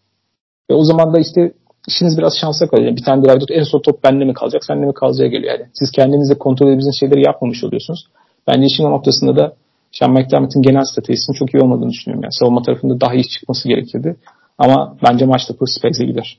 [0.69, 1.53] Ve o zaman da işte
[1.87, 2.87] işiniz biraz şansa kalıyor.
[2.87, 5.69] Yani bir tane drive en son top bende mi kalacak, sende mi kalacağı geliyor yani.
[5.73, 8.07] Siz kendinizle kontrol edebildiğiniz şeyleri yapmamış oluyorsunuz.
[8.47, 9.55] Bence işin o noktasında da
[9.91, 12.23] Sean McDermott'ın genel stratejisinin çok iyi olmadığını düşünüyorum.
[12.23, 14.15] Yani savunma tarafında daha iyi çıkması gerekirdi.
[14.57, 16.37] Ama bence maçta Puss Space'e gider.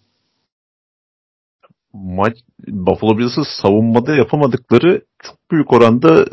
[1.94, 2.36] Maç
[2.68, 6.24] Buffalo Bills'ın savunmada yapamadıkları çok büyük oranda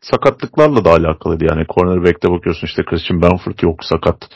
[0.00, 1.44] sakatlıklarla da alakalıydı.
[1.44, 4.28] Yani cornerback'te bakıyorsun işte Christian Benford yok sakat.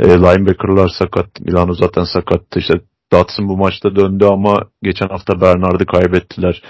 [0.00, 1.40] E, linebacker'lar sakat.
[1.40, 2.58] Milano zaten sakattı.
[2.58, 2.74] İşte
[3.12, 6.62] Dotson bu maçta döndü ama geçen hafta Bernard'ı kaybettiler.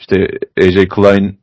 [0.00, 0.16] İşte
[0.60, 1.38] AJ Klein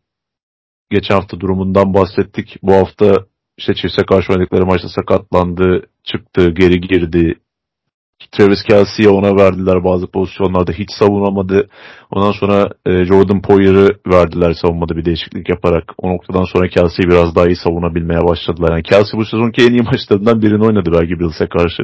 [0.90, 2.58] geçen hafta durumundan bahsettik.
[2.64, 3.26] Bu hafta
[3.58, 7.40] işte Chiefs'e karşı oynadıkları maçta sakatlandı, çıktı, geri girdi.
[8.32, 10.72] Travis Kelsey'e ona verdiler bazı pozisyonlarda.
[10.72, 11.70] Hiç savunamadı.
[12.12, 15.84] Ondan sonra e, Jordan Poyer'ı verdiler savunmada bir değişiklik yaparak.
[15.98, 18.72] O noktadan sonra Kelsey biraz daha iyi savunabilmeye başladılar.
[18.72, 21.84] Yani Kelsey bu sezonki en iyi maçlarından birini oynadı belki Bills'e karşı.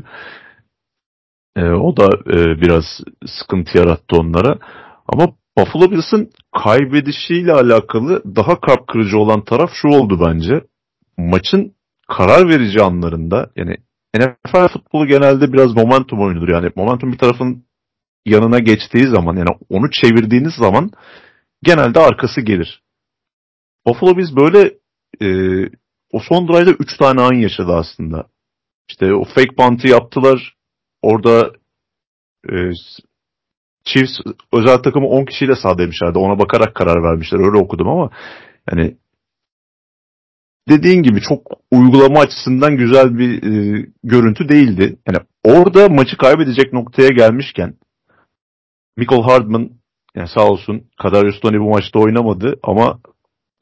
[1.56, 2.86] E, o da e, biraz
[3.26, 4.60] sıkıntı yarattı onlara.
[5.08, 5.28] Ama
[5.58, 6.30] Buffalo Bills'in
[6.64, 10.62] kaybedişiyle alakalı daha kalp kırıcı olan taraf şu oldu bence.
[11.18, 11.74] Maçın
[12.08, 13.78] karar verici anlarında yani
[14.16, 16.50] NFL futbolu genelde biraz momentum oyunudur.
[16.50, 17.66] Yani momentum bir tarafın
[18.26, 20.92] yanına geçtiği zaman yani onu çevirdiğiniz zaman
[21.64, 22.84] genelde arkası gelir.
[23.88, 24.74] Buffalo biz böyle
[25.22, 25.28] e,
[26.12, 28.28] o son drive'da 3 tane an yaşadı aslında.
[28.90, 30.56] İşte o fake punt'ı yaptılar.
[31.02, 31.52] Orada
[32.50, 32.56] e,
[33.86, 34.20] Chiefs
[34.54, 36.20] özel takımı 10 kişiyle sahadaymışlardı.
[36.20, 37.40] Ona bakarak karar vermişler.
[37.40, 38.10] Öyle okudum ama
[38.72, 38.98] yani
[40.70, 41.42] dediğin gibi çok
[41.72, 44.96] uygulama açısından güzel bir e, görüntü değildi.
[45.08, 47.74] Yani orada maçı kaybedecek noktaya gelmişken
[48.98, 49.70] Michael Hardman
[50.16, 53.00] yani sağ olsun Kadarius Toney bu maçta oynamadı ama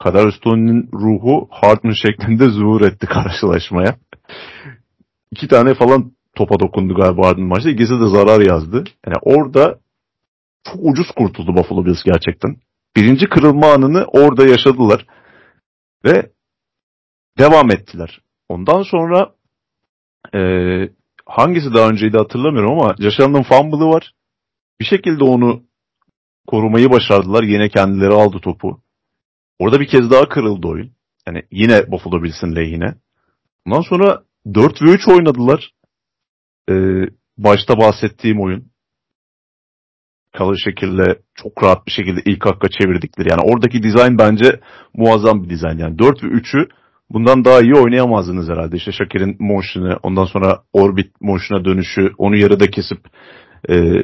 [0.03, 3.95] Kadarius Toney'nin ruhu Hardman şeklinde zuhur etti karşılaşmaya.
[5.32, 7.69] İki tane falan topa dokundu galiba Hardman maçta.
[7.69, 8.84] İkisi de zarar yazdı.
[9.06, 9.80] Yani orada
[10.64, 12.56] çok ucuz kurtuldu Buffalo Bills gerçekten.
[12.95, 15.06] Birinci kırılma anını orada yaşadılar.
[16.06, 16.32] Ve
[17.41, 18.22] devam ettiler.
[18.49, 19.31] Ondan sonra
[20.35, 20.39] e,
[21.26, 24.13] hangisi daha önceydi hatırlamıyorum ama Allen'ın fumble'ı var.
[24.80, 25.63] Bir şekilde onu
[26.47, 27.43] korumayı başardılar.
[27.43, 28.81] Yine kendileri aldı topu.
[29.59, 30.91] Orada bir kez daha kırıldı oyun.
[31.27, 32.95] Yani yine Buffalo Bills'in lehine.
[33.65, 34.23] Ondan sonra
[34.53, 35.72] 4 ve 3 oynadılar.
[36.69, 36.73] Ee,
[37.38, 38.72] başta bahsettiğim oyun.
[40.38, 43.30] Kalır şekilde çok rahat bir şekilde ilk hakka çevirdikleri.
[43.30, 44.59] Yani oradaki dizayn bence
[44.93, 45.77] muazzam bir dizayn.
[45.77, 46.69] Yani 4 ve 3'ü
[47.13, 48.77] bundan daha iyi oynayamazdınız herhalde.
[48.77, 52.97] İşte Şakir'in motion'ı, ondan sonra orbit motion'a dönüşü, onu yarıda kesip
[53.69, 54.03] e,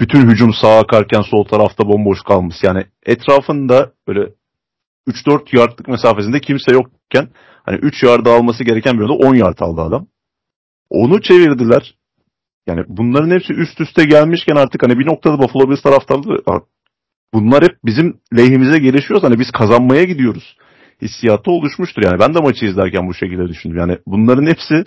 [0.00, 2.56] bütün hücum sağa akarken sol tarafta bomboş kalmış.
[2.62, 4.20] Yani etrafında böyle
[5.08, 7.28] 3-4 yardlık mesafesinde kimse yokken
[7.66, 10.06] hani 3 yard alması gereken bir yolda 10 yard aldı adam.
[10.90, 11.94] Onu çevirdiler.
[12.66, 16.60] Yani bunların hepsi üst üste gelmişken artık hani bir noktada Buffalo Bills taraftarları
[17.34, 19.22] bunlar hep bizim lehimize gelişiyor.
[19.22, 20.56] Hani biz kazanmaya gidiyoruz
[21.02, 22.02] hissiyatı oluşmuştur.
[22.02, 23.78] Yani ben de maçı izlerken bu şekilde düşündüm.
[23.78, 24.84] Yani bunların hepsi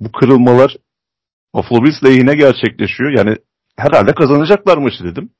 [0.00, 0.76] bu kırılmalar
[1.54, 3.10] Buffalo Bills lehine gerçekleşiyor.
[3.10, 3.36] Yani
[3.76, 5.30] herhalde kazanacaklar maçı dedim.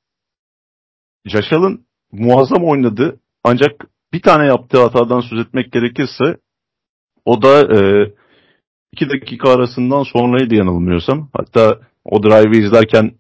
[1.53, 1.79] Allen
[2.13, 3.21] muazzam oynadı.
[3.45, 3.73] Ancak
[4.13, 6.37] bir tane yaptığı hatadan söz etmek gerekirse
[7.25, 8.11] o da e,
[8.93, 11.31] iki dakika arasından sonraydı yanılmıyorsam.
[11.33, 13.13] Hatta o drive'ı izlerken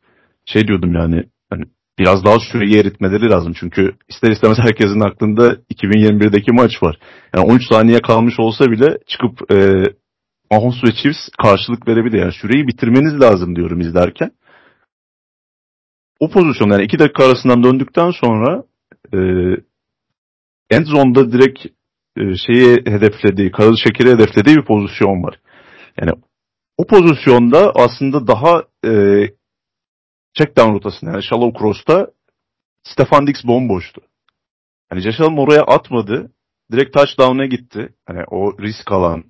[0.47, 1.64] şey diyordum yani hani
[1.98, 3.52] biraz daha süreyi eritmeleri lazım.
[3.60, 6.98] Çünkü ister istemez herkesin aklında 2021'deki maç var.
[7.36, 9.85] Yani 13 saniye kalmış olsa bile çıkıp e,
[10.51, 12.19] Mahomes ve Chiefs karşılık verebilir.
[12.19, 14.31] Yani süreyi bitirmeniz lazım diyorum izlerken.
[16.20, 18.62] O pozisyon yani 2 dakika arasından döndükten sonra
[19.14, 19.19] e,
[20.70, 21.66] end zone'da direkt
[22.16, 25.40] e, şeyi hedeflediği, Karalı Şeker'i hedeflediği bir pozisyon var.
[26.01, 26.12] Yani
[26.78, 28.90] o pozisyonda aslında daha e,
[30.34, 32.06] check down rotasında yani shallow cross'ta
[32.84, 34.00] Stefan Dix bomboştu.
[34.90, 36.30] Hani Josh oraya atmadı.
[36.72, 37.94] Direkt touchdown'a gitti.
[38.06, 39.24] Hani o risk alan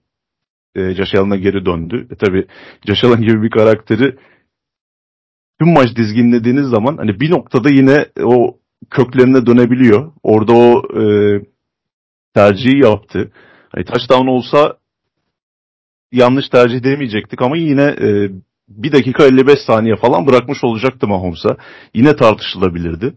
[0.74, 1.12] e, Josh
[1.42, 2.08] geri döndü.
[2.10, 2.46] E tabi
[2.86, 4.18] Josh gibi bir karakteri
[5.60, 8.58] tüm maç dizginlediğiniz zaman hani bir noktada yine o
[8.90, 10.12] köklerine dönebiliyor.
[10.22, 11.04] Orada o e,
[12.34, 13.32] tercihi yaptı.
[13.74, 14.76] Hani touchdown olsa
[16.12, 18.30] yanlış tercih demeyecektik ama yine e,
[18.68, 21.56] 1 dakika 55 saniye falan bırakmış olacaktı Mahomes'a.
[21.94, 23.14] Yine tartışılabilirdi.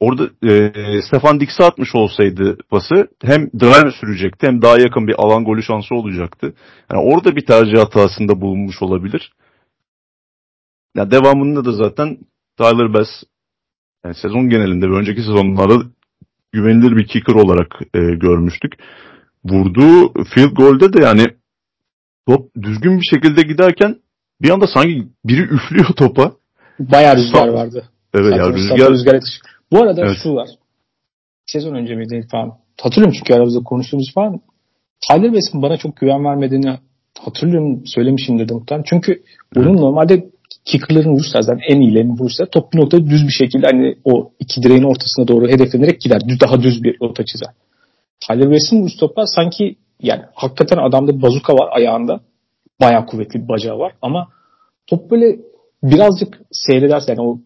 [0.00, 5.44] Orada e, Stefan Dix'e atmış olsaydı pası hem drive sürecekti hem daha yakın bir alan
[5.44, 6.54] golü şansı olacaktı.
[6.92, 9.32] Yani orada bir tercih hatasında bulunmuş olabilir.
[10.96, 12.18] Yani devamında da zaten
[12.58, 13.08] Tyler Bass
[14.04, 15.84] yani sezon genelinde ve önceki sezonlarda
[16.52, 18.72] güvenilir bir kicker olarak e, görmüştük.
[19.44, 21.26] Vurduğu field golde de yani
[22.26, 23.96] top düzgün bir şekilde giderken
[24.42, 26.32] bir anda sanki biri üflüyor topa.
[26.78, 27.84] Bayağı rüzgar vardı.
[28.14, 28.90] Evet ya rüzgar.
[28.90, 29.20] rüzgar
[29.72, 30.16] Bu arada evet.
[30.22, 30.48] şu var.
[31.46, 32.52] Sezon önce miydi falan.
[32.80, 34.40] Hatırlıyorum çünkü aramızda konuştuğumuz falan.
[35.08, 36.78] Tyler Bass'in bana çok güven vermediğini
[37.18, 38.84] hatırlıyorum söylemişimdir de muhtemelen.
[38.88, 39.22] Çünkü
[39.56, 39.80] onun evet.
[39.80, 40.30] normalde
[40.64, 44.62] kickerların vuruşlar zaten en iyilerini vuruşlar top bir noktada düz bir şekilde hani o iki
[44.62, 46.20] direğin ortasına doğru hedeflenerek gider.
[46.28, 47.54] Düz, daha düz bir rota çizer.
[48.20, 52.20] Tyler Bass'in vuruş topa sanki yani hakikaten adamda bazuka var ayağında
[52.80, 54.28] bayağı kuvvetli bir bacağı var ama
[54.86, 55.36] top böyle
[55.82, 57.38] birazcık seyrederse yani o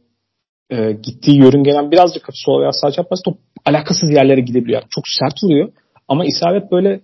[0.70, 4.82] e, gittiği yörüngeden birazcık sol veya sağ çapraz top alakasız yerlere gidebiliyor.
[4.90, 5.72] Çok sert vuruyor
[6.08, 7.00] ama isabet böyle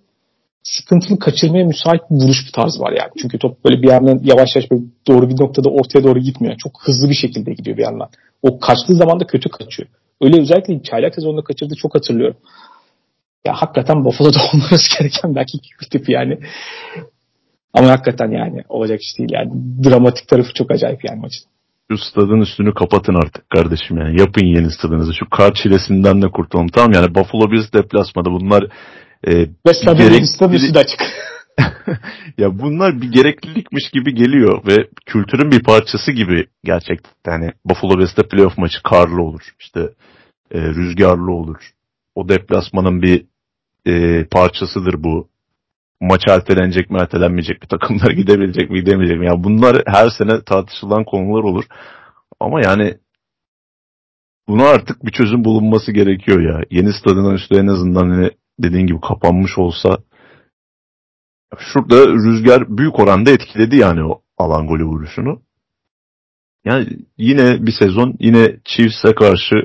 [0.63, 3.11] sıkıntılı kaçırmaya müsait bir vuruş bir tarz var yani.
[3.21, 6.55] Çünkü top böyle bir yerden yavaş yavaş böyle doğru bir noktada ortaya doğru gitmiyor.
[6.57, 8.09] Çok hızlı bir şekilde gidiyor bir yandan.
[8.41, 9.89] O kaçtığı zaman da kötü kaçıyor.
[10.21, 12.37] Öyle özellikle çaylak sezonunda kaçırdığı çok hatırlıyorum.
[13.45, 16.39] Ya hakikaten Buffalo'da olması gereken belki bir tip yani.
[17.75, 19.51] Ama hakikaten yani olacak iş değil yani.
[19.83, 21.45] Dramatik tarafı çok acayip yani maçın.
[21.91, 24.19] Şu stadın üstünü kapatın artık kardeşim yani.
[24.19, 25.13] Yapın yeni stadınızı.
[25.13, 26.67] Şu kar çilesinden de kurtulalım.
[26.67, 28.63] Tamam yani Buffalo Bills deplasmada bunlar
[29.27, 29.31] e,
[29.67, 30.25] Ve stadın gerek...
[30.25, 31.01] stadın üstü de açık.
[32.37, 37.31] ya bunlar bir gereklilikmiş gibi geliyor ve kültürün bir parçası gibi gerçekten.
[37.31, 39.41] Yani Buffalo Bills'te playoff maçı karlı olur.
[39.59, 39.79] İşte
[40.51, 41.71] e, rüzgarlı olur.
[42.15, 43.25] O deplasmanın bir
[43.87, 45.29] e, parçasıdır bu
[46.05, 49.25] maç ertelenecek mi ertelenmeyecek mi takımlar gidebilecek mi gidemeyecek mi?
[49.25, 51.63] Yani bunlar her sene tartışılan konular olur.
[52.39, 52.97] Ama yani
[54.47, 56.61] buna artık bir çözüm bulunması gerekiyor ya.
[56.71, 59.97] Yeni stadın üstü en azından hani dediğin gibi kapanmış olsa
[61.57, 65.41] şurada rüzgar büyük oranda etkiledi yani o alan golü vuruşunu.
[66.65, 66.87] Yani
[67.17, 69.55] yine bir sezon yine Chiefs'e karşı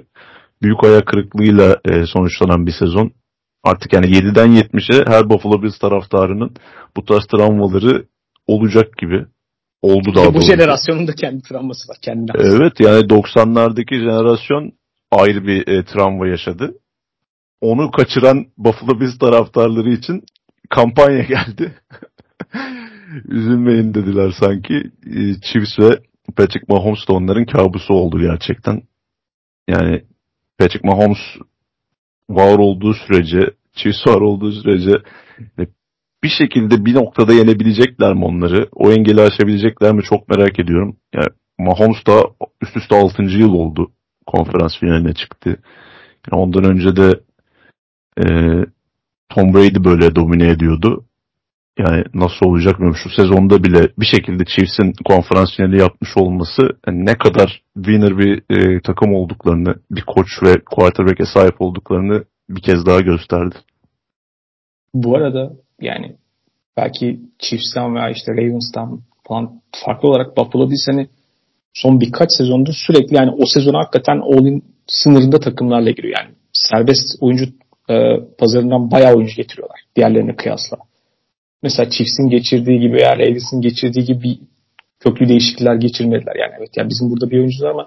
[0.62, 3.12] büyük ayak kırıklığıyla e, sonuçlanan bir sezon
[3.65, 6.51] artık yani 7'den 70'e her Buffalo Bills taraftarının
[6.97, 8.07] bu tarz travmaları
[8.47, 9.27] olacak gibi.
[9.82, 10.47] Oldu daha Bu doğrusu.
[10.47, 11.97] jenerasyonun da kendi travması var.
[12.03, 14.73] Kendine evet yani 90'lardaki jenerasyon
[15.11, 16.74] ayrı bir e, travma yaşadı.
[17.61, 20.23] Onu kaçıran Buffalo Bills taraftarları için
[20.70, 21.74] kampanya geldi.
[23.28, 24.74] Üzülmeyin dediler sanki.
[25.07, 25.99] E, Chiefs ve
[26.37, 28.82] Patrick Mahomes da onların kabusu oldu gerçekten.
[29.69, 30.05] Yani
[30.59, 31.19] Patrick Mahomes
[32.31, 34.93] var olduğu sürece, Chiefs var olduğu sürece
[36.23, 38.69] bir şekilde bir noktada yenebilecekler mi onları?
[38.73, 40.97] O engeli aşabilecekler mi çok merak ediyorum.
[41.15, 41.28] Yani
[41.59, 42.24] Mahomes da
[42.62, 43.23] üst üste 6.
[43.23, 43.93] yıl oldu
[44.27, 45.51] konferans finaline çıktı.
[46.32, 47.20] Yani ondan önce de
[48.19, 48.24] e,
[49.28, 51.05] Tom Brady böyle domine ediyordu.
[51.78, 53.01] Yani nasıl olacak bilmiyorum.
[53.02, 58.42] Şu sezonda bile bir şekilde Chiefs'in konferans finali yapmış olması yani ne kadar winner bir
[58.51, 63.55] e, takım olduklarını, bir koç ve quarterback'e sahip olduklarını bir kez daha gösterdi.
[64.94, 66.16] Bu arada yani
[66.76, 71.09] belki Chiefs'ten veya işte Ravens'tan falan farklı olarak Buffalo Bills hani
[71.74, 76.18] son birkaç sezondur sürekli yani o sezonu hakikaten all-in sınırında takımlarla giriyor.
[76.18, 77.44] Yani serbest oyuncu
[77.90, 77.94] e,
[78.38, 80.76] pazarından bayağı oyuncu getiriyorlar diğerlerine kıyasla
[81.62, 84.39] mesela Chiefs'in geçirdiği gibi veya Ravens'in geçirdiği gibi
[85.01, 86.37] köklü değişiklikler geçirmediler.
[86.37, 87.87] Yani evet yani bizim burada bir oyuncu ama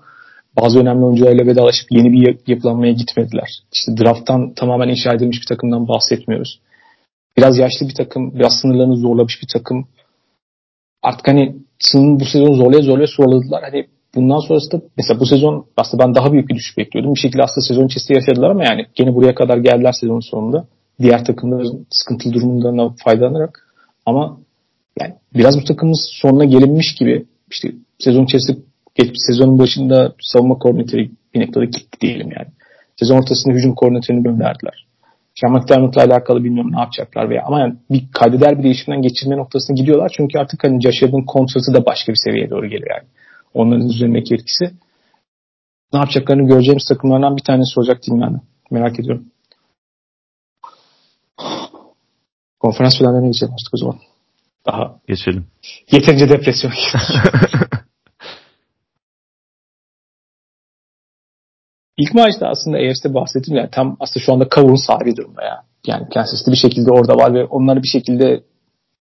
[0.62, 3.50] bazı önemli oyuncularla vedalaşıp yeni bir yapılanmaya gitmediler.
[3.74, 6.60] İşte drafttan tamamen inşa edilmiş bir takımdan bahsetmiyoruz.
[7.38, 9.88] Biraz yaşlı bir takım, biraz sınırlarını zorlamış bir takım.
[11.04, 13.64] Artık hani sınırını bu sezon zorlaya zorlaya zorladılar.
[13.64, 17.16] Hani bundan sonrası da mesela bu sezon aslında ben daha büyük bir düşüş bekliyordum.
[17.16, 20.68] Bir şekilde aslında sezon içerisinde yaşadılar ama yani gene buraya kadar geldiler sezonun sonunda.
[21.00, 23.76] Diğer takımların sıkıntılı durumundan faydalanarak
[24.06, 24.38] ama
[25.00, 28.58] yani biraz bu takımımız sonuna gelinmiş gibi işte sezon içerisinde
[28.96, 32.48] geçmiş sezonun başında savunma koordinatörü bir noktada gitti diyelim yani.
[33.00, 34.86] Sezon ortasında hücum koordinatörünü gönderdiler.
[35.36, 39.76] Sean McDermott'la alakalı bilmiyorum ne yapacaklar veya ama yani bir kaydeder bir değişimden geçirme noktasına
[39.76, 40.12] gidiyorlar.
[40.18, 43.08] Çünkü artık hani Josh kontratı da başka bir seviyeye doğru geliyor yani.
[43.54, 44.66] Onların üzerindeki etkisi.
[45.94, 48.38] Ne yapacaklarını göreceğimiz takımlardan bir tanesi olacak yani.
[48.72, 49.26] Merak ediyorum.
[52.64, 53.96] Konferans finallerine geçelim artık o zaman.
[54.66, 55.46] Daha geçelim.
[55.92, 56.74] Yeterince depresyon.
[61.98, 65.64] İlk maçta aslında AFC'de bahsettim yani tam aslında şu anda kavun sahibi durumda ya.
[65.88, 68.44] Yani Kansas City bir şekilde orada var ve onları bir şekilde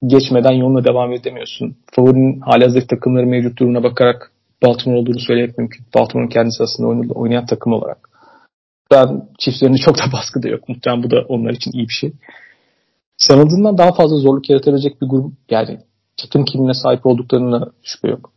[0.07, 1.77] geçmeden yoluna devam edemiyorsun.
[1.93, 4.33] Favorinin halihazırda takımları mevcut durumuna bakarak
[4.63, 5.87] Baltimore olduğunu söylemek mümkün.
[5.95, 8.09] Baltimore'un kendisi aslında oynayan takım olarak.
[8.91, 10.69] Ben çiftlerinde çok da baskı da yok.
[10.69, 12.13] Muhtemelen bu da onlar için iyi bir şey
[13.29, 15.81] sanıldığından daha fazla zorluk yaratabilecek bir grup yani
[16.17, 18.33] takım kimliğine sahip olduklarına şüphe yok.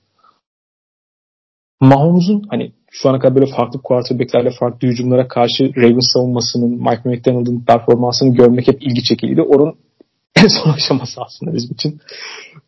[1.82, 7.66] Mahomes'un hani şu ana kadar böyle farklı quarterbacklerle farklı hücumlara karşı Ravens savunmasının Mike McDonald'ın
[7.66, 9.42] performansını görmek hep ilgi çekiciydi.
[9.42, 9.76] Onun
[10.36, 12.00] en son aşaması aslında bizim için.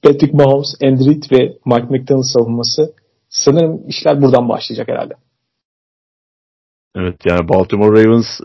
[0.02, 2.94] Patrick Mahomes, Andrew ve Mike McDonald savunması
[3.30, 5.14] sanırım işler buradan başlayacak herhalde.
[6.96, 8.40] Evet yani Baltimore Ravens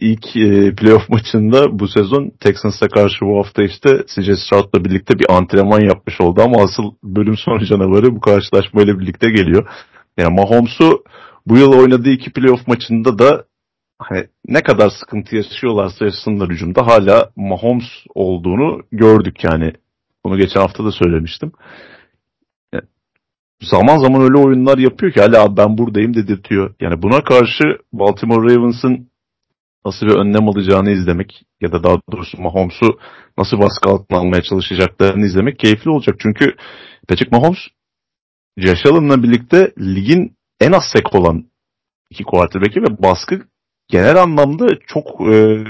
[0.00, 5.36] ilk e, playoff maçında bu sezon Texans'a karşı bu hafta işte CJ Stroud'la birlikte bir
[5.36, 9.68] antrenman yapmış oldu ama asıl bölüm sonu canavarı bu karşılaşmayla birlikte geliyor.
[10.16, 11.04] Yani Mahomes'u
[11.46, 13.44] bu yıl oynadığı iki playoff maçında da
[13.98, 19.72] hani ne kadar sıkıntı yaşıyorlarsa yaşasınlar hücumda hala Mahomes olduğunu gördük yani.
[20.24, 21.52] Bunu geçen hafta da söylemiştim.
[22.74, 22.84] Yani
[23.62, 26.74] zaman zaman öyle oyunlar yapıyor ki hala ben buradayım dedirtiyor.
[26.80, 27.62] Yani buna karşı
[27.92, 29.07] Baltimore Ravens'ın
[29.84, 32.98] nasıl bir önlem alacağını izlemek ya da daha doğrusu Mahomes'u
[33.38, 36.16] nasıl baskı altına almaya çalışacaklarını izlemek keyifli olacak.
[36.18, 36.56] Çünkü
[37.08, 37.58] Patrick Mahomes
[38.58, 41.44] Josh Allen'la birlikte ligin en az sek olan
[42.10, 43.42] iki quarterback'i ve baskı
[43.88, 45.64] genel anlamda çok e,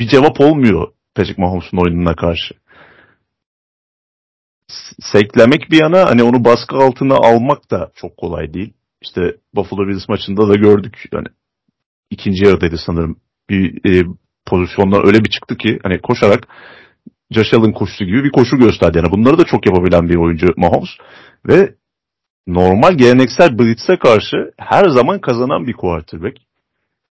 [0.00, 2.54] bir cevap olmuyor Patrick Mahomes'un oyununa karşı.
[5.00, 8.72] Seklemek bir yana hani onu baskı altına almak da çok kolay değil.
[9.02, 11.04] İşte Buffalo Bills maçında da gördük.
[11.12, 11.26] Yani
[12.10, 13.16] ikinci yarıdaydı sanırım.
[13.50, 14.04] Bir e,
[14.46, 16.48] pozisyonlar öyle bir çıktı ki hani koşarak
[17.30, 18.98] Josh Allen koşusu gibi bir koşu gösterdi.
[18.98, 20.90] Yani bunları da çok yapabilen bir oyuncu Mahomes.
[21.48, 21.74] Ve
[22.46, 26.36] normal geleneksel blitz'e karşı her zaman kazanan bir quarterback.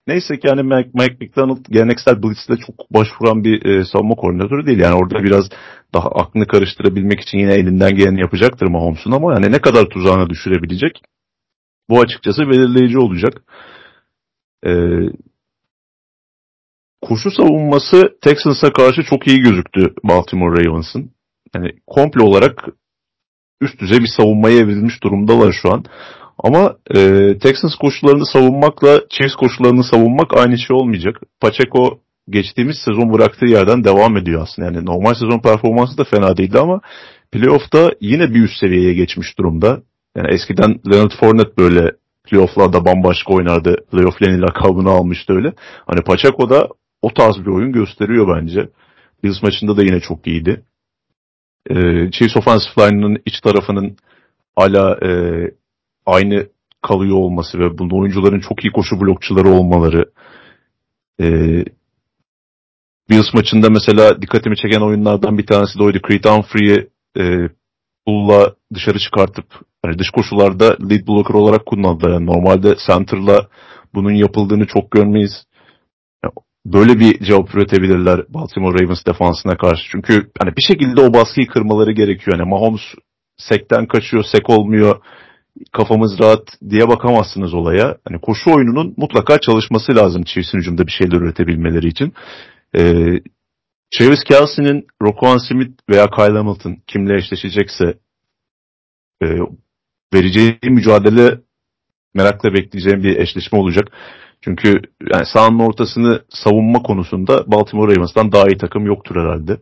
[0.07, 4.79] Neyse ki yani Mike, Mike McDonald geleneksel blitz'te çok başvuran bir e, savunma koordinatörü değil.
[4.79, 5.49] Yani orada biraz
[5.95, 11.03] daha aklını karıştırabilmek için yine elinden geleni yapacaktır Mahomes'un ama yani ne kadar tuzağına düşürebilecek
[11.89, 13.43] bu açıkçası belirleyici olacak.
[14.67, 14.73] Ee,
[17.03, 21.11] koşu savunması Texans'a karşı çok iyi gözüktü Baltimore Ravens'ın.
[21.55, 22.69] Yani komple olarak
[23.61, 25.85] üst düzey bir savunmaya evrilmiş durumdalar şu an.
[26.39, 26.99] Ama e,
[27.39, 31.21] Texans koşullarını savunmakla Chiefs koşullarını savunmak aynı şey olmayacak.
[31.41, 31.99] Pacheco
[32.29, 34.67] geçtiğimiz sezon bıraktığı yerden devam ediyor aslında.
[34.69, 36.81] Yani normal sezon performansı da fena değildi ama
[37.33, 39.83] playoff'ta yine bir üst seviyeye geçmiş durumda.
[40.17, 41.91] Yani eskiden Leonard Fournette böyle
[42.25, 43.77] playoff'larda bambaşka oynardı.
[43.91, 45.53] Playoff Lenny lakabını almıştı öyle.
[45.87, 46.69] Hani Pacheco da
[47.03, 48.69] o tarz bir oyun gösteriyor bence.
[49.25, 50.63] Bills maçında da yine çok iyiydi.
[51.71, 53.97] Ee, Chiefs offensive line'ının iç tarafının
[54.57, 55.11] hala e,
[56.07, 56.47] aynı
[56.83, 60.05] kalıyor olması ve bu oyuncuların çok iyi koşu blokçuları olmaları
[61.21, 61.27] e,
[63.11, 65.99] Bills maçında mesela dikkatimi çeken oyunlardan bir tanesi de oydu.
[66.09, 66.89] Creed Humphrey'i
[67.19, 67.49] e,
[68.07, 69.47] pull'la dışarı çıkartıp
[69.85, 72.11] yani dış koşularda lead blocker olarak kullandılar.
[72.11, 73.49] Yani normalde center'la
[73.95, 75.47] bunun yapıldığını çok görmeyiz.
[76.67, 79.83] böyle bir cevap üretebilirler Baltimore Ravens defansına karşı.
[79.93, 82.39] Çünkü hani bir şekilde o baskıyı kırmaları gerekiyor.
[82.39, 82.83] Yani Mahomes
[83.37, 85.01] sekten kaçıyor, sek olmuyor
[85.73, 87.97] kafamız rahat diye bakamazsınız olaya.
[88.09, 92.13] Hani koşu oyununun mutlaka çalışması lazım Chiefs'in hücumda bir şeyler üretebilmeleri için.
[92.77, 93.21] Ee,
[93.99, 97.99] Travis Kelsey'nin Roquan Smith veya Kyle Hamilton kimle eşleşecekse
[99.23, 99.27] e,
[100.15, 101.41] vereceği mücadele
[102.15, 103.89] merakla bekleyeceğim bir eşleşme olacak.
[104.41, 104.81] Çünkü
[105.13, 109.61] yani sahanın ortasını savunma konusunda Baltimore Ravens'tan daha iyi takım yoktur herhalde.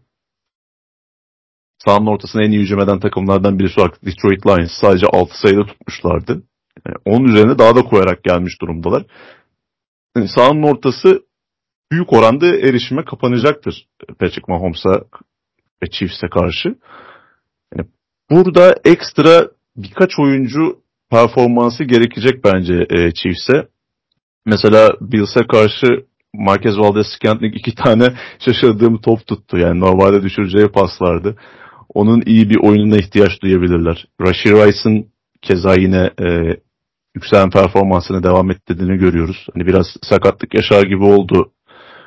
[1.84, 6.42] Sahanın ortasına en iyi hücum eden takımlardan birisi olarak Detroit Lions sadece 6 sayıda tutmuşlardı.
[6.86, 9.06] Yani onun üzerine daha da koyarak gelmiş durumdalar.
[10.16, 11.22] Yani sahanın ortası
[11.92, 15.04] büyük oranda erişime kapanacaktır Patrick Mahomes'a
[15.82, 16.68] ve Chiefs'e karşı.
[17.76, 17.88] Yani
[18.30, 20.78] burada ekstra birkaç oyuncu
[21.10, 23.68] performansı gerekecek bence e, Chiefs'e.
[24.46, 25.86] Mesela Bills'e karşı
[26.34, 29.58] Marquez Valdez Scantling iki tane şaşırdığım top tuttu.
[29.58, 31.36] Yani normalde düşüreceği paslardı
[31.94, 34.06] onun iyi bir oyununa ihtiyaç duyabilirler.
[34.20, 35.06] Rashid Rice'ın
[35.42, 36.56] keza yine e,
[37.14, 39.46] yükselen performansını devam ettirdiğini görüyoruz.
[39.54, 41.52] Hani biraz sakatlık yaşar gibi oldu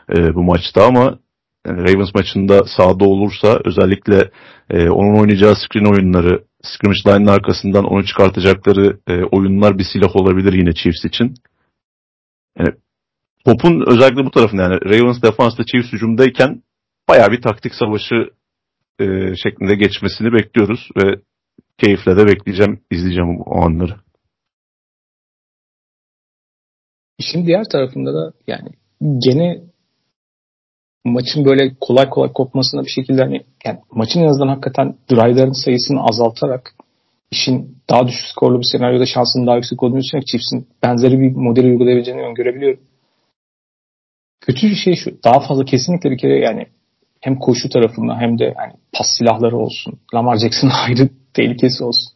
[0.10, 1.20] e, bu maçta ama
[1.68, 4.32] yani Ravens maçında sahada olursa özellikle
[4.70, 10.54] e, onun oynayacağı screen oyunları, scrimmage line'ın arkasından onu çıkartacakları e, oyunlar bir silah olabilir
[10.54, 11.34] yine Chiefs için.
[12.60, 12.74] Yani
[13.46, 16.64] topun özellikle bu tarafında yani Ravens defansta Chiefs hücumdayken
[17.10, 18.16] bayağı bir taktik savaşı
[19.00, 21.22] e, şeklinde geçmesini bekliyoruz ve
[21.78, 23.96] keyifle de bekleyeceğim, izleyeceğim o anları.
[27.20, 28.70] İşin diğer tarafında da yani
[29.02, 29.73] gene
[31.06, 36.04] maçın böyle kolay kolay kopmasına bir şekilde hani yani maçın en azından hakikaten drive'ların sayısını
[36.04, 36.76] azaltarak
[37.32, 41.68] işin daha düşük skorlu bir senaryoda şansının daha yüksek olduğunu düşünerek Chiefs'in benzeri bir modeli
[41.68, 42.80] uygulayabileceğini öngörebiliyorum.
[44.42, 45.24] Kötü bir şey şu.
[45.24, 46.66] Daha fazla kesinlikle bir kere yani
[47.22, 50.00] hem koşu tarafında hem de yani pas silahları olsun.
[50.14, 52.14] Lamar Jackson'ın ayrı tehlikesi olsun.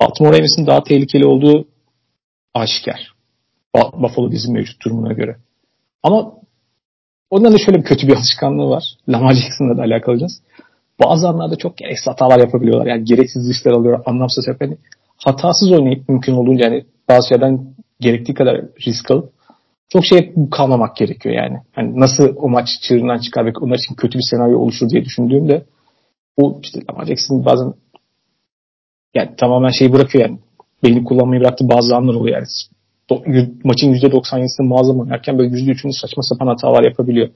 [0.00, 1.68] Baltimore Ravens'in daha tehlikeli olduğu
[2.54, 3.14] aşikar.
[3.74, 5.36] Buffalo bizim mevcut durumuna göre.
[6.02, 6.32] Ama
[7.30, 8.84] ondan da şöyle bir kötü bir alışkanlığı var.
[9.08, 10.42] Lamar Jackson'la da alakalıcağız.
[11.00, 12.86] Bazı anlarda çok gereksiz hatalar yapabiliyorlar.
[12.86, 14.70] Yani gereksiz dışlar alıyor, anlamsız yapıyor.
[14.70, 14.80] Yani
[15.16, 19.32] hatasız oynayıp mümkün olduğunca yani bazı şeyden gerektiği kadar risk alıp
[19.88, 21.58] çok şey kalmamak gerekiyor yani.
[21.72, 25.64] Hani nasıl o maç çığırından çıkar ve onlar için kötü bir senaryo oluşur diye düşündüğümde
[26.36, 27.74] o işte Lamar Jackson bazen
[29.14, 30.38] yani tamamen şeyi bırakıyor yani.
[30.82, 32.46] Belini kullanmayı bıraktı bazı anlar oluyor yani.
[33.10, 33.22] Do,
[33.64, 37.28] maçın %97'sini muazzam oynarken böyle %3'ünü saçma sapan hatalar yapabiliyor.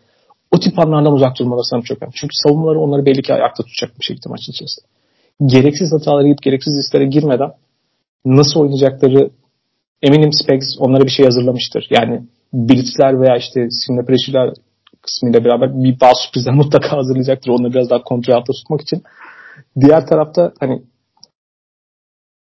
[0.50, 2.14] o tip anlardan uzak durmaları sanırım çok önemli.
[2.14, 4.86] Çünkü savunmaları onları belli ki ayakta tutacak bir şekilde maçın içerisinde.
[5.46, 7.50] Gereksiz hatalara gidip gereksiz risklere girmeden
[8.24, 9.30] nasıl oynayacakları
[10.02, 11.86] eminim Specs onlara bir şey hazırlamıştır.
[11.90, 12.22] Yani
[12.52, 14.54] blitzler veya işte simle pressure'lar
[15.02, 17.50] kısmıyla beraber bir bazı sürprizler mutlaka hazırlayacaktır.
[17.50, 19.02] Onları biraz daha kontrol altında tutmak için.
[19.80, 20.82] Diğer tarafta hani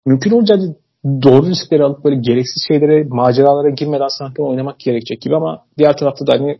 [0.06, 0.56] mümkün olunca
[1.06, 6.28] doğru riskleri alıp böyle gereksiz şeylere, maceralara girmeden sanki oynamak gerekecek gibi ama diğer tarafta
[6.28, 6.60] da hani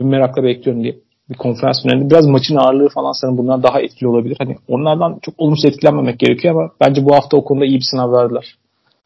[0.00, 0.96] merakla bekliyorum diye
[1.30, 4.36] bir konferans finalinde biraz maçın ağırlığı falan sanırım bunlar daha etkili olabilir.
[4.38, 8.12] Hani onlardan çok olumsuz etkilenmemek gerekiyor ama bence bu hafta o konuda iyi bir sınav
[8.12, 8.54] verdiler.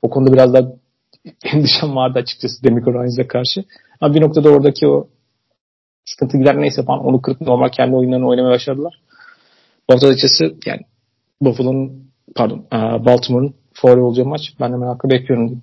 [0.03, 0.63] O konuda biraz daha
[1.53, 3.65] endişem vardı açıkçası Demico Ryans'a karşı.
[4.01, 5.09] Ama bir noktada oradaki o
[6.05, 9.01] sıkıntı gider neyse falan onu kırıp normal kendi oyunlarını oynamaya başladılar.
[9.89, 10.81] Bu hafta açıkçası yani
[11.41, 12.67] Buffalo'nun pardon
[13.07, 14.41] Baltimore'un favori olacağı maç.
[14.61, 15.63] Ben de merakla bekliyorum.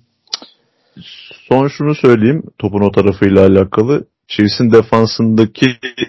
[1.48, 4.04] Son şunu söyleyeyim topun o tarafıyla alakalı.
[4.28, 5.66] Chiefs'in defansındaki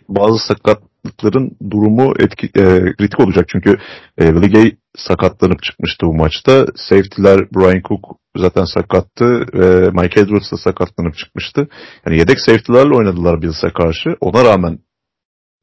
[0.09, 3.45] bazı sakatlıkların durumu etki, e, kritik olacak.
[3.49, 3.77] Çünkü
[4.17, 6.65] e, Ligay sakatlanıp çıkmıştı bu maçta.
[6.75, 9.45] Safety'ler Brian Cook zaten sakattı.
[9.53, 11.67] E, Mike Edwards da sakatlanıp çıkmıştı.
[12.05, 14.09] Yani yedek safety'lerle oynadılar Bills'e karşı.
[14.21, 14.79] Ona rağmen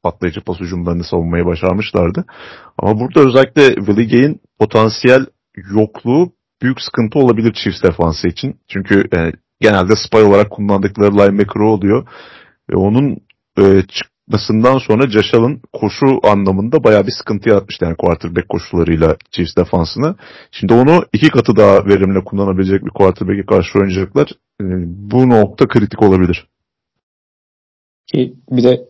[0.03, 2.25] patlayıcı pas hücumlarını savunmayı başarmışlardı.
[2.77, 5.25] Ama burada özellikle Willie Gay'in potansiyel
[5.71, 6.31] yokluğu
[6.61, 8.59] büyük sıkıntı olabilir Chiefs defansı için.
[8.67, 12.07] Çünkü e, genelde spy olarak kullandıkları linebacker oluyor.
[12.69, 13.17] Ve onun
[13.59, 15.03] e, çıkmasından sonra
[15.33, 17.85] Allen koşu anlamında bayağı bir sıkıntı yaratmıştı.
[17.85, 20.15] Yani quarterback koşularıyla Chiefs defansını.
[20.51, 24.27] Şimdi onu iki katı daha verimli kullanabilecek bir quarterback'e karşı oynayacaklar.
[24.61, 24.65] E,
[25.11, 26.47] bu nokta kritik olabilir.
[28.07, 28.85] Ki bir de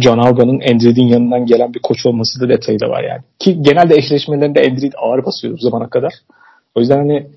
[0.00, 3.22] John Alba'nın Andread'in yanından gelen bir koç olması da detayı da var yani.
[3.38, 6.12] Ki genelde eşleşmelerinde Andread ağır basıyor zamana kadar.
[6.74, 7.30] O yüzden hani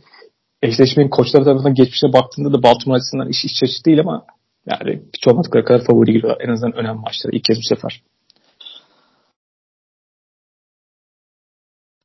[0.62, 4.26] eşleşmenin koçları tarafından geçmişe baktığında da Baltimore açısından iş iç açı değil ama
[4.66, 6.46] yani olmadıkları kadar favori giriyorlar.
[6.48, 7.36] En azından önemli maçları.
[7.36, 8.02] ilk kez bu sefer.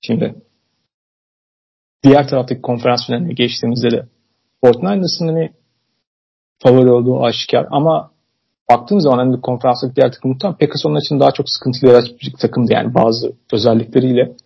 [0.01, 0.35] Şimdi
[2.03, 4.07] diğer taraftaki konferans finaline geçtiğimizde de
[4.65, 5.53] Fortnite'ın hani
[6.63, 8.11] favori olduğu aşikar ama
[8.71, 12.73] baktığım zaman hani konferanstaki diğer takım muhtemelen Packers onun için daha çok sıkıntılı bir takımdı
[12.73, 14.37] yani bazı özellikleriyle.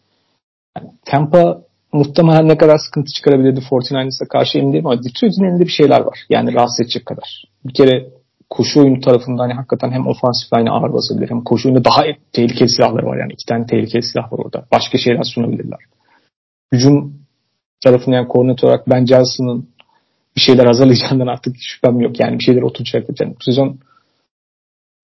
[0.77, 1.64] Yani Tampa
[1.95, 6.19] muhtemelen ne kadar sıkıntı çıkarabilirdi 49ers'a karşı emin değilim ama Detroit'in elinde bir şeyler var.
[6.31, 7.45] Yani rahatsız edecek kadar.
[7.65, 8.11] Bir kere
[8.51, 12.03] koşu oyunu tarafında hani hakikaten hem ofansif line'e ağır basabilir hem koşu oyunda daha
[12.33, 13.33] tehlikeli silahları var yani.
[13.33, 14.66] iki tane tehlikeli silah var orada.
[14.73, 15.79] Başka şeyler sunabilirler.
[16.73, 17.15] Hücum
[17.85, 19.69] tarafında yani koordinatör olarak Ben Johnson'ın
[20.37, 22.21] bir şeyler hazırlayacağından artık şüphem yok.
[22.21, 23.21] Yani bir şeyler oturacak.
[23.21, 23.79] Yani sezon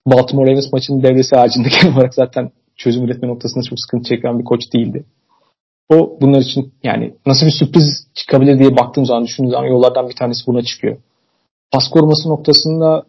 [0.06, 4.60] Baltimore Ravens maçının devresi ağacındaki olarak zaten çözüm üretme noktasında çok sıkıntı çeken bir koç
[4.74, 5.04] değildi.
[5.90, 10.16] O bunlar için yani nasıl bir sürpriz çıkabilir diye baktığım zaman düşündüğüm zaman yollardan bir
[10.16, 10.96] tanesi buna çıkıyor.
[11.72, 13.02] Pas koruması noktasında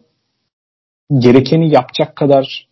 [1.18, 2.68] gerekeni yapacak kadar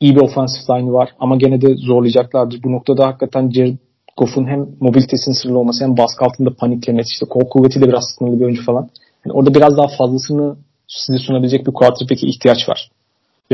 [0.00, 2.62] iyi bir offensive line var ama gene de zorlayacaklardır.
[2.62, 3.76] Bu noktada hakikaten Jared
[4.16, 8.44] Goff'un hem mobilitesinin sırlı olması hem baskı altında paniklemesi işte kol kuvvetiyle biraz sınırlı bir
[8.44, 8.88] oyuncu falan.
[9.26, 10.56] Yani orada biraz daha fazlasını
[10.88, 12.90] size sunabilecek bir quarterback'e ihtiyaç var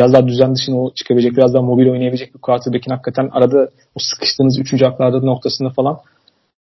[0.00, 4.58] biraz daha düzen dışına çıkabilecek, biraz daha mobil oynayabilecek bir quarterback'in hakikaten arada o sıkıştığınız
[4.58, 5.98] üçüncü haklarda noktasında falan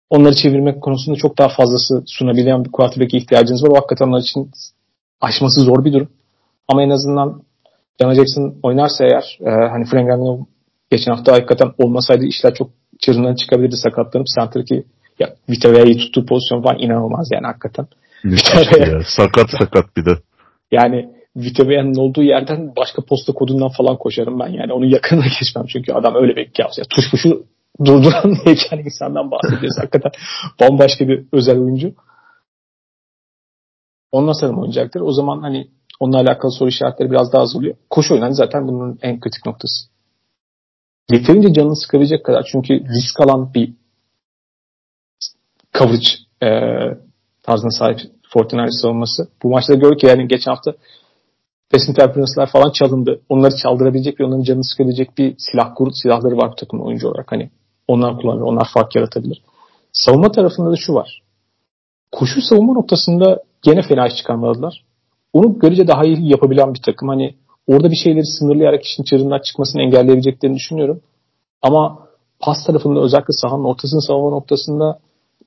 [0.09, 3.69] onları çevirmek konusunda çok daha fazlası sunabilen bir quarterback'e ihtiyacınız var.
[3.69, 4.51] O hakikaten onlar için
[5.21, 6.09] aşması zor bir durum.
[6.67, 7.41] Ama en azından
[8.01, 10.39] John Jackson oynarsa eğer e, hani Frank Ragnar
[10.91, 14.83] geçen hafta hakikaten olmasaydı işler çok çığırından çıkabilirdi sakatlanıp center'ki
[15.19, 17.87] ya Vitavea'yı tuttuğu pozisyon falan inanılmaz yani hakikaten.
[18.79, 19.01] ya.
[19.05, 20.11] Sakat sakat bir de.
[20.71, 24.73] Yani Vitavea'nın olduğu yerden başka posta kodundan falan koşarım ben yani.
[24.73, 26.77] Onun yakınına geçmem çünkü adam öyle bir kaos.
[26.77, 27.45] Yani tuşmuşu
[27.85, 29.77] durduran heykel insandan bahsediyoruz.
[29.77, 30.11] Hakikaten
[30.61, 31.93] bambaşka bir özel oyuncu.
[34.11, 35.01] Ondan sonra oynayacaktır.
[35.01, 35.67] O zaman hani
[35.99, 37.75] onunla alakalı soru işaretleri biraz daha az oluyor.
[37.89, 39.87] Koşu oyunu zaten bunun en kritik noktası.
[41.11, 43.73] Yeterince canını sıkabilecek kadar çünkü risk alan bir
[45.73, 46.07] coverage
[46.43, 46.49] e,
[47.43, 47.99] tarzına sahip
[48.29, 49.29] Fortnite savunması.
[49.43, 50.73] Bu maçta gördük ki yani geçen hafta
[51.71, 53.21] pass interference'lar falan çalındı.
[53.29, 57.31] Onları çaldırabilecek ve onların canını sıkabilecek bir silah grup silahları var bu takımın oyuncu olarak.
[57.31, 57.49] Hani
[57.87, 59.41] onlar kullanır, onlar fark yaratabilir.
[59.91, 61.21] Savunma tarafında da şu var.
[62.11, 64.83] Koşu savunma noktasında gene fena iş çıkarmadılar.
[65.33, 67.09] Onu görece daha iyi yapabilen bir takım.
[67.09, 67.35] Hani
[67.67, 71.01] orada bir şeyleri sınırlayarak işin çığırından çıkmasını engelleyebileceklerini düşünüyorum.
[71.61, 72.07] Ama
[72.39, 74.99] pas tarafında özellikle sahanın ortasını savunma noktasında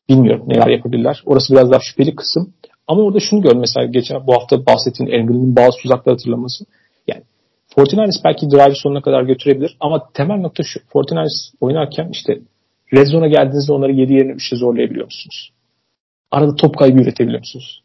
[0.08, 1.22] bilmiyorum neler yapabilirler.
[1.26, 2.52] Orası biraz daha şüpheli kısım.
[2.90, 6.64] Ama orada şunu gör mesela geçen bu hafta bahsettiğin England'ın bazı tuzakları hatırlaması.
[7.08, 7.22] Yani
[7.74, 10.80] Fortinandis belki drive sonuna kadar götürebilir ama temel nokta şu.
[10.92, 12.38] Fortinandis oynarken işte
[12.94, 15.52] red zone'a geldiğinizde onları 7 yerine 3'e zorlayabiliyor musunuz?
[16.30, 17.82] Arada top kaybı üretebiliyor musunuz?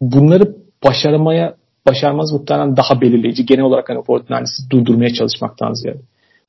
[0.00, 1.54] Bunları başarmaya
[1.86, 3.46] başarmaz muhtemelen daha belirleyici.
[3.46, 6.00] Genel olarak hani Fortnite'ı durdurmaya çalışmaktan ziyade.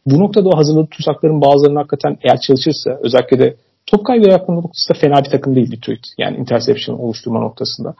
[0.05, 3.55] Bu noktada o hazırladığı tuzakların bazılarını hakikaten eğer çalışırsa özellikle de
[3.85, 6.07] top kaybı yapma noktasında fena bir takım değil Detroit.
[6.17, 7.95] Yani interception oluşturma noktasında.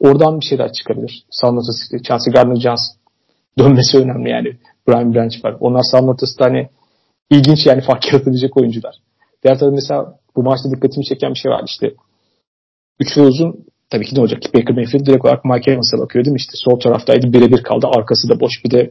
[0.00, 1.24] Oradan bir şeyler çıkabilir.
[1.30, 2.96] Sağın ortası Chelsea Gardner-Johnson
[3.58, 4.56] dönmesi önemli yani.
[4.88, 5.56] Brian Branch var.
[5.60, 6.68] Onlar sağın ortasında hani
[7.30, 8.94] ilginç yani fark yaratabilecek oyuncular.
[9.44, 11.94] Diğer tarafta mesela bu maçta dikkatimi çeken bir şey var işte.
[13.00, 16.32] Üçlü uzun tabii ki ne olacak ki Baker Mayfield direkt olarak Mike Evans'a bakıyor değil
[16.32, 16.38] mi?
[16.38, 17.86] İşte sol taraftaydı birebir kaldı.
[17.96, 18.90] Arkası da boş bir de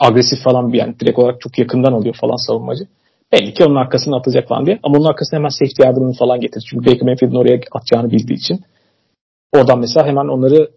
[0.00, 2.84] agresif falan bir yani direkt olarak çok yakından alıyor falan savunmacı.
[3.32, 4.78] Belli ki onun arkasını atacak falan diye.
[4.82, 6.66] Ama onun arkasına hemen safety yardımını falan getirir.
[6.70, 8.60] Çünkü Baker Mayfield'in oraya atacağını bildiği için.
[9.52, 10.70] Oradan mesela hemen onları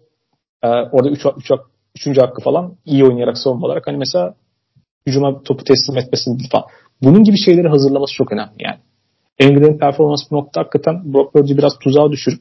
[0.62, 1.50] e, orada 3 üç, üç,
[1.96, 4.34] üçüncü hakkı falan iyi oynayarak savunma olarak hani mesela
[5.06, 6.64] hücuma topu teslim etmesini falan.
[7.02, 8.78] Bunun gibi şeyleri hazırlaması çok önemli yani.
[9.38, 12.40] England'ın performansı bu nokta hakikaten Brock Purdy'yi biraz tuzağa düşürüp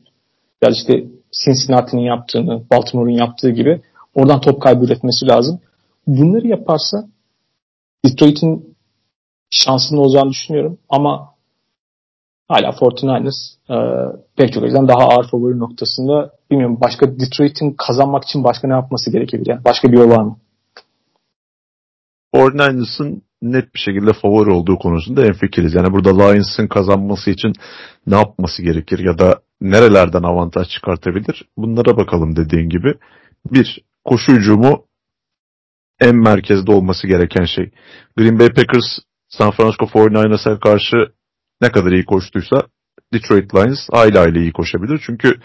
[0.61, 1.03] biraz işte
[1.45, 3.81] Cincinnati'nin yaptığını, Baltimore'un yaptığı gibi
[4.15, 5.59] oradan top kaybı üretmesi lazım.
[6.07, 7.07] Bunları yaparsa
[8.05, 8.74] Detroit'in
[9.49, 11.29] şansının olacağını düşünüyorum ama
[12.47, 13.77] hala 49ers e,
[14.37, 19.11] pek çok yüzden daha ağır favori noktasında bilmiyorum başka Detroit'in kazanmak için başka ne yapması
[19.11, 19.49] gerekebilir?
[19.49, 20.37] Yani başka bir yol var mı?
[22.35, 25.73] 49ers'ın net bir şekilde favori olduğu konusunda en fikiriz.
[25.73, 27.53] Yani burada Lions'ın kazanması için
[28.07, 31.45] ne yapması gerekir ya da nerelerden avantaj çıkartabilir?
[31.57, 32.93] Bunlara bakalım dediğin gibi.
[33.51, 34.85] Bir, koşu hücumu
[35.99, 37.71] en merkezde olması gereken şey.
[38.17, 38.99] Green Bay Packers
[39.29, 40.97] San Francisco 49ers'a karşı
[41.61, 42.67] ne kadar iyi koştuysa
[43.13, 45.01] Detroit Lions aile aile iyi koşabilir.
[45.05, 45.35] Çünkü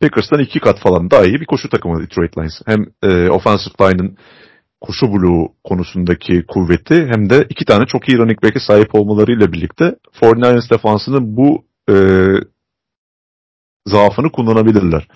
[0.00, 2.60] Packers'tan iki kat falan daha iyi bir koşu takımı Detroit Lions.
[2.66, 4.16] Hem e, offensive line'ın
[4.80, 9.96] koşu bloğu konusundaki kuvveti hem de iki tane çok iyi running back'e sahip olmalarıyla birlikte
[10.20, 11.94] 49ers defansının bu e,
[13.86, 15.08] zaafını kullanabilirler.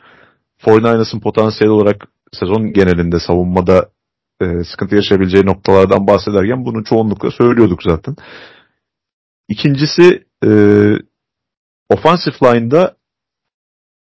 [0.67, 3.89] 49ers'ın potansiyel olarak sezon genelinde savunmada
[4.41, 8.17] e, sıkıntı yaşayabileceği noktalardan bahsederken bunu çoğunlukla söylüyorduk zaten.
[9.49, 10.51] İkincisi e,
[11.89, 12.97] offensive line'da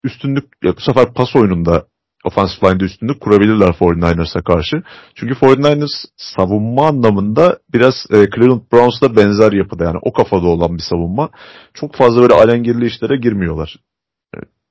[0.05, 1.87] üstünlük, ya bu sefer pas oyununda
[2.25, 4.83] offensive line'da üstünlük kurabilirler 49ers'a karşı.
[5.15, 10.83] Çünkü 49ers savunma anlamında biraz e, Cleveland Browns'la benzer yapıda yani o kafada olan bir
[10.83, 11.31] savunma.
[11.75, 13.77] Çok fazla böyle alengirli işlere girmiyorlar.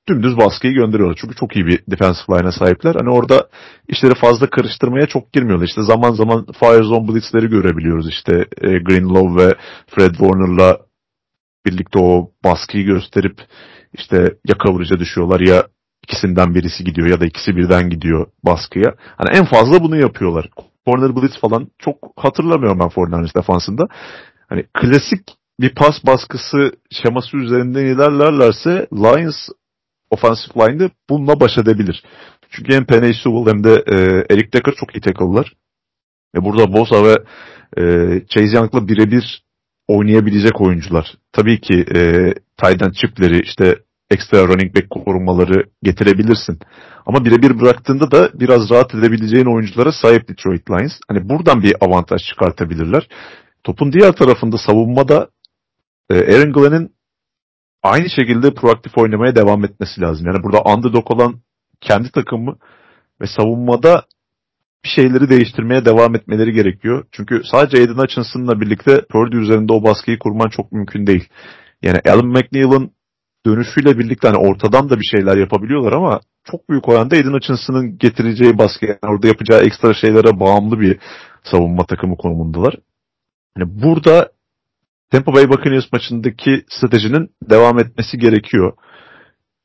[0.08, 1.18] Dümdüz baskıyı gönderiyorlar.
[1.20, 2.94] Çünkü çok iyi bir defensive line'a sahipler.
[2.94, 3.48] Hani orada
[3.88, 5.66] işleri fazla karıştırmaya çok girmiyorlar.
[5.66, 8.08] İşte zaman zaman fire zone blitzleri görebiliyoruz.
[8.08, 9.54] İşte e, Greenlaw ve
[9.86, 10.78] Fred Warner'la
[11.66, 13.40] birlikte o baskıyı gösterip
[13.92, 14.16] işte
[14.48, 15.66] ya coverage'a düşüyorlar ya
[16.02, 18.94] ikisinden birisi gidiyor ya da ikisi birden gidiyor baskıya.
[19.16, 20.48] Hani en fazla bunu yapıyorlar.
[20.86, 23.82] Corner blitz falan çok hatırlamıyorum ben Fortnite defansında.
[24.48, 25.20] Hani klasik
[25.60, 29.48] bir pas baskısı şeması üzerinden ilerlerlerse Lions
[30.14, 32.02] offensive line'de bununla baş edebilir.
[32.50, 33.94] Çünkü hem Penny Sewell hem de e,
[34.34, 35.52] Eric Decker çok iyi tackle'lar.
[36.34, 37.14] Ve burada Bosa ve
[37.78, 37.82] e,
[38.28, 39.42] Chase Young'la birebir
[39.88, 41.14] oynayabilecek oyuncular.
[41.32, 42.00] Tabii ki e,
[42.62, 43.76] tight end çiftleri işte
[44.10, 46.58] ekstra running back korumaları getirebilirsin.
[47.06, 50.92] Ama birebir bıraktığında da biraz rahat edebileceğin oyunculara sahip Detroit Lions.
[51.08, 53.08] Hani buradan bir avantaj çıkartabilirler.
[53.64, 55.28] Topun diğer tarafında savunmada
[56.10, 56.94] e, Aaron Glenn'in
[57.84, 60.26] aynı şekilde proaktif oynamaya devam etmesi lazım.
[60.26, 61.40] Yani burada underdog olan
[61.80, 62.56] kendi takımı
[63.20, 64.04] ve savunmada
[64.84, 67.04] bir şeyleri değiştirmeye devam etmeleri gerekiyor.
[67.12, 71.28] Çünkü sadece Aiden Hutchinson'la birlikte Purdy üzerinde o baskıyı kurman çok mümkün değil.
[71.82, 72.90] Yani Alan McNeil'ın
[73.46, 78.58] dönüşüyle birlikte hani ortadan da bir şeyler yapabiliyorlar ama çok büyük oranda Aiden Hutchinson'ın getireceği
[78.58, 80.98] baskı yani orada yapacağı ekstra şeylere bağımlı bir
[81.44, 82.74] savunma takımı konumundalar.
[83.58, 84.33] Yani burada
[85.14, 88.72] Tampa Bay Buccaneers maçındaki stratejinin devam etmesi gerekiyor.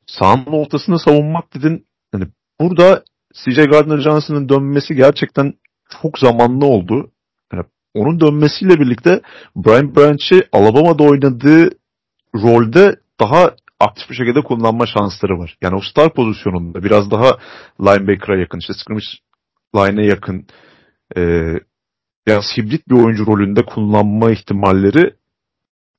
[0.06, 1.86] Sahanın ortasını savunmak dedin.
[2.14, 2.24] Yani
[2.60, 3.04] burada
[3.34, 5.54] CJ Gardner-Johnson'ın dönmesi gerçekten
[6.02, 7.10] çok zamanlı oldu.
[7.52, 7.64] Yani
[7.94, 9.20] onun dönmesiyle birlikte
[9.56, 11.70] Brian Branch'i Alabama'da oynadığı
[12.34, 13.50] rolde daha
[13.80, 15.56] aktif bir şekilde kullanma şansları var.
[15.62, 17.38] Yani o star pozisyonunda biraz daha
[17.80, 19.06] linebacker'a yakın, işte scrimmage
[19.76, 20.46] line'e yakın
[21.16, 21.52] e,
[22.26, 25.19] biraz hibrit bir oyuncu rolünde kullanma ihtimalleri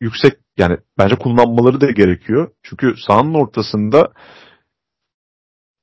[0.01, 0.33] yüksek.
[0.57, 2.51] Yani bence kullanmaları da gerekiyor.
[2.63, 4.11] Çünkü sahanın ortasında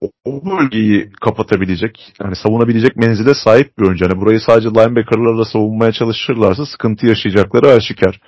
[0.00, 4.04] o, o bölgeyi kapatabilecek, yani savunabilecek menzile sahip bir oyuncu.
[4.04, 8.20] Yani burayı sadece linebacker'larla savunmaya çalışırlarsa sıkıntı yaşayacakları aşikar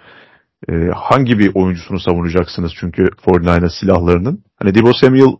[0.68, 4.44] e, hangi bir oyuncusunu savunacaksınız çünkü 49ers silahlarının.
[4.58, 5.36] Hani Debo Samuel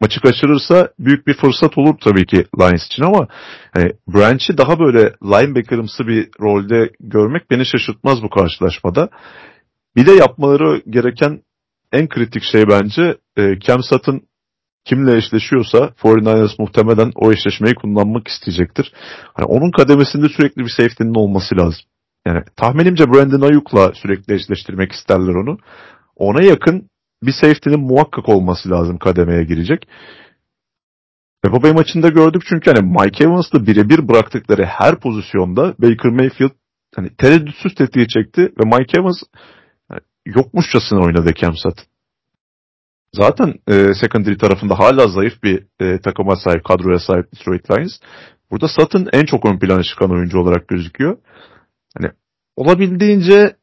[0.00, 3.28] maçı kaçırırsa büyük bir fırsat olur tabii ki Lions için ama
[3.72, 9.08] hani Branch'i daha böyle linebacker'ımsı bir rolde görmek beni şaşırtmaz bu karşılaşmada.
[9.96, 11.42] Bir de yapmaları gereken
[11.92, 14.20] en kritik şey bence e, Sutton
[14.84, 18.92] kimle eşleşiyorsa 49ers muhtemelen o eşleşmeyi kullanmak isteyecektir.
[19.34, 21.82] Hani onun kademesinde sürekli bir safety'nin olması lazım.
[22.26, 25.58] Yani tahminimce Brandon Ayuk'la sürekli eşleştirmek isterler onu.
[26.16, 26.88] Ona yakın
[27.22, 29.88] bir safety'nin muhakkak olması lazım kademeye girecek.
[31.42, 36.50] Tampa Bay maçında gördük çünkü hani Mike Evans'la birebir bıraktıkları her pozisyonda Baker Mayfield
[36.96, 39.22] hani tereddütsüz tetiği çekti ve Mike Evans
[40.26, 41.86] yokmuşçasına oynadı Sutton.
[43.12, 47.92] Zaten e, secondary tarafında hala zayıf bir e, takıma sahip, kadroya sahip Detroit Lions.
[48.50, 51.18] Burada Sutton en çok ön plana çıkan oyuncu olarak gözüküyor.
[51.98, 52.10] Hani
[52.56, 53.56] olabildiğince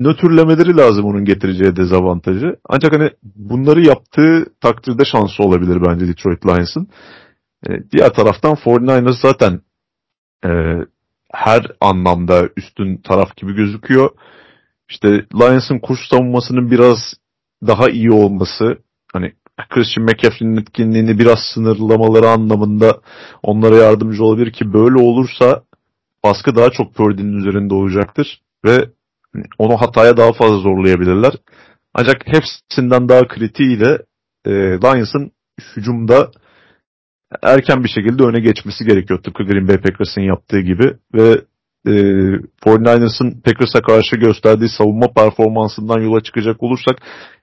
[0.00, 2.56] nötrlemeleri lazım onun getireceği dezavantajı.
[2.68, 6.88] Ancak hani bunları yaptığı takdirde şansı olabilir bence Detroit Lions'ın.
[7.68, 9.60] E, diğer taraftan 49ers zaten
[10.44, 10.50] e,
[11.32, 14.10] her anlamda üstün taraf gibi gözüküyor.
[14.92, 16.98] İşte Lions'ın kuş savunmasının biraz
[17.66, 18.78] daha iyi olması,
[19.12, 19.32] hani
[19.70, 23.00] Christian McCaffrey'nin etkinliğini biraz sınırlamaları anlamında
[23.42, 25.62] onlara yardımcı olabilir ki böyle olursa
[26.24, 28.88] baskı daha çok Purdy'nin üzerinde olacaktır ve
[29.58, 31.32] onu hataya daha fazla zorlayabilirler.
[31.94, 33.98] Ancak hepsinden daha kritiğiyle
[34.44, 35.32] e, Lions'ın
[35.76, 36.30] hücumda
[37.42, 39.22] erken bir şekilde öne geçmesi gerekiyor.
[39.22, 41.40] Tıpkı Green Bay Packers'ın yaptığı gibi ve
[41.86, 41.90] e,
[42.64, 46.96] 49ers'ın Packers'a karşı gösterdiği savunma performansından yola çıkacak olursak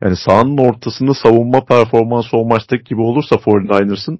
[0.03, 4.19] yani sahanın ortasında savunma performansı o maçtaki gibi olursa 49ers'ın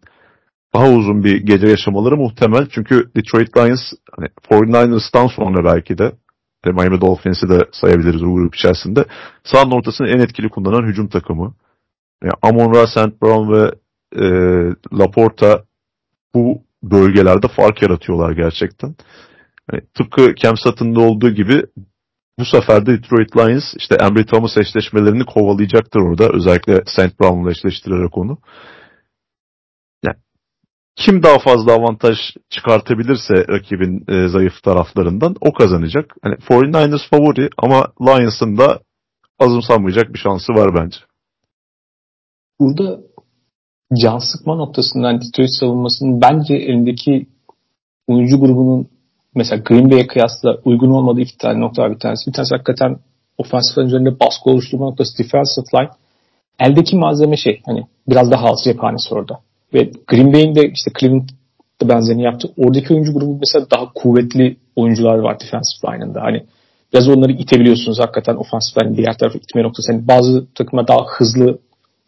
[0.73, 2.67] daha uzun bir gece yaşamaları muhtemel.
[2.71, 3.81] Çünkü Detroit Lions
[4.11, 6.11] hani 49ers'tan sonra belki de
[6.65, 9.05] e, Miami Dolphins'i de sayabiliriz bu grup içerisinde.
[9.43, 11.53] Sahanın ortasını en etkili kullanan hücum takımı.
[12.23, 13.21] Yani Amon Ra, St.
[13.21, 13.71] Brown ve
[14.15, 14.25] e,
[14.93, 15.63] Laporta
[16.35, 18.95] bu bölgelerde fark yaratıyorlar gerçekten.
[19.71, 21.63] Yani tıpkı Cam Sutton'da olduğu gibi
[22.39, 26.29] bu sefer de Detroit Lions işte Embry Thomas eşleşmelerini kovalayacaktır orada.
[26.33, 27.19] Özellikle St.
[27.19, 28.37] Brown'la eşleştirerek onu.
[30.05, 30.15] Yani
[30.95, 32.17] kim daha fazla avantaj
[32.49, 36.15] çıkartabilirse rakibin e, zayıf taraflarından o kazanacak.
[36.21, 38.79] Hani 49ers favori ama Lions'ın da
[39.39, 40.97] azımsanmayacak bir şansı var bence.
[42.59, 42.99] Burada
[44.01, 47.27] can sıkma noktasından Detroit savunmasının bence elindeki
[48.07, 48.98] oyuncu grubunun
[49.35, 52.27] mesela Green Bay'e kıyasla uygun olmadığı iki tane nokta var bir tanesi.
[52.27, 52.99] Bir tanesi hakikaten
[53.37, 55.89] offensive üzerinde baskı oluşturma noktası defensive line.
[56.59, 59.39] Eldeki malzeme şey hani biraz daha az cephanesi orada.
[59.73, 62.49] Ve Green Bay'in de işte Cleveland'da benzerini yaptı.
[62.57, 66.21] Oradaki oyuncu grubu mesela daha kuvvetli oyuncular var defensive line'ında.
[66.21, 66.45] Hani
[66.93, 69.91] biraz onları itebiliyorsunuz hakikaten line'in diğer tarafı itme noktası.
[69.91, 71.59] Yani bazı takımlar daha hızlı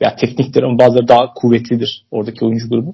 [0.02, 2.94] veya tekniktir ama bazıları daha kuvvetlidir oradaki oyuncu grubu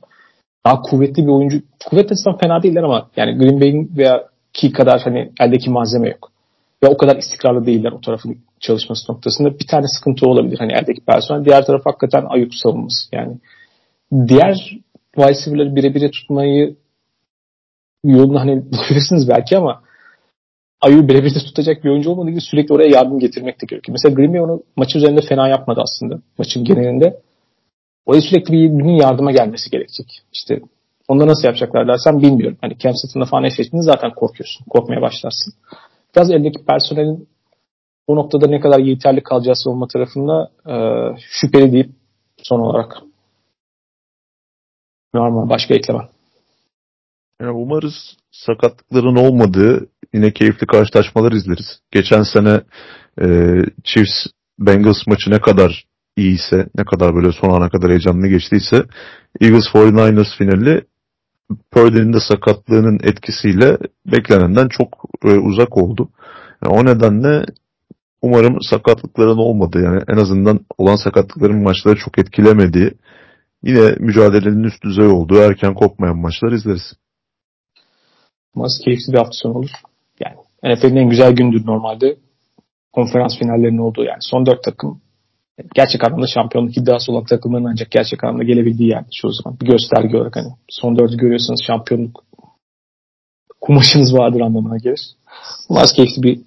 [0.68, 1.62] daha kuvvetli bir oyuncu.
[1.90, 4.24] Kuvvetli açısından fena değiller ama yani Green Bay'in veya
[4.54, 6.32] ki kadar hani eldeki malzeme yok.
[6.84, 9.60] Ve o kadar istikrarlı değiller o tarafın çalışması noktasında.
[9.60, 11.46] Bir tane sıkıntı olabilir hani eldeki personel.
[11.46, 13.08] Diğer taraf hakikaten ayıp savunması.
[13.12, 13.38] Yani
[14.28, 14.80] diğer
[15.16, 16.76] wide birebir tutmayı
[18.04, 19.82] yolunu hani bulabilirsiniz belki ama
[20.82, 23.94] Ayı birebir de tutacak bir oyuncu olmadığı gibi sürekli oraya yardım getirmek de gerekiyor.
[23.94, 26.22] Mesela Green Bay onu maçın üzerinde fena yapmadı aslında.
[26.38, 27.20] Maçın genelinde.
[28.08, 30.22] Oraya sürekli bir birinin yardıma gelmesi gerekecek.
[30.34, 30.60] İşte
[31.08, 32.58] onu nasıl yapacaklar dersen bilmiyorum.
[32.62, 34.66] Hani Cam Sutton'la falan eşleştiğinde zaten korkuyorsun.
[34.70, 35.54] Korkmaya başlarsın.
[36.16, 37.30] Biraz eldeki personelin
[38.08, 40.76] o noktada ne kadar yeterli kalacağı savunma tarafında e,
[41.20, 41.90] şüpheli deyip
[42.44, 42.98] son olarak
[45.14, 46.08] normal başka eklemem.
[47.42, 51.82] Yani umarız sakatlıkların olmadığı yine keyifli karşılaşmalar izleriz.
[51.92, 52.62] Geçen sene
[53.22, 53.26] e,
[53.84, 54.26] Chiefs
[54.60, 55.87] Bengals maçı ne kadar
[56.18, 58.84] iyiyse, ne kadar böyle son ana kadar heyecanlı geçtiyse
[59.42, 60.86] Eagles 49ers finali
[61.72, 66.10] Purdy'nin de sakatlığının etkisiyle beklenenden çok e, uzak oldu.
[66.64, 67.46] Yani o nedenle
[68.22, 69.82] umarım sakatlıkların olmadı.
[69.84, 72.92] Yani en azından olan sakatlıkların maçları çok etkilemediği,
[73.64, 76.94] yine mücadelenin üst düzey olduğu erken kopmayan maçlar izleriz.
[78.56, 79.72] Umarız keyifli bir hafta sonu olur.
[80.20, 82.18] Yani NFL'in en güzel gündür normalde.
[82.94, 84.18] Konferans finallerinin olduğu yani.
[84.22, 85.02] Son dört takım
[85.76, 89.60] gerçek anlamda şampiyonluk iddiası olan takımların ancak gerçek anlamda gelebildiği yani çoğu zaman.
[89.60, 92.24] Bir gösterge olarak hani son dördü görüyorsanız şampiyonluk
[93.62, 95.16] kumaşınız vardır anlamına gelir.
[95.70, 96.42] Umarız keyifli bir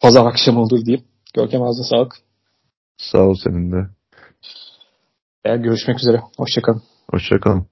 [0.00, 1.04] pazar akşamı olur diyeyim.
[1.34, 2.14] Görkem ağzına sağlık.
[2.96, 3.86] Sağ ol senin de.
[5.44, 6.20] Görüşmek üzere.
[6.36, 6.82] Hoşçakalın.
[7.10, 7.66] Hoşçakalın.